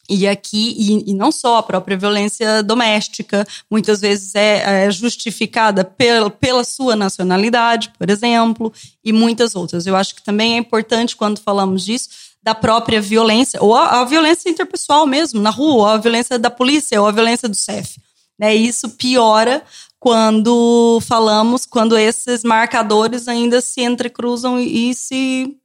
E 0.10 0.28
aqui, 0.28 0.76
e, 0.78 1.12
e, 1.12 1.14
não 1.14 1.32
só 1.32 1.58
a 1.58 1.64
própria 1.64 1.96
violência 1.96 2.62
doméstica, 2.62 3.48
muitas 3.72 4.02
vezes 4.02 4.36
é, 4.36 4.86
é, 4.86 4.92
justificada 4.92 5.86
pela, 5.86 6.30
pela 6.30 6.64
sua 6.66 6.94
nacionalidade, 6.96 7.94
por 7.98 8.10
exemplo, 8.10 8.74
e 9.04 9.14
muitas 9.14 9.56
outras. 9.56 9.88
Eu 9.88 9.96
acho 9.96 10.14
que 10.14 10.22
também 10.22 10.56
é 10.56 10.58
importante, 10.58 11.16
quando 11.16 11.40
falamos 11.40 11.86
disso, 11.86 12.10
da 12.44 12.54
própria 12.54 13.00
violência, 13.00 13.64
ou 13.64 13.74
a, 13.74 14.02
a 14.02 14.06
violência 14.06 14.50
interpessoal 14.50 15.08
mesmo, 15.08 15.42
na 15.42 15.50
rua, 15.50 15.74
ou 15.74 15.86
a 15.86 15.98
violência 15.98 16.38
da 16.38 16.50
polícia, 16.50 17.00
ou 17.02 17.08
a 17.08 17.12
violência 17.12 17.48
do 17.48 17.56
CEF. 17.56 17.98
Né? 18.38 18.54
Isso 18.54 18.90
piora 18.90 19.64
quando 20.04 21.00
falamos, 21.08 21.66
quando 21.66 21.98
esses 21.98 22.44
marcadores 22.44 23.30
ainda 23.30 23.62
se 23.62 23.80
entrecruzam 23.80 24.60
e 24.60 24.94
se 24.94 25.56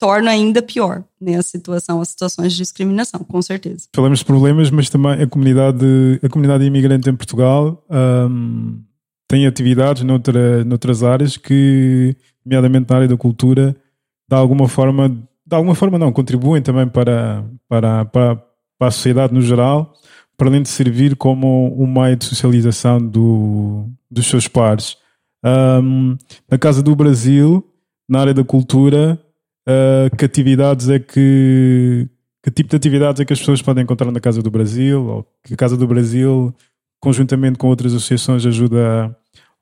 torna 0.00 0.30
ainda 0.30 0.62
pior 0.62 1.04
né, 1.20 1.36
a 1.36 1.42
situação, 1.42 2.00
as 2.00 2.08
situações 2.08 2.52
de 2.52 2.58
discriminação, 2.58 3.20
com 3.20 3.40
certeza. 3.42 3.86
Falamos 3.94 4.20
de 4.20 4.24
problemas, 4.24 4.70
mas 4.70 4.88
também 4.88 5.12
a 5.12 5.26
comunidade, 5.26 6.18
a 6.22 6.28
comunidade 6.28 6.64
imigrante 6.64 7.08
em 7.08 7.14
Portugal 7.14 7.84
um, 7.90 8.82
tem 9.28 9.46
atividades 9.46 10.02
noutra, 10.02 10.64
noutras 10.64 11.02
áreas 11.02 11.36
que, 11.36 12.16
nomeadamente 12.44 12.86
na 12.88 12.96
área 12.96 13.08
da 13.08 13.16
cultura, 13.16 13.76
de 14.28 14.36
alguma 14.36 14.66
forma 14.66 15.08
de 15.50 15.56
alguma 15.56 15.74
forma 15.74 15.98
não, 15.98 16.12
contribuem 16.12 16.62
também 16.62 16.86
para, 16.86 17.44
para, 17.68 18.04
para, 18.04 18.36
para 18.78 18.88
a 18.88 18.90
sociedade 18.90 19.34
no 19.34 19.42
geral, 19.42 19.92
para 20.36 20.48
além 20.48 20.62
de 20.62 20.68
servir 20.68 21.16
como 21.16 21.74
um 21.76 21.86
meio 21.86 22.14
de 22.14 22.24
socialização 22.24 23.04
do, 23.04 23.88
dos 24.08 24.26
seus 24.28 24.46
pares. 24.46 24.96
Um, 25.44 26.16
na 26.48 26.56
Casa 26.56 26.82
do 26.82 26.94
Brasil, 26.94 27.66
na 28.08 28.20
área 28.20 28.34
da 28.34 28.44
cultura, 28.44 29.18
uh, 29.68 30.16
que 30.16 30.24
atividades 30.24 30.88
é 30.88 30.98
que 30.98 32.08
que 32.42 32.50
tipo 32.50 32.70
de 32.70 32.76
atividades 32.76 33.20
é 33.20 33.24
que 33.24 33.32
as 33.32 33.38
pessoas 33.38 33.60
podem 33.60 33.84
encontrar 33.84 34.10
na 34.10 34.20
Casa 34.20 34.42
do 34.42 34.50
Brasil 34.50 35.04
ou 35.06 35.26
que 35.44 35.52
a 35.52 35.56
Casa 35.56 35.76
do 35.76 35.86
Brasil 35.86 36.54
conjuntamente 36.98 37.58
com 37.58 37.68
outras 37.68 37.92
associações 37.92 38.46
ajuda 38.46 39.14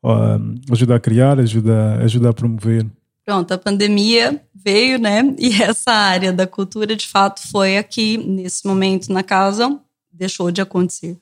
a, 0.04 0.38
ajuda 0.70 0.96
a 0.96 1.00
criar, 1.00 1.38
ajuda, 1.38 1.96
ajuda 2.02 2.30
a 2.30 2.32
promover? 2.32 2.86
Pronto, 3.24 3.52
a 3.52 3.58
pandemia 3.58 4.42
veio, 4.54 4.98
né? 4.98 5.22
E 5.38 5.62
essa 5.62 5.90
área 5.90 6.32
da 6.32 6.46
cultura, 6.46 6.96
de 6.96 7.06
fato, 7.06 7.40
foi 7.50 7.76
aqui, 7.76 8.16
nesse 8.16 8.66
momento 8.66 9.12
na 9.12 9.22
casa, 9.22 9.78
deixou 10.12 10.50
de 10.50 10.60
acontecer. 10.60 11.16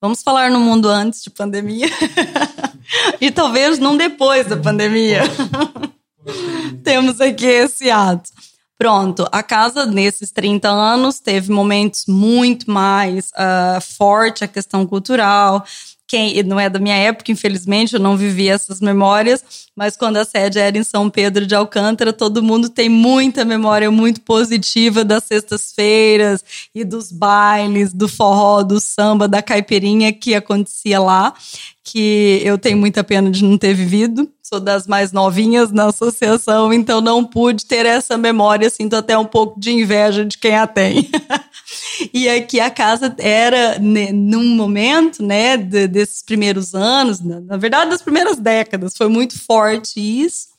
Vamos 0.00 0.22
falar 0.22 0.50
no 0.50 0.58
mundo 0.58 0.88
antes 0.88 1.22
de 1.22 1.30
pandemia 1.30 1.86
e 3.20 3.30
talvez 3.30 3.78
não 3.78 3.96
depois 3.96 4.46
da 4.46 4.56
pandemia. 4.56 5.22
Temos 6.82 7.20
aqui 7.20 7.46
esse 7.46 7.90
ato. 7.90 8.30
Pronto, 8.78 9.28
a 9.30 9.42
casa 9.44 9.86
nesses 9.86 10.32
30 10.32 10.68
anos 10.68 11.20
teve 11.20 11.52
momentos 11.52 12.04
muito 12.08 12.68
mais 12.68 13.28
uh, 13.28 13.80
forte 13.96 14.42
a 14.42 14.48
questão 14.48 14.84
cultural. 14.84 15.64
Quem 16.12 16.42
não 16.42 16.60
é 16.60 16.68
da 16.68 16.78
minha 16.78 16.94
época, 16.94 17.32
infelizmente, 17.32 17.94
eu 17.94 17.98
não 17.98 18.18
vivi 18.18 18.46
essas 18.46 18.82
memórias, 18.82 19.42
mas 19.74 19.96
quando 19.96 20.18
a 20.18 20.26
sede 20.26 20.58
era 20.58 20.76
em 20.76 20.84
São 20.84 21.08
Pedro 21.08 21.46
de 21.46 21.54
Alcântara, 21.54 22.12
todo 22.12 22.42
mundo 22.42 22.68
tem 22.68 22.86
muita 22.86 23.46
memória 23.46 23.90
muito 23.90 24.20
positiva 24.20 25.06
das 25.06 25.24
sextas-feiras 25.24 26.44
e 26.74 26.84
dos 26.84 27.10
bailes, 27.10 27.94
do 27.94 28.06
forró, 28.06 28.62
do 28.62 28.78
samba, 28.78 29.26
da 29.26 29.40
caipirinha 29.40 30.12
que 30.12 30.34
acontecia 30.34 31.00
lá, 31.00 31.32
que 31.82 32.42
eu 32.44 32.58
tenho 32.58 32.76
muita 32.76 33.02
pena 33.02 33.30
de 33.30 33.42
não 33.42 33.56
ter 33.56 33.72
vivido 33.72 34.30
sou 34.52 34.60
das 34.60 34.86
mais 34.86 35.12
novinhas 35.12 35.72
na 35.72 35.86
associação, 35.86 36.74
então 36.74 37.00
não 37.00 37.24
pude 37.24 37.64
ter 37.64 37.86
essa 37.86 38.18
memória, 38.18 38.68
sinto 38.68 38.94
até 38.94 39.16
um 39.16 39.24
pouco 39.24 39.58
de 39.58 39.72
inveja 39.72 40.26
de 40.26 40.36
quem 40.36 40.54
a 40.54 40.66
tem. 40.66 41.08
e 42.12 42.28
aqui 42.28 42.60
a 42.60 42.70
casa 42.70 43.14
era, 43.18 43.78
né, 43.78 44.10
num 44.12 44.54
momento, 44.56 45.22
né, 45.22 45.56
de, 45.56 45.86
desses 45.86 46.22
primeiros 46.22 46.74
anos, 46.74 47.20
na, 47.20 47.40
na 47.40 47.56
verdade 47.56 47.90
das 47.90 48.02
primeiras 48.02 48.36
décadas, 48.36 48.96
foi 48.96 49.08
muito 49.08 49.38
forte 49.38 50.00
isso. 50.00 50.52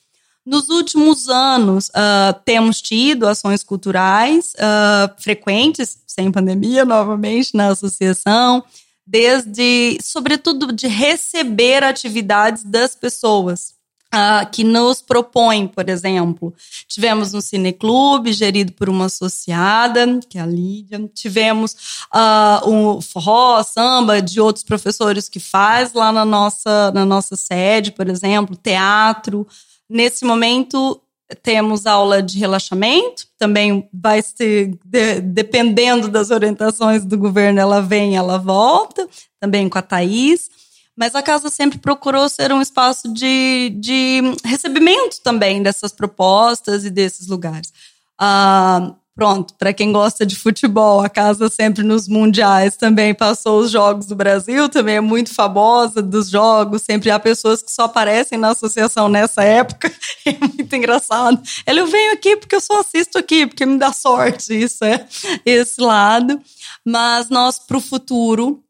Nos 0.46 0.68
últimos 0.70 1.30
anos, 1.30 1.88
uh, 1.90 2.38
temos 2.44 2.82
tido 2.82 3.28
ações 3.28 3.64
culturais 3.64 4.54
uh, 4.56 5.22
frequentes, 5.22 6.00
sem 6.06 6.32
pandemia, 6.32 6.84
novamente, 6.86 7.56
na 7.56 7.70
associação, 7.70 8.64
desde, 9.08 9.98
sobretudo, 10.02 10.74
de 10.74 10.88
receber 10.88 11.84
atividades 11.84 12.64
das 12.64 12.94
pessoas. 12.94 13.74
Uh, 14.14 14.48
que 14.52 14.64
nos 14.64 15.02
propõe, 15.02 15.68
por 15.68 15.90
exemplo. 15.90 16.54
Tivemos 16.88 17.34
um 17.34 17.42
cineclube 17.42 18.32
gerido 18.32 18.72
por 18.74 18.88
uma 18.88 19.06
associada, 19.06 20.20
que 20.30 20.38
é 20.38 20.42
a 20.42 20.46
Lídia. 20.46 21.10
Tivemos 21.16 21.76
uh, 22.14 22.70
um 22.70 23.02
forró, 23.02 23.64
samba 23.64 24.22
de 24.22 24.40
outros 24.40 24.64
professores 24.64 25.28
que 25.28 25.40
faz 25.40 25.94
lá 25.94 26.12
na 26.12 26.24
nossa, 26.24 26.92
na 26.92 27.04
nossa 27.04 27.36
sede, 27.36 27.92
por 27.92 28.08
exemplo, 28.08 28.56
teatro. 28.56 29.48
Nesse 29.90 30.24
momento, 30.24 31.02
temos 31.42 31.86
aula 31.86 32.22
de 32.22 32.38
relaxamento, 32.38 33.26
também 33.38 33.88
vai 33.92 34.22
ser, 34.22 34.78
de, 34.86 35.22
dependendo 35.22 36.08
das 36.08 36.30
orientações 36.30 37.04
do 37.06 37.18
governo, 37.18 37.60
ela 37.60 37.82
vem, 37.82 38.16
ela 38.16 38.38
volta, 38.38 39.08
também 39.40 39.68
com 39.68 39.78
a 39.78 39.82
Thaís. 39.82 40.50
Mas 40.96 41.16
a 41.16 41.24
casa 41.24 41.50
sempre 41.50 41.80
procurou 41.80 42.30
ser 42.30 42.52
um 42.52 42.62
espaço 42.62 43.12
de, 43.12 43.72
de 43.80 44.22
recebimento 44.46 45.22
também 45.24 45.62
dessas 45.64 45.92
propostas 45.92 46.86
e 46.86 46.90
desses 46.90 47.28
lugares. 47.28 47.74
Ah, 48.20 48.94
pronto, 49.16 49.56
para 49.56 49.74
quem 49.74 49.92
gosta 49.92 50.26
de 50.26 50.36
futebol, 50.36 51.02
a 51.02 51.10
casa 51.10 51.50
sempre 51.50 51.84
nos 51.84 52.08
mundiais 52.08 52.78
também 52.78 53.14
passou 53.14 53.62
os 53.62 53.72
Jogos 53.72 54.06
do 54.06 54.16
Brasil, 54.16 54.70
também 54.70 54.96
é 54.96 55.02
muito 55.02 55.34
famosa 55.34 56.02
dos 56.02 56.30
jogos, 56.30 56.84
sempre 56.84 57.10
há 57.10 57.20
pessoas 57.20 57.62
que 57.62 57.72
só 57.72 57.84
aparecem 57.84 58.38
na 58.38 58.50
associação 58.50 59.10
nessa 59.10 59.44
época, 59.44 59.92
é 60.26 60.38
muito 60.40 60.76
engraçado. 60.76 61.42
Ela, 61.66 61.80
eu 61.80 61.88
venho 61.88 62.14
aqui 62.14 62.38
porque 62.38 62.56
eu 62.56 62.62
só 62.62 62.80
assisto 62.82 63.18
aqui, 63.18 63.48
porque 63.48 63.66
me 63.66 63.80
dá 63.80 63.92
sorte, 63.92 64.54
isso 64.54 64.86
é 64.86 65.06
esse 65.46 65.82
lado. 65.82 66.40
Mas 66.86 67.30
nós, 67.30 67.58
para 67.60 67.78
o 67.78 67.82
futuro, 67.82 68.63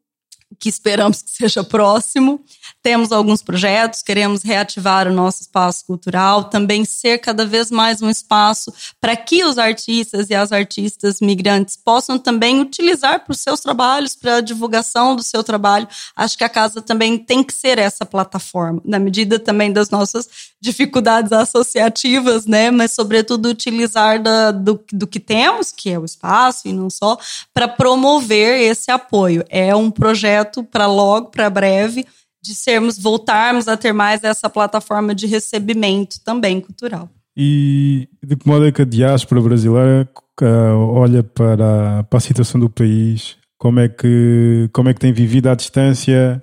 que 0.58 0.68
esperamos 0.68 1.22
que 1.22 1.30
seja 1.30 1.64
próximo. 1.64 2.40
Temos 2.82 3.12
alguns 3.12 3.42
projetos, 3.42 4.02
queremos 4.02 4.42
reativar 4.42 5.08
o 5.08 5.12
nosso 5.12 5.42
espaço 5.42 5.86
cultural, 5.86 6.44
também 6.44 6.84
ser 6.84 7.18
cada 7.18 7.46
vez 7.46 7.70
mais 7.70 8.02
um 8.02 8.10
espaço 8.10 8.72
para 9.00 9.16
que 9.16 9.44
os 9.44 9.58
artistas 9.58 10.30
e 10.30 10.34
as 10.34 10.52
artistas 10.52 11.20
migrantes 11.20 11.76
possam 11.76 12.18
também 12.18 12.60
utilizar 12.60 13.24
para 13.24 13.32
os 13.32 13.40
seus 13.40 13.60
trabalhos, 13.60 14.14
para 14.14 14.36
a 14.36 14.40
divulgação 14.40 15.16
do 15.16 15.22
seu 15.22 15.42
trabalho. 15.42 15.88
Acho 16.14 16.36
que 16.36 16.44
a 16.44 16.48
casa 16.48 16.82
também 16.82 17.18
tem 17.18 17.42
que 17.42 17.54
ser 17.54 17.78
essa 17.78 18.04
plataforma, 18.04 18.80
na 18.84 18.98
medida 18.98 19.38
também 19.38 19.72
das 19.72 19.90
nossas 19.90 20.28
dificuldades 20.60 21.32
associativas, 21.32 22.46
né? 22.46 22.70
Mas, 22.70 22.92
sobretudo, 22.92 23.48
utilizar 23.48 24.22
da, 24.22 24.50
do, 24.50 24.82
do 24.92 25.06
que 25.06 25.20
temos, 25.20 25.70
que 25.70 25.90
é 25.90 25.98
o 25.98 26.04
espaço 26.04 26.68
e 26.68 26.72
não 26.72 26.88
só, 26.88 27.18
para 27.52 27.68
promover 27.68 28.60
esse 28.62 28.90
apoio. 28.90 29.44
É 29.48 29.74
um 29.74 29.90
projeto 29.90 30.43
para 30.44 30.86
logo, 30.86 31.30
para 31.30 31.48
breve 31.50 32.06
de 32.42 32.54
sermos, 32.54 32.98
voltarmos 32.98 33.66
a 33.68 33.76
ter 33.76 33.92
mais 33.92 34.22
essa 34.22 34.50
plataforma 34.50 35.14
de 35.14 35.26
recebimento 35.26 36.20
também 36.22 36.60
cultural. 36.60 37.08
E 37.36 38.06
de 38.22 38.36
que 38.36 38.46
modo 38.46 38.66
é 38.66 38.70
que 38.70 38.82
a 38.82 38.84
diáspora 38.84 39.40
brasileira 39.40 40.08
uh, 40.40 40.44
olha 40.92 41.22
para, 41.22 42.04
para 42.04 42.16
a 42.18 42.20
situação 42.20 42.60
do 42.60 42.68
país? 42.68 43.36
Como 43.58 43.80
é 43.80 43.88
que, 43.88 44.68
como 44.72 44.90
é 44.90 44.94
que 44.94 45.00
tem 45.00 45.12
vivido 45.12 45.48
à 45.48 45.54
distância 45.54 46.42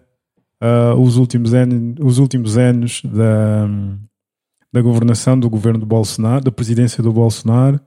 uh, 0.62 1.00
os, 1.00 1.18
últimos 1.18 1.54
anos, 1.54 1.96
os 2.02 2.18
últimos 2.18 2.58
anos 2.58 3.02
da, 3.06 3.68
da 4.74 4.82
governação 4.82 5.40
do 5.40 5.50
governo 5.50 5.80
do 5.80 5.86
Bolsonaro, 5.86 6.44
da 6.44 6.52
presidência 6.52 7.04
do 7.04 7.14
Bolsonaro, 7.14 7.80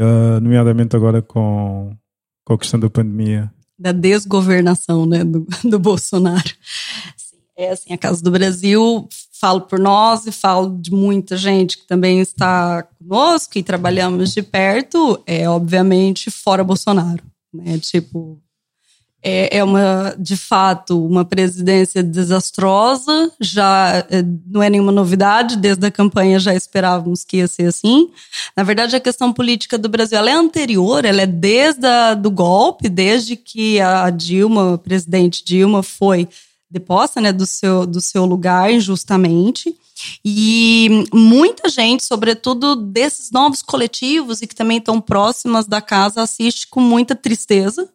uh, 0.00 0.40
nomeadamente 0.40 0.96
agora 0.96 1.22
com, 1.22 1.96
com 2.44 2.54
a 2.54 2.58
questão 2.58 2.80
da 2.80 2.90
pandemia? 2.90 3.50
Da 3.78 3.92
desgovernação 3.92 5.06
né, 5.06 5.24
do, 5.24 5.46
do 5.64 5.78
Bolsonaro. 5.78 6.54
É 7.56 7.70
assim, 7.70 7.92
a 7.92 7.98
Casa 7.98 8.22
do 8.22 8.30
Brasil, 8.30 9.08
falo 9.40 9.60
por 9.60 9.78
nós 9.78 10.26
e 10.26 10.32
falo 10.32 10.76
de 10.80 10.90
muita 10.90 11.36
gente 11.36 11.78
que 11.78 11.86
também 11.86 12.20
está 12.20 12.82
conosco 12.82 13.58
e 13.58 13.62
trabalhamos 13.62 14.32
de 14.32 14.42
perto, 14.42 15.22
é 15.26 15.48
obviamente 15.48 16.30
fora 16.30 16.64
Bolsonaro, 16.64 17.22
né? 17.52 17.78
Tipo, 17.78 18.40
é, 19.26 19.56
é 19.56 19.64
uma, 19.64 20.14
de 20.18 20.36
fato, 20.36 21.02
uma 21.02 21.24
presidência 21.24 22.02
desastrosa, 22.02 23.32
já 23.40 24.04
é, 24.10 24.22
não 24.46 24.62
é 24.62 24.68
nenhuma 24.68 24.92
novidade, 24.92 25.56
desde 25.56 25.86
a 25.86 25.90
campanha 25.90 26.38
já 26.38 26.54
esperávamos 26.54 27.24
que 27.24 27.38
ia 27.38 27.48
ser 27.48 27.68
assim. 27.68 28.10
Na 28.54 28.62
verdade, 28.62 28.94
a 28.94 29.00
questão 29.00 29.32
política 29.32 29.78
do 29.78 29.88
Brasil 29.88 30.18
é 30.18 30.32
anterior, 30.32 31.06
ela 31.06 31.22
é 31.22 31.26
desde 31.26 31.86
o 31.86 32.14
do 32.16 32.30
golpe, 32.30 32.90
desde 32.90 33.34
que 33.34 33.80
a 33.80 34.10
Dilma, 34.10 34.74
a 34.74 34.78
presidente 34.78 35.42
Dilma, 35.42 35.82
foi 35.82 36.28
deposta 36.70 37.18
né, 37.18 37.32
do, 37.32 37.46
seu, 37.46 37.86
do 37.86 38.02
seu 38.02 38.26
lugar 38.26 38.70
injustamente. 38.70 39.74
E 40.24 41.06
muita 41.12 41.68
gente, 41.68 42.04
sobretudo 42.04 42.74
desses 42.74 43.30
novos 43.30 43.62
coletivos 43.62 44.42
e 44.42 44.46
que 44.46 44.54
também 44.54 44.78
estão 44.78 45.00
próximas 45.00 45.66
da 45.66 45.80
casa, 45.80 46.20
assiste 46.20 46.66
com 46.68 46.80
muita 46.80 47.14
tristeza, 47.14 47.88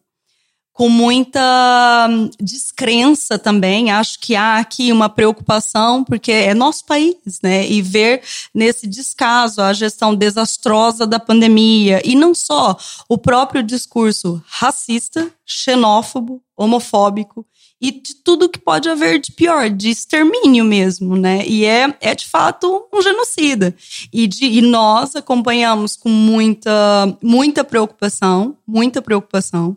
com 0.80 0.88
muita 0.88 2.08
hum, 2.08 2.30
descrença 2.40 3.38
também. 3.38 3.90
Acho 3.90 4.18
que 4.18 4.34
há 4.34 4.56
aqui 4.56 4.90
uma 4.90 5.10
preocupação, 5.10 6.02
porque 6.02 6.32
é 6.32 6.54
nosso 6.54 6.86
país, 6.86 7.16
né? 7.42 7.70
E 7.70 7.82
ver 7.82 8.22
nesse 8.54 8.86
descaso 8.86 9.60
a 9.60 9.74
gestão 9.74 10.14
desastrosa 10.14 11.06
da 11.06 11.20
pandemia. 11.20 12.00
E 12.02 12.14
não 12.14 12.34
só 12.34 12.78
o 13.10 13.18
próprio 13.18 13.62
discurso 13.62 14.42
racista, 14.46 15.30
xenófobo, 15.44 16.40
homofóbico 16.56 17.44
e 17.78 17.90
de 17.90 18.14
tudo 18.14 18.48
que 18.48 18.58
pode 18.58 18.88
haver 18.88 19.18
de 19.18 19.32
pior, 19.32 19.68
de 19.68 19.90
extermínio 19.90 20.64
mesmo, 20.64 21.14
né? 21.14 21.44
E 21.46 21.66
é, 21.66 21.94
é 22.00 22.14
de 22.14 22.26
fato 22.26 22.86
um 22.90 23.02
genocida. 23.02 23.76
E, 24.10 24.26
de, 24.26 24.46
e 24.46 24.62
nós 24.62 25.14
acompanhamos 25.14 25.94
com 25.94 26.08
muita, 26.08 27.18
muita 27.22 27.64
preocupação, 27.64 28.56
muita 28.66 29.02
preocupação, 29.02 29.76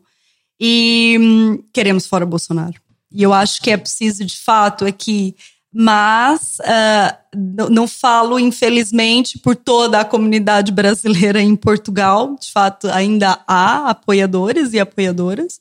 e 0.66 1.18
hum, 1.20 1.64
queremos 1.74 2.08
fora 2.08 2.26
Bolsonaro. 2.26 2.82
E 3.12 3.22
eu 3.22 3.34
acho 3.34 3.62
que 3.62 3.70
é 3.70 3.76
preciso, 3.76 4.24
de 4.24 4.38
fato, 4.38 4.86
aqui 4.86 5.36
mas 5.76 6.60
uh, 6.60 7.68
não 7.72 7.88
falo, 7.88 8.38
infelizmente, 8.38 9.40
por 9.40 9.56
toda 9.56 10.00
a 10.00 10.06
comunidade 10.06 10.72
brasileira 10.72 11.42
em 11.42 11.56
Portugal. 11.56 12.36
De 12.40 12.52
fato, 12.52 12.88
ainda 12.90 13.40
há 13.48 13.90
apoiadores 13.90 14.74
e 14.74 14.80
apoiadoras, 14.80 15.60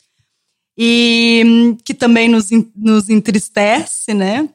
e 0.77 1.43
hum, 1.47 1.77
que 1.83 1.95
também 1.95 2.29
nos, 2.29 2.51
nos 2.77 3.09
entristece, 3.09 4.13
né? 4.13 4.49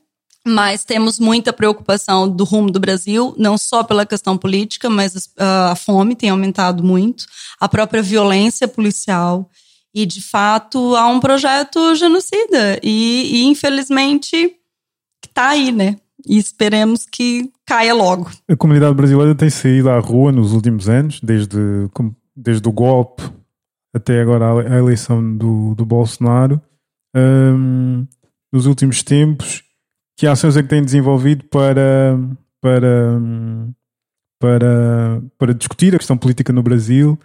Mas 0.45 0.85
temos 0.85 1.19
muita 1.19 1.51
preocupação 1.51 2.29
do 2.29 2.43
rumo 2.43 2.71
do 2.71 2.79
Brasil, 2.79 3.33
não 3.37 3.57
só 3.57 3.83
pela 3.83 4.05
questão 4.05 4.37
política, 4.37 4.89
mas 4.89 5.15
uh, 5.15 5.71
a 5.71 5.75
fome 5.75 6.15
tem 6.15 6.29
aumentado 6.29 6.83
muito, 6.83 7.25
a 7.59 7.67
própria 7.67 8.01
violência 8.01 8.67
policial. 8.67 9.49
E, 9.97 10.05
de 10.05 10.21
fato, 10.21 10.95
há 10.95 11.07
um 11.07 11.19
projeto 11.19 11.95
genocida. 11.95 12.79
E, 12.83 13.41
e 13.41 13.45
infelizmente, 13.45 14.55
está 15.25 15.49
aí, 15.49 15.71
né? 15.71 15.95
E 16.23 16.37
esperemos 16.37 17.07
que 17.11 17.51
caia 17.65 17.95
logo. 17.95 18.29
A 18.47 18.55
comunidade 18.55 18.93
brasileira 18.93 19.33
tem 19.33 19.49
saído 19.49 19.89
à 19.89 19.97
rua 19.97 20.31
nos 20.31 20.53
últimos 20.53 20.87
anos, 20.87 21.19
desde, 21.19 21.57
desde 22.35 22.69
o 22.69 22.71
golpe 22.71 23.23
até 23.91 24.21
agora 24.21 24.71
a 24.71 24.77
eleição 24.77 25.35
do, 25.35 25.73
do 25.73 25.83
Bolsonaro. 25.83 26.61
Um, 27.15 28.05
nos 28.53 28.67
últimos 28.67 29.01
tempos, 29.01 29.63
que 30.15 30.27
ações 30.27 30.55
é 30.57 30.61
que 30.61 30.69
têm 30.69 30.83
desenvolvido 30.83 31.43
para, 31.45 32.19
para, 32.61 33.19
para, 34.39 35.23
para 35.39 35.53
discutir 35.55 35.95
a 35.95 35.97
questão 35.97 36.15
política 36.15 36.53
no 36.53 36.61
Brasil, 36.61 37.17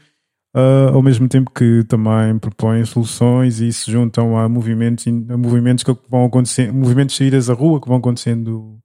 uh, 0.54 0.94
ao 0.94 1.02
mesmo 1.02 1.28
tempo 1.28 1.50
que 1.50 1.84
também 1.84 2.38
propõem 2.38 2.84
soluções 2.84 3.60
e 3.60 3.72
se 3.72 3.90
juntam 3.90 4.36
a 4.36 4.48
movimentos, 4.48 5.06
a 5.06 5.36
movimentos 5.36 5.84
que 5.84 5.96
vão 6.08 6.24
acontecendo, 6.24 6.74
movimentos 6.74 7.14
de 7.14 7.18
saídas 7.18 7.50
à 7.50 7.54
rua 7.54 7.80
que 7.80 7.88
vão 7.88 7.98
acontecendo 7.98 8.78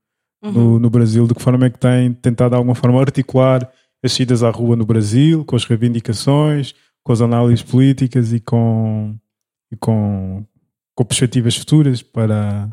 uhum. 0.44 0.52
no, 0.52 0.80
no, 0.80 0.90
Brasil, 0.90 1.28
de 1.28 1.34
que 1.34 1.42
forma 1.42 1.66
é 1.66 1.70
que 1.70 1.80
têm 1.80 2.14
tentado 2.14 2.52
de 2.52 2.56
alguma 2.56 2.76
forma 2.76 3.00
articular 3.00 3.70
as 4.04 4.14
saídas 4.14 4.44
à 4.44 4.50
rua 4.50 4.76
no 4.76 4.86
Brasil, 4.86 5.44
com 5.44 5.56
as 5.56 5.66
reivindicações, 5.66 6.74
com 7.04 7.12
as 7.12 7.22
análises 7.22 7.64
políticas 7.64 8.32
e 8.32 8.40
com, 8.40 9.16
e 9.72 9.76
com, 9.76 10.46
com 10.96 11.06
perspectivas 11.06 11.56
futuras 11.56 12.02
para, 12.02 12.70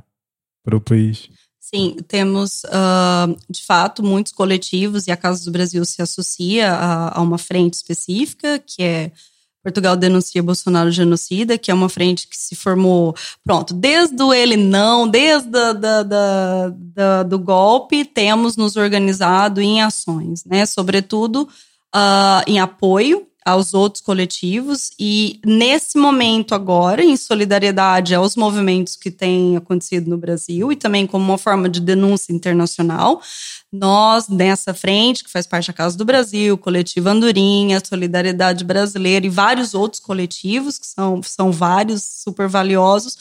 para 0.64 0.76
o 0.76 0.80
país. 0.80 1.30
Sim, 1.64 1.96
temos 2.06 2.62
uh, 2.64 3.34
de 3.48 3.64
fato 3.64 4.02
muitos 4.02 4.32
coletivos 4.32 5.06
e 5.06 5.10
a 5.10 5.16
Casa 5.16 5.42
do 5.46 5.50
Brasil 5.50 5.82
se 5.86 6.02
associa 6.02 6.70
a, 6.70 7.18
a, 7.18 7.22
uma 7.22 7.38
frente 7.38 7.72
específica, 7.72 8.58
que 8.58 8.82
é 8.82 9.10
Portugal 9.62 9.96
Denuncia 9.96 10.42
Bolsonaro 10.42 10.90
Genocida, 10.90 11.56
que 11.56 11.70
é 11.70 11.74
uma 11.74 11.88
frente 11.88 12.28
que 12.28 12.36
se 12.36 12.54
formou, 12.54 13.16
pronto, 13.42 13.72
desde 13.72 14.22
o 14.22 14.34
ele 14.34 14.58
não, 14.58 15.08
desde 15.08 15.48
da, 15.48 15.72
da, 15.72 16.02
da, 16.02 16.68
da 16.68 17.22
do 17.22 17.38
golpe, 17.38 18.04
temos 18.04 18.58
nos 18.58 18.76
organizado 18.76 19.58
em 19.58 19.80
ações, 19.80 20.44
né? 20.44 20.66
Sobretudo 20.66 21.48
uh, 21.96 22.44
em 22.46 22.60
apoio 22.60 23.26
aos 23.44 23.74
outros 23.74 24.00
coletivos 24.00 24.90
e 24.98 25.38
nesse 25.44 25.98
momento 25.98 26.54
agora, 26.54 27.04
em 27.04 27.14
solidariedade 27.14 28.14
aos 28.14 28.36
movimentos 28.36 28.96
que 28.96 29.10
têm 29.10 29.54
acontecido 29.54 30.08
no 30.08 30.16
Brasil 30.16 30.72
e 30.72 30.76
também 30.76 31.06
como 31.06 31.24
uma 31.24 31.36
forma 31.36 31.68
de 31.68 31.78
denúncia 31.78 32.32
internacional, 32.32 33.20
nós 33.70 34.28
nessa 34.28 34.72
frente, 34.72 35.22
que 35.22 35.30
faz 35.30 35.46
parte 35.46 35.66
da 35.66 35.74
Casa 35.74 35.98
do 35.98 36.06
Brasil, 36.06 36.56
Coletivo 36.56 37.10
Andorinha, 37.10 37.82
Solidariedade 37.84 38.64
Brasileira 38.64 39.26
e 39.26 39.30
vários 39.30 39.74
outros 39.74 40.00
coletivos, 40.00 40.78
que 40.78 40.86
são, 40.86 41.22
são 41.22 41.52
vários 41.52 42.02
super 42.02 42.48
valiosos, 42.48 43.18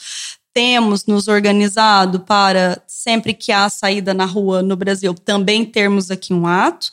temos 0.54 1.04
nos 1.04 1.28
organizado 1.28 2.20
para 2.20 2.80
sempre 2.86 3.34
que 3.34 3.52
há 3.52 3.68
saída 3.68 4.14
na 4.14 4.24
rua 4.24 4.62
no 4.62 4.76
Brasil 4.76 5.12
também 5.12 5.64
termos 5.64 6.10
aqui 6.10 6.32
um 6.32 6.46
ato 6.46 6.90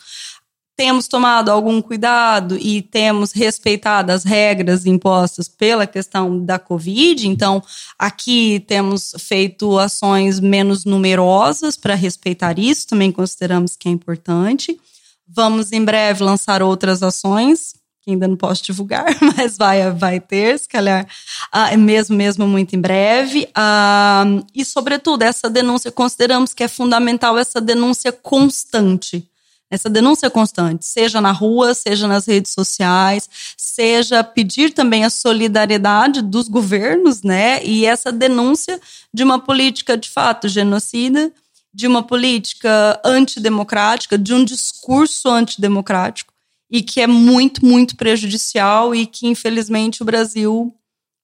temos 0.75 1.07
tomado 1.07 1.49
algum 1.49 1.81
cuidado 1.81 2.57
e 2.57 2.81
temos 2.81 3.31
respeitado 3.31 4.11
as 4.11 4.23
regras 4.23 4.85
impostas 4.85 5.47
pela 5.47 5.85
questão 5.85 6.43
da 6.43 6.57
Covid. 6.57 7.27
Então, 7.27 7.61
aqui 7.99 8.63
temos 8.67 9.13
feito 9.19 9.77
ações 9.77 10.39
menos 10.39 10.85
numerosas 10.85 11.77
para 11.77 11.95
respeitar 11.95 12.57
isso, 12.57 12.87
também 12.87 13.11
consideramos 13.11 13.75
que 13.75 13.87
é 13.89 13.91
importante. 13.91 14.79
Vamos 15.27 15.71
em 15.71 15.83
breve 15.83 16.23
lançar 16.23 16.61
outras 16.61 17.03
ações, 17.03 17.73
que 18.01 18.11
ainda 18.11 18.27
não 18.27 18.35
posso 18.35 18.63
divulgar, 18.63 19.05
mas 19.37 19.57
vai, 19.57 19.91
vai 19.91 20.19
ter, 20.19 20.57
se 20.57 20.67
calhar, 20.67 21.07
uh, 21.53 21.77
mesmo, 21.77 22.15
mesmo 22.15 22.47
muito 22.47 22.75
em 22.75 22.81
breve. 22.81 23.47
Uh, 23.55 24.45
e, 24.53 24.65
sobretudo, 24.65 25.21
essa 25.21 25.49
denúncia, 25.49 25.91
consideramos 25.91 26.53
que 26.53 26.63
é 26.63 26.67
fundamental 26.67 27.37
essa 27.37 27.61
denúncia 27.61 28.11
constante 28.11 29.30
essa 29.71 29.89
denúncia 29.89 30.29
constante, 30.29 30.85
seja 30.85 31.21
na 31.21 31.31
rua, 31.31 31.73
seja 31.73 32.05
nas 32.05 32.25
redes 32.25 32.51
sociais, 32.51 33.29
seja 33.55 34.21
pedir 34.21 34.73
também 34.73 35.05
a 35.05 35.09
solidariedade 35.09 36.21
dos 36.21 36.49
governos, 36.49 37.23
né? 37.23 37.63
E 37.63 37.85
essa 37.85 38.11
denúncia 38.11 38.81
de 39.13 39.23
uma 39.23 39.39
política 39.39 39.95
de 39.97 40.09
fato 40.09 40.49
genocida, 40.49 41.31
de 41.73 41.87
uma 41.87 42.03
política 42.03 42.99
antidemocrática, 43.05 44.17
de 44.17 44.33
um 44.33 44.43
discurso 44.43 45.29
antidemocrático 45.29 46.33
e 46.69 46.81
que 46.83 46.99
é 46.99 47.07
muito, 47.07 47.65
muito 47.65 47.95
prejudicial 47.95 48.93
e 48.93 49.05
que 49.05 49.25
infelizmente 49.25 50.01
o 50.01 50.05
Brasil 50.05 50.75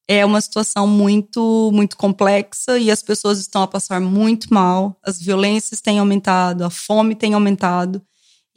é 0.08 0.26
uma 0.26 0.39
situação 0.39 0.88
muito, 0.88 1.70
muito 1.74 1.98
complexa 1.98 2.80
e 2.80 2.89
as 2.89 3.04
pessoas 3.04 3.39
estão 3.39 3.62
a 3.62 3.68
passar 3.68 4.00
muito 4.00 4.54
mal, 4.54 4.98
as 5.04 5.22
violências 5.22 5.82
têm 5.82 6.00
aumentado, 6.00 6.64
a 6.64 6.70
fome 6.70 7.14
tem 7.14 7.34
aumentado 7.34 8.02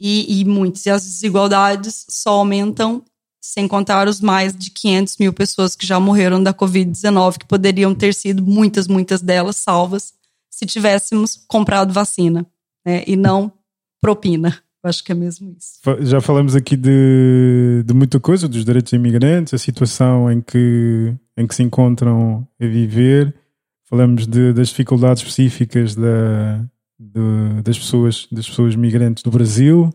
e, 0.01 0.41
e 0.41 0.45
muitos. 0.45 0.83
E 0.87 0.89
as 0.89 1.03
desigualdades 1.03 2.07
só 2.09 2.31
aumentam, 2.31 3.03
sem 3.39 3.67
contar 3.67 4.07
os 4.07 4.19
mais 4.19 4.55
de 4.55 4.71
500 4.71 5.17
mil 5.17 5.31
pessoas 5.31 5.75
que 5.75 5.85
já 5.85 5.99
morreram 5.99 6.41
da 6.41 6.51
Covid-19, 6.51 7.37
que 7.37 7.45
poderiam 7.45 7.93
ter 7.93 8.15
sido 8.15 8.43
muitas, 8.43 8.87
muitas 8.87 9.21
delas 9.21 9.57
salvas 9.57 10.13
se 10.49 10.65
tivéssemos 10.65 11.39
comprado 11.47 11.93
vacina, 11.93 12.45
né? 12.85 13.03
E 13.05 13.15
não 13.15 13.51
propina. 14.01 14.57
Eu 14.83 14.89
acho 14.89 15.03
que 15.03 15.11
é 15.11 15.15
mesmo 15.15 15.55
isso. 15.57 15.79
Já 16.01 16.19
falamos 16.19 16.55
aqui 16.55 16.75
de, 16.75 17.83
de 17.85 17.93
muita 17.93 18.19
coisa, 18.19 18.47
dos 18.47 18.65
direitos 18.65 18.91
imigrantes, 18.93 19.53
a 19.53 19.57
situação 19.59 20.31
em 20.31 20.41
que, 20.41 21.13
em 21.37 21.45
que 21.45 21.53
se 21.53 21.61
encontram 21.61 22.47
a 22.59 22.65
viver. 22.65 23.35
Falamos 23.87 24.25
de, 24.25 24.53
das 24.53 24.69
dificuldades 24.69 25.21
específicas 25.21 25.95
da, 25.95 26.65
de, 27.01 27.63
das, 27.63 27.79
pessoas, 27.79 28.27
das 28.31 28.47
pessoas 28.47 28.75
migrantes 28.75 29.23
do 29.23 29.31
Brasil. 29.31 29.89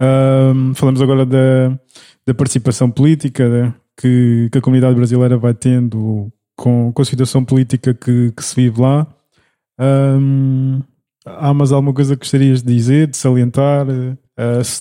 Um, 0.00 0.74
falamos 0.74 1.02
agora 1.02 1.26
da, 1.26 1.78
da 2.26 2.32
participação 2.32 2.90
política 2.90 3.46
né, 3.48 3.74
que, 4.00 4.48
que, 4.50 4.58
a 4.58 4.60
comunidade 4.62 4.96
brasileira 4.96 5.36
vai 5.36 5.52
tendo 5.52 6.32
com, 6.56 6.90
com 6.90 7.02
a 7.02 7.04
situação 7.04 7.44
política 7.44 7.92
que, 7.92 8.32
que 8.32 8.42
se 8.42 8.56
vive 8.56 8.80
lá. 8.80 9.06
Um, 9.78 10.80
há 11.26 11.52
mais 11.52 11.70
alguma 11.72 11.92
coisa 11.92 12.16
que 12.16 12.20
gostarias 12.20 12.62
de 12.62 12.74
dizer, 12.74 13.08
de 13.08 13.16
salientar, 13.18 13.86
uh, 13.86 14.16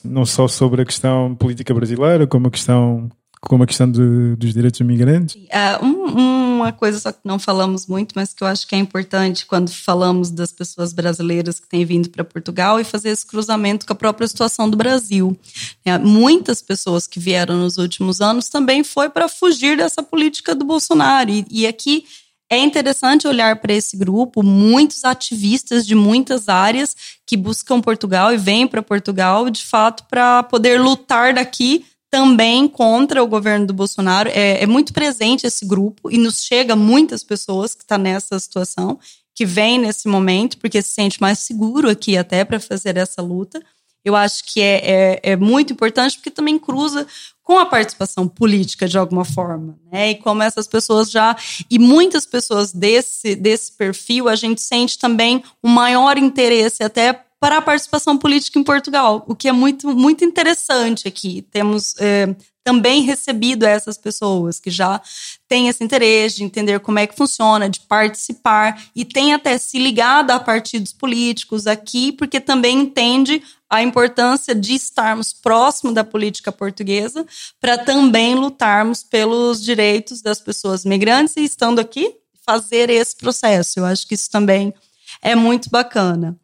não 0.06 0.26
só 0.26 0.48
sobre 0.48 0.82
a 0.82 0.86
questão 0.86 1.36
política 1.36 1.74
brasileira, 1.74 2.26
como 2.26 2.48
a 2.48 2.52
questão 2.52 3.10
como 3.42 3.64
a 3.64 3.68
questão 3.68 3.90
dos 3.90 4.54
direitos 4.54 4.80
imigrantes? 4.82 5.36
Uh, 5.36 5.86
um, 5.86 6.56
uma 6.58 6.74
coisa 6.74 7.00
só 7.00 7.12
que 7.12 7.20
não 7.24 7.40
falamos 7.40 7.88
muito, 7.88 8.14
mas 8.16 8.34
que 8.34 8.44
eu 8.44 8.48
acho 8.48 8.68
que 8.68 8.76
é 8.76 8.78
importante 8.78 9.46
quando 9.46 9.70
falamos 9.72 10.30
das 10.30 10.52
pessoas 10.52 10.92
brasileiras 10.92 11.60
que 11.60 11.68
têm 11.68 11.86
vindo 11.86 12.10
para 12.10 12.24
Portugal 12.24 12.80
e 12.80 12.84
fazer 12.84 13.10
esse 13.10 13.26
cruzamento 13.26 13.86
com 13.86 13.94
a 13.94 13.96
própria 13.96 14.28
situação 14.28 14.70
do 14.70 14.76
Brasil. 14.76 15.38
É, 15.86 15.98
muitas 15.98 16.62
pessoas 16.62 17.08
que 17.08 17.20
vieram 17.20 17.56
nos 17.56 17.78
últimos 17.78 18.20
anos 18.20 18.50
também 18.50 18.84
foi 18.84 19.10
para 19.10 19.30
fugir 19.30 19.78
dessa 19.78 20.04
política 20.04 20.54
do 20.54 20.66
Bolsonaro. 20.66 21.30
E, 21.30 21.46
e 21.50 21.66
aqui 21.66 22.06
é 22.52 22.58
interessante 22.58 23.28
olhar 23.28 23.56
para 23.58 23.74
esse 23.74 23.96
grupo, 23.96 24.44
muitos 24.44 25.06
ativistas 25.06 25.86
de 25.86 25.96
muitas 25.96 26.50
áreas 26.50 26.96
que 27.26 27.38
buscam 27.38 27.80
Portugal 27.80 28.34
e 28.34 28.38
vêm 28.38 28.68
para 28.68 28.82
Portugal, 28.82 29.50
de 29.50 29.64
fato, 29.64 30.04
para 30.10 30.44
poder 30.44 30.82
lutar 30.82 31.34
daqui 31.34 31.86
também 32.10 32.68
contra 32.68 33.24
o 33.24 33.28
governo 33.28 33.68
do 33.68 33.74
Bolsonaro. 33.74 34.30
É, 34.30 34.64
é 34.64 34.66
muito 34.66 34.94
presente 34.94 35.46
esse 35.46 35.66
grupo 35.66 36.10
e 36.12 36.18
nos 36.18 36.44
chega 36.44 36.76
muitas 36.76 37.24
pessoas 37.24 37.74
que 37.74 37.84
estão 37.84 37.98
tá 37.98 38.04
nessa 38.04 38.40
situação, 38.40 39.00
que 39.36 39.46
vêm 39.46 39.78
nesse 39.78 40.08
momento, 40.08 40.58
porque 40.58 40.82
se 40.82 40.90
sente 40.90 41.22
mais 41.22 41.40
seguro 41.40 41.90
aqui 41.90 42.18
até 42.18 42.44
para 42.44 42.60
fazer 42.60 42.98
essa 42.98 43.22
luta. 43.22 43.62
Eu 44.04 44.16
acho 44.16 44.44
que 44.46 44.62
é, 44.62 44.82
é, 44.84 45.20
é, 45.32 45.36
muito 45.36 45.74
importante 45.74 46.18
porque 46.18 46.32
também 46.32 46.58
cruza 46.58 47.06
com 47.44 47.58
a 47.58 47.66
participação 47.66 48.28
política 48.28 48.88
de 48.88 48.98
alguma 48.98 49.26
forma, 49.26 49.78
né? 49.92 50.12
E 50.12 50.16
como 50.16 50.42
essas 50.42 50.68
pessoas 50.68 51.12
já 51.12 51.36
e 51.70 51.78
muitas 51.78 52.26
pessoas 52.26 52.72
desse 52.72 53.36
desse 53.36 53.72
perfil 53.74 54.30
a 54.30 54.36
gente 54.36 54.62
sente 54.62 54.98
também 54.98 55.44
um 55.64 55.70
maior 55.70 56.18
interesse 56.18 56.84
até 56.84 57.26
para 57.40 57.58
a 57.58 57.62
participação 57.62 58.18
política 58.18 58.60
em 58.60 58.64
Portugal, 58.64 59.24
o 59.28 59.36
que 59.36 59.48
é 59.48 59.52
muito, 59.52 59.96
muito 59.96 60.26
interessante 60.26 61.08
aqui. 61.08 61.42
Temos 61.42 61.96
é, 61.98 62.36
também 62.64 63.02
recebido 63.02 63.66
essas 63.66 63.98
pessoas 63.98 64.60
que 64.60 64.70
já 64.70 65.02
têm 65.48 65.70
esse 65.70 65.84
interesse 65.84 66.38
de 66.38 66.44
entender 66.44 66.80
como 66.82 67.00
é 67.00 67.08
que 67.08 67.16
funciona, 67.16 67.70
de 67.70 67.80
participar 67.80 68.84
e 68.96 69.06
tem 69.06 69.34
até 69.34 69.58
se 69.58 69.80
ligado 69.80 70.32
a 70.32 70.40
partidos 70.40 70.92
políticos 70.92 71.66
aqui, 71.66 72.12
porque 72.12 72.40
também 72.40 72.82
entende 72.82 73.42
a 73.70 73.82
importância 73.82 74.54
de 74.54 74.74
estarmos 74.74 75.32
próximo 75.32 75.94
da 75.94 76.04
política 76.04 76.52
portuguesa 76.52 77.26
para 77.62 77.78
também 77.78 78.36
lutarmos 78.36 79.02
pelos 79.02 79.64
direitos 79.64 80.22
das 80.22 80.42
pessoas 80.42 80.84
migrantes 80.84 81.38
e 81.38 81.44
estando 81.44 81.80
aqui 81.80 82.16
fazer 82.46 82.90
esse 82.90 83.16
processo. 83.16 83.80
Eu 83.80 83.86
acho 83.86 84.08
que 84.08 84.16
isso 84.16 84.30
também 84.30 84.74
é 85.22 85.36
muito 85.36 85.70
bacana. 85.70 86.38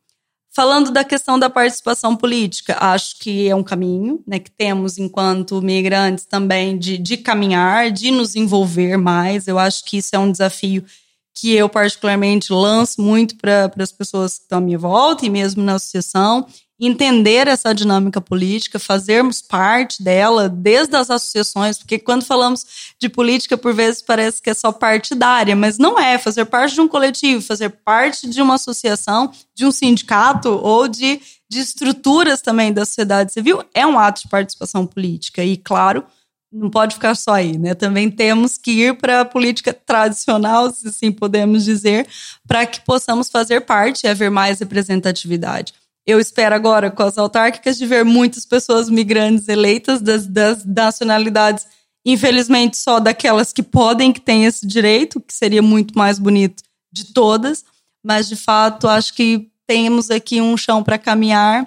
Falando 0.56 0.90
da 0.90 1.04
questão 1.04 1.38
da 1.38 1.50
participação 1.50 2.16
política, 2.16 2.78
acho 2.80 3.20
que 3.20 3.50
é 3.50 3.54
um 3.54 3.62
caminho 3.62 4.24
né, 4.26 4.40
que 4.40 4.50
temos 4.50 4.98
enquanto 4.98 5.62
migrantes 5.62 6.24
também 6.24 6.78
de, 6.78 6.98
de 6.98 7.18
caminhar, 7.18 7.92
de 7.92 8.10
nos 8.10 8.38
envolver 8.38 8.96
mais. 8.96 9.50
Eu 9.50 9.60
acho 9.60 9.84
que 9.84 9.98
isso 9.98 10.16
é 10.16 10.20
um 10.20 10.32
desafio 10.32 10.86
que 11.34 11.54
eu 11.54 11.68
particularmente 11.68 12.54
lanço 12.54 13.02
muito 13.02 13.36
para 13.36 13.70
as 13.78 13.92
pessoas 13.92 14.38
que 14.38 14.44
estão 14.44 14.60
à 14.60 14.62
minha 14.62 14.78
volta 14.78 15.26
e 15.26 15.30
mesmo 15.30 15.62
na 15.62 15.76
associação, 15.76 16.48
entender 16.80 17.48
essa 17.48 17.74
dinâmica 17.74 18.20
política, 18.20 18.78
fazermos 18.78 19.42
parte 19.42 20.04
dela 20.04 20.50
desde 20.50 20.96
as 20.96 21.10
associações, 21.10 21.78
porque 21.78 21.98
quando 21.98 22.26
falamos 22.26 22.66
de 23.00 23.08
política, 23.08 23.58
por 23.58 23.74
vezes 23.74 24.02
parece 24.02 24.42
que 24.42 24.50
é 24.50 24.54
só 24.54 24.72
partidária, 24.72 25.56
mas 25.56 25.78
não 25.78 25.98
é. 25.98 26.18
Fazer 26.18 26.46
parte 26.46 26.76
de 26.76 26.82
um 26.82 26.88
coletivo, 26.88 27.42
fazer 27.42 27.70
parte 27.70 28.28
de 28.28 28.42
uma 28.42 28.56
associação, 28.56 29.32
de 29.54 29.66
um 29.66 29.72
sindicato 29.72 30.50
ou 30.50 30.88
de, 30.88 31.22
de 31.50 31.60
estruturas 31.60 32.42
também 32.42 32.74
da 32.74 32.86
sociedade 32.86 33.32
civil 33.32 33.64
é 33.74 33.88
um 33.88 33.98
ato 33.98 34.24
de 34.24 34.28
participação 34.28 34.86
política. 34.86 35.44
E, 35.44 35.56
claro, 35.56 36.04
não 36.52 36.70
pode 36.70 36.96
ficar 36.96 37.16
só 37.16 37.34
aí, 37.34 37.58
né? 37.58 37.74
Também 37.74 38.10
temos 38.12 38.58
que 38.58 38.72
ir 38.72 38.98
para 38.98 39.22
a 39.22 39.26
política 39.26 39.74
tradicional, 39.74 40.70
se 40.72 40.88
assim 40.88 41.12
podemos 41.12 41.64
dizer, 41.64 42.08
para 42.48 42.66
que 42.66 42.82
possamos 42.82 43.30
fazer 43.30 43.62
parte 43.62 44.04
e 44.04 44.10
haver 44.10 44.30
mais 44.30 44.60
representatividade. 44.60 45.74
Eu 46.06 46.20
espero 46.20 46.54
agora, 46.54 46.92
com 46.92 47.02
as 47.02 47.18
autárquicas, 47.18 47.78
de 47.78 47.86
ver 47.86 48.06
muitas 48.06 48.46
pessoas 48.46 48.90
migrantes 48.90 49.48
eleitas 49.48 50.02
das, 50.02 50.28
das 50.28 50.64
nacionalidades, 50.64 51.66
infelizmente 52.06 52.78
só 52.78 53.00
daquelas 53.00 53.52
que 53.52 53.64
podem, 53.64 54.14
que 54.14 54.22
têm 54.22 54.46
esse 54.46 54.68
direito, 54.68 55.20
que 55.20 55.34
seria 55.34 55.62
muito 55.62 55.98
mais 55.98 56.20
bonito 56.20 56.64
de 56.92 57.12
todas, 57.12 57.66
mas 58.04 58.28
de 58.28 58.36
fato 58.36 58.88
acho 58.88 59.14
que 59.16 59.50
temos 59.66 60.12
aqui 60.12 60.40
um 60.40 60.56
chão 60.56 60.84
para 60.84 61.00
caminhar 61.00 61.66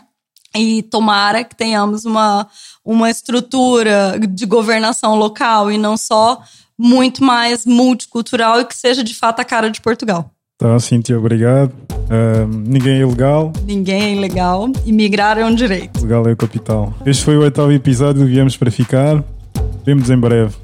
e 0.55 0.83
tomara 0.85 1.45
que 1.45 1.57
tenhamos 1.57 2.05
uma, 2.05 2.49
uma 2.85 3.11
estrutura 3.11 4.19
de 4.19 4.47
governação 4.47 5.17
local 5.17 5.71
e 5.71 5.77
não 5.77 5.97
só 5.97 6.41
muito 6.79 7.25
mais 7.25 7.67
multicultural 7.67 8.61
e 8.61 8.65
que 8.65 8.77
seja 8.77 9.03
de 9.03 9.15
fato 9.15 9.41
a 9.41 9.45
cara 9.45 9.69
de 9.69 9.81
Portugal. 9.81 10.31
Tá, 10.59 10.77
Cintia, 10.81 11.17
obrigado. 11.17 11.71
Uh, 12.11 12.49
ninguém 12.67 12.95
é 12.95 13.01
ilegal. 13.03 13.53
Ninguém 13.65 14.03
é 14.03 14.13
ilegal. 14.13 14.69
Imigrar 14.85 15.39
é 15.39 15.45
um 15.45 15.55
direito. 15.55 16.03
Legal 16.03 16.27
é 16.27 16.33
o 16.33 16.37
capital. 16.37 16.93
Este 17.07 17.25
foi 17.25 17.37
o 17.37 17.43
oitavo 17.43 17.71
episódio 17.71 18.23
do 18.23 18.27
Viemos 18.27 18.57
para 18.57 18.69
Ficar. 18.69 19.23
Vemos 19.87 20.11
em 20.11 20.19
breve. 20.19 20.57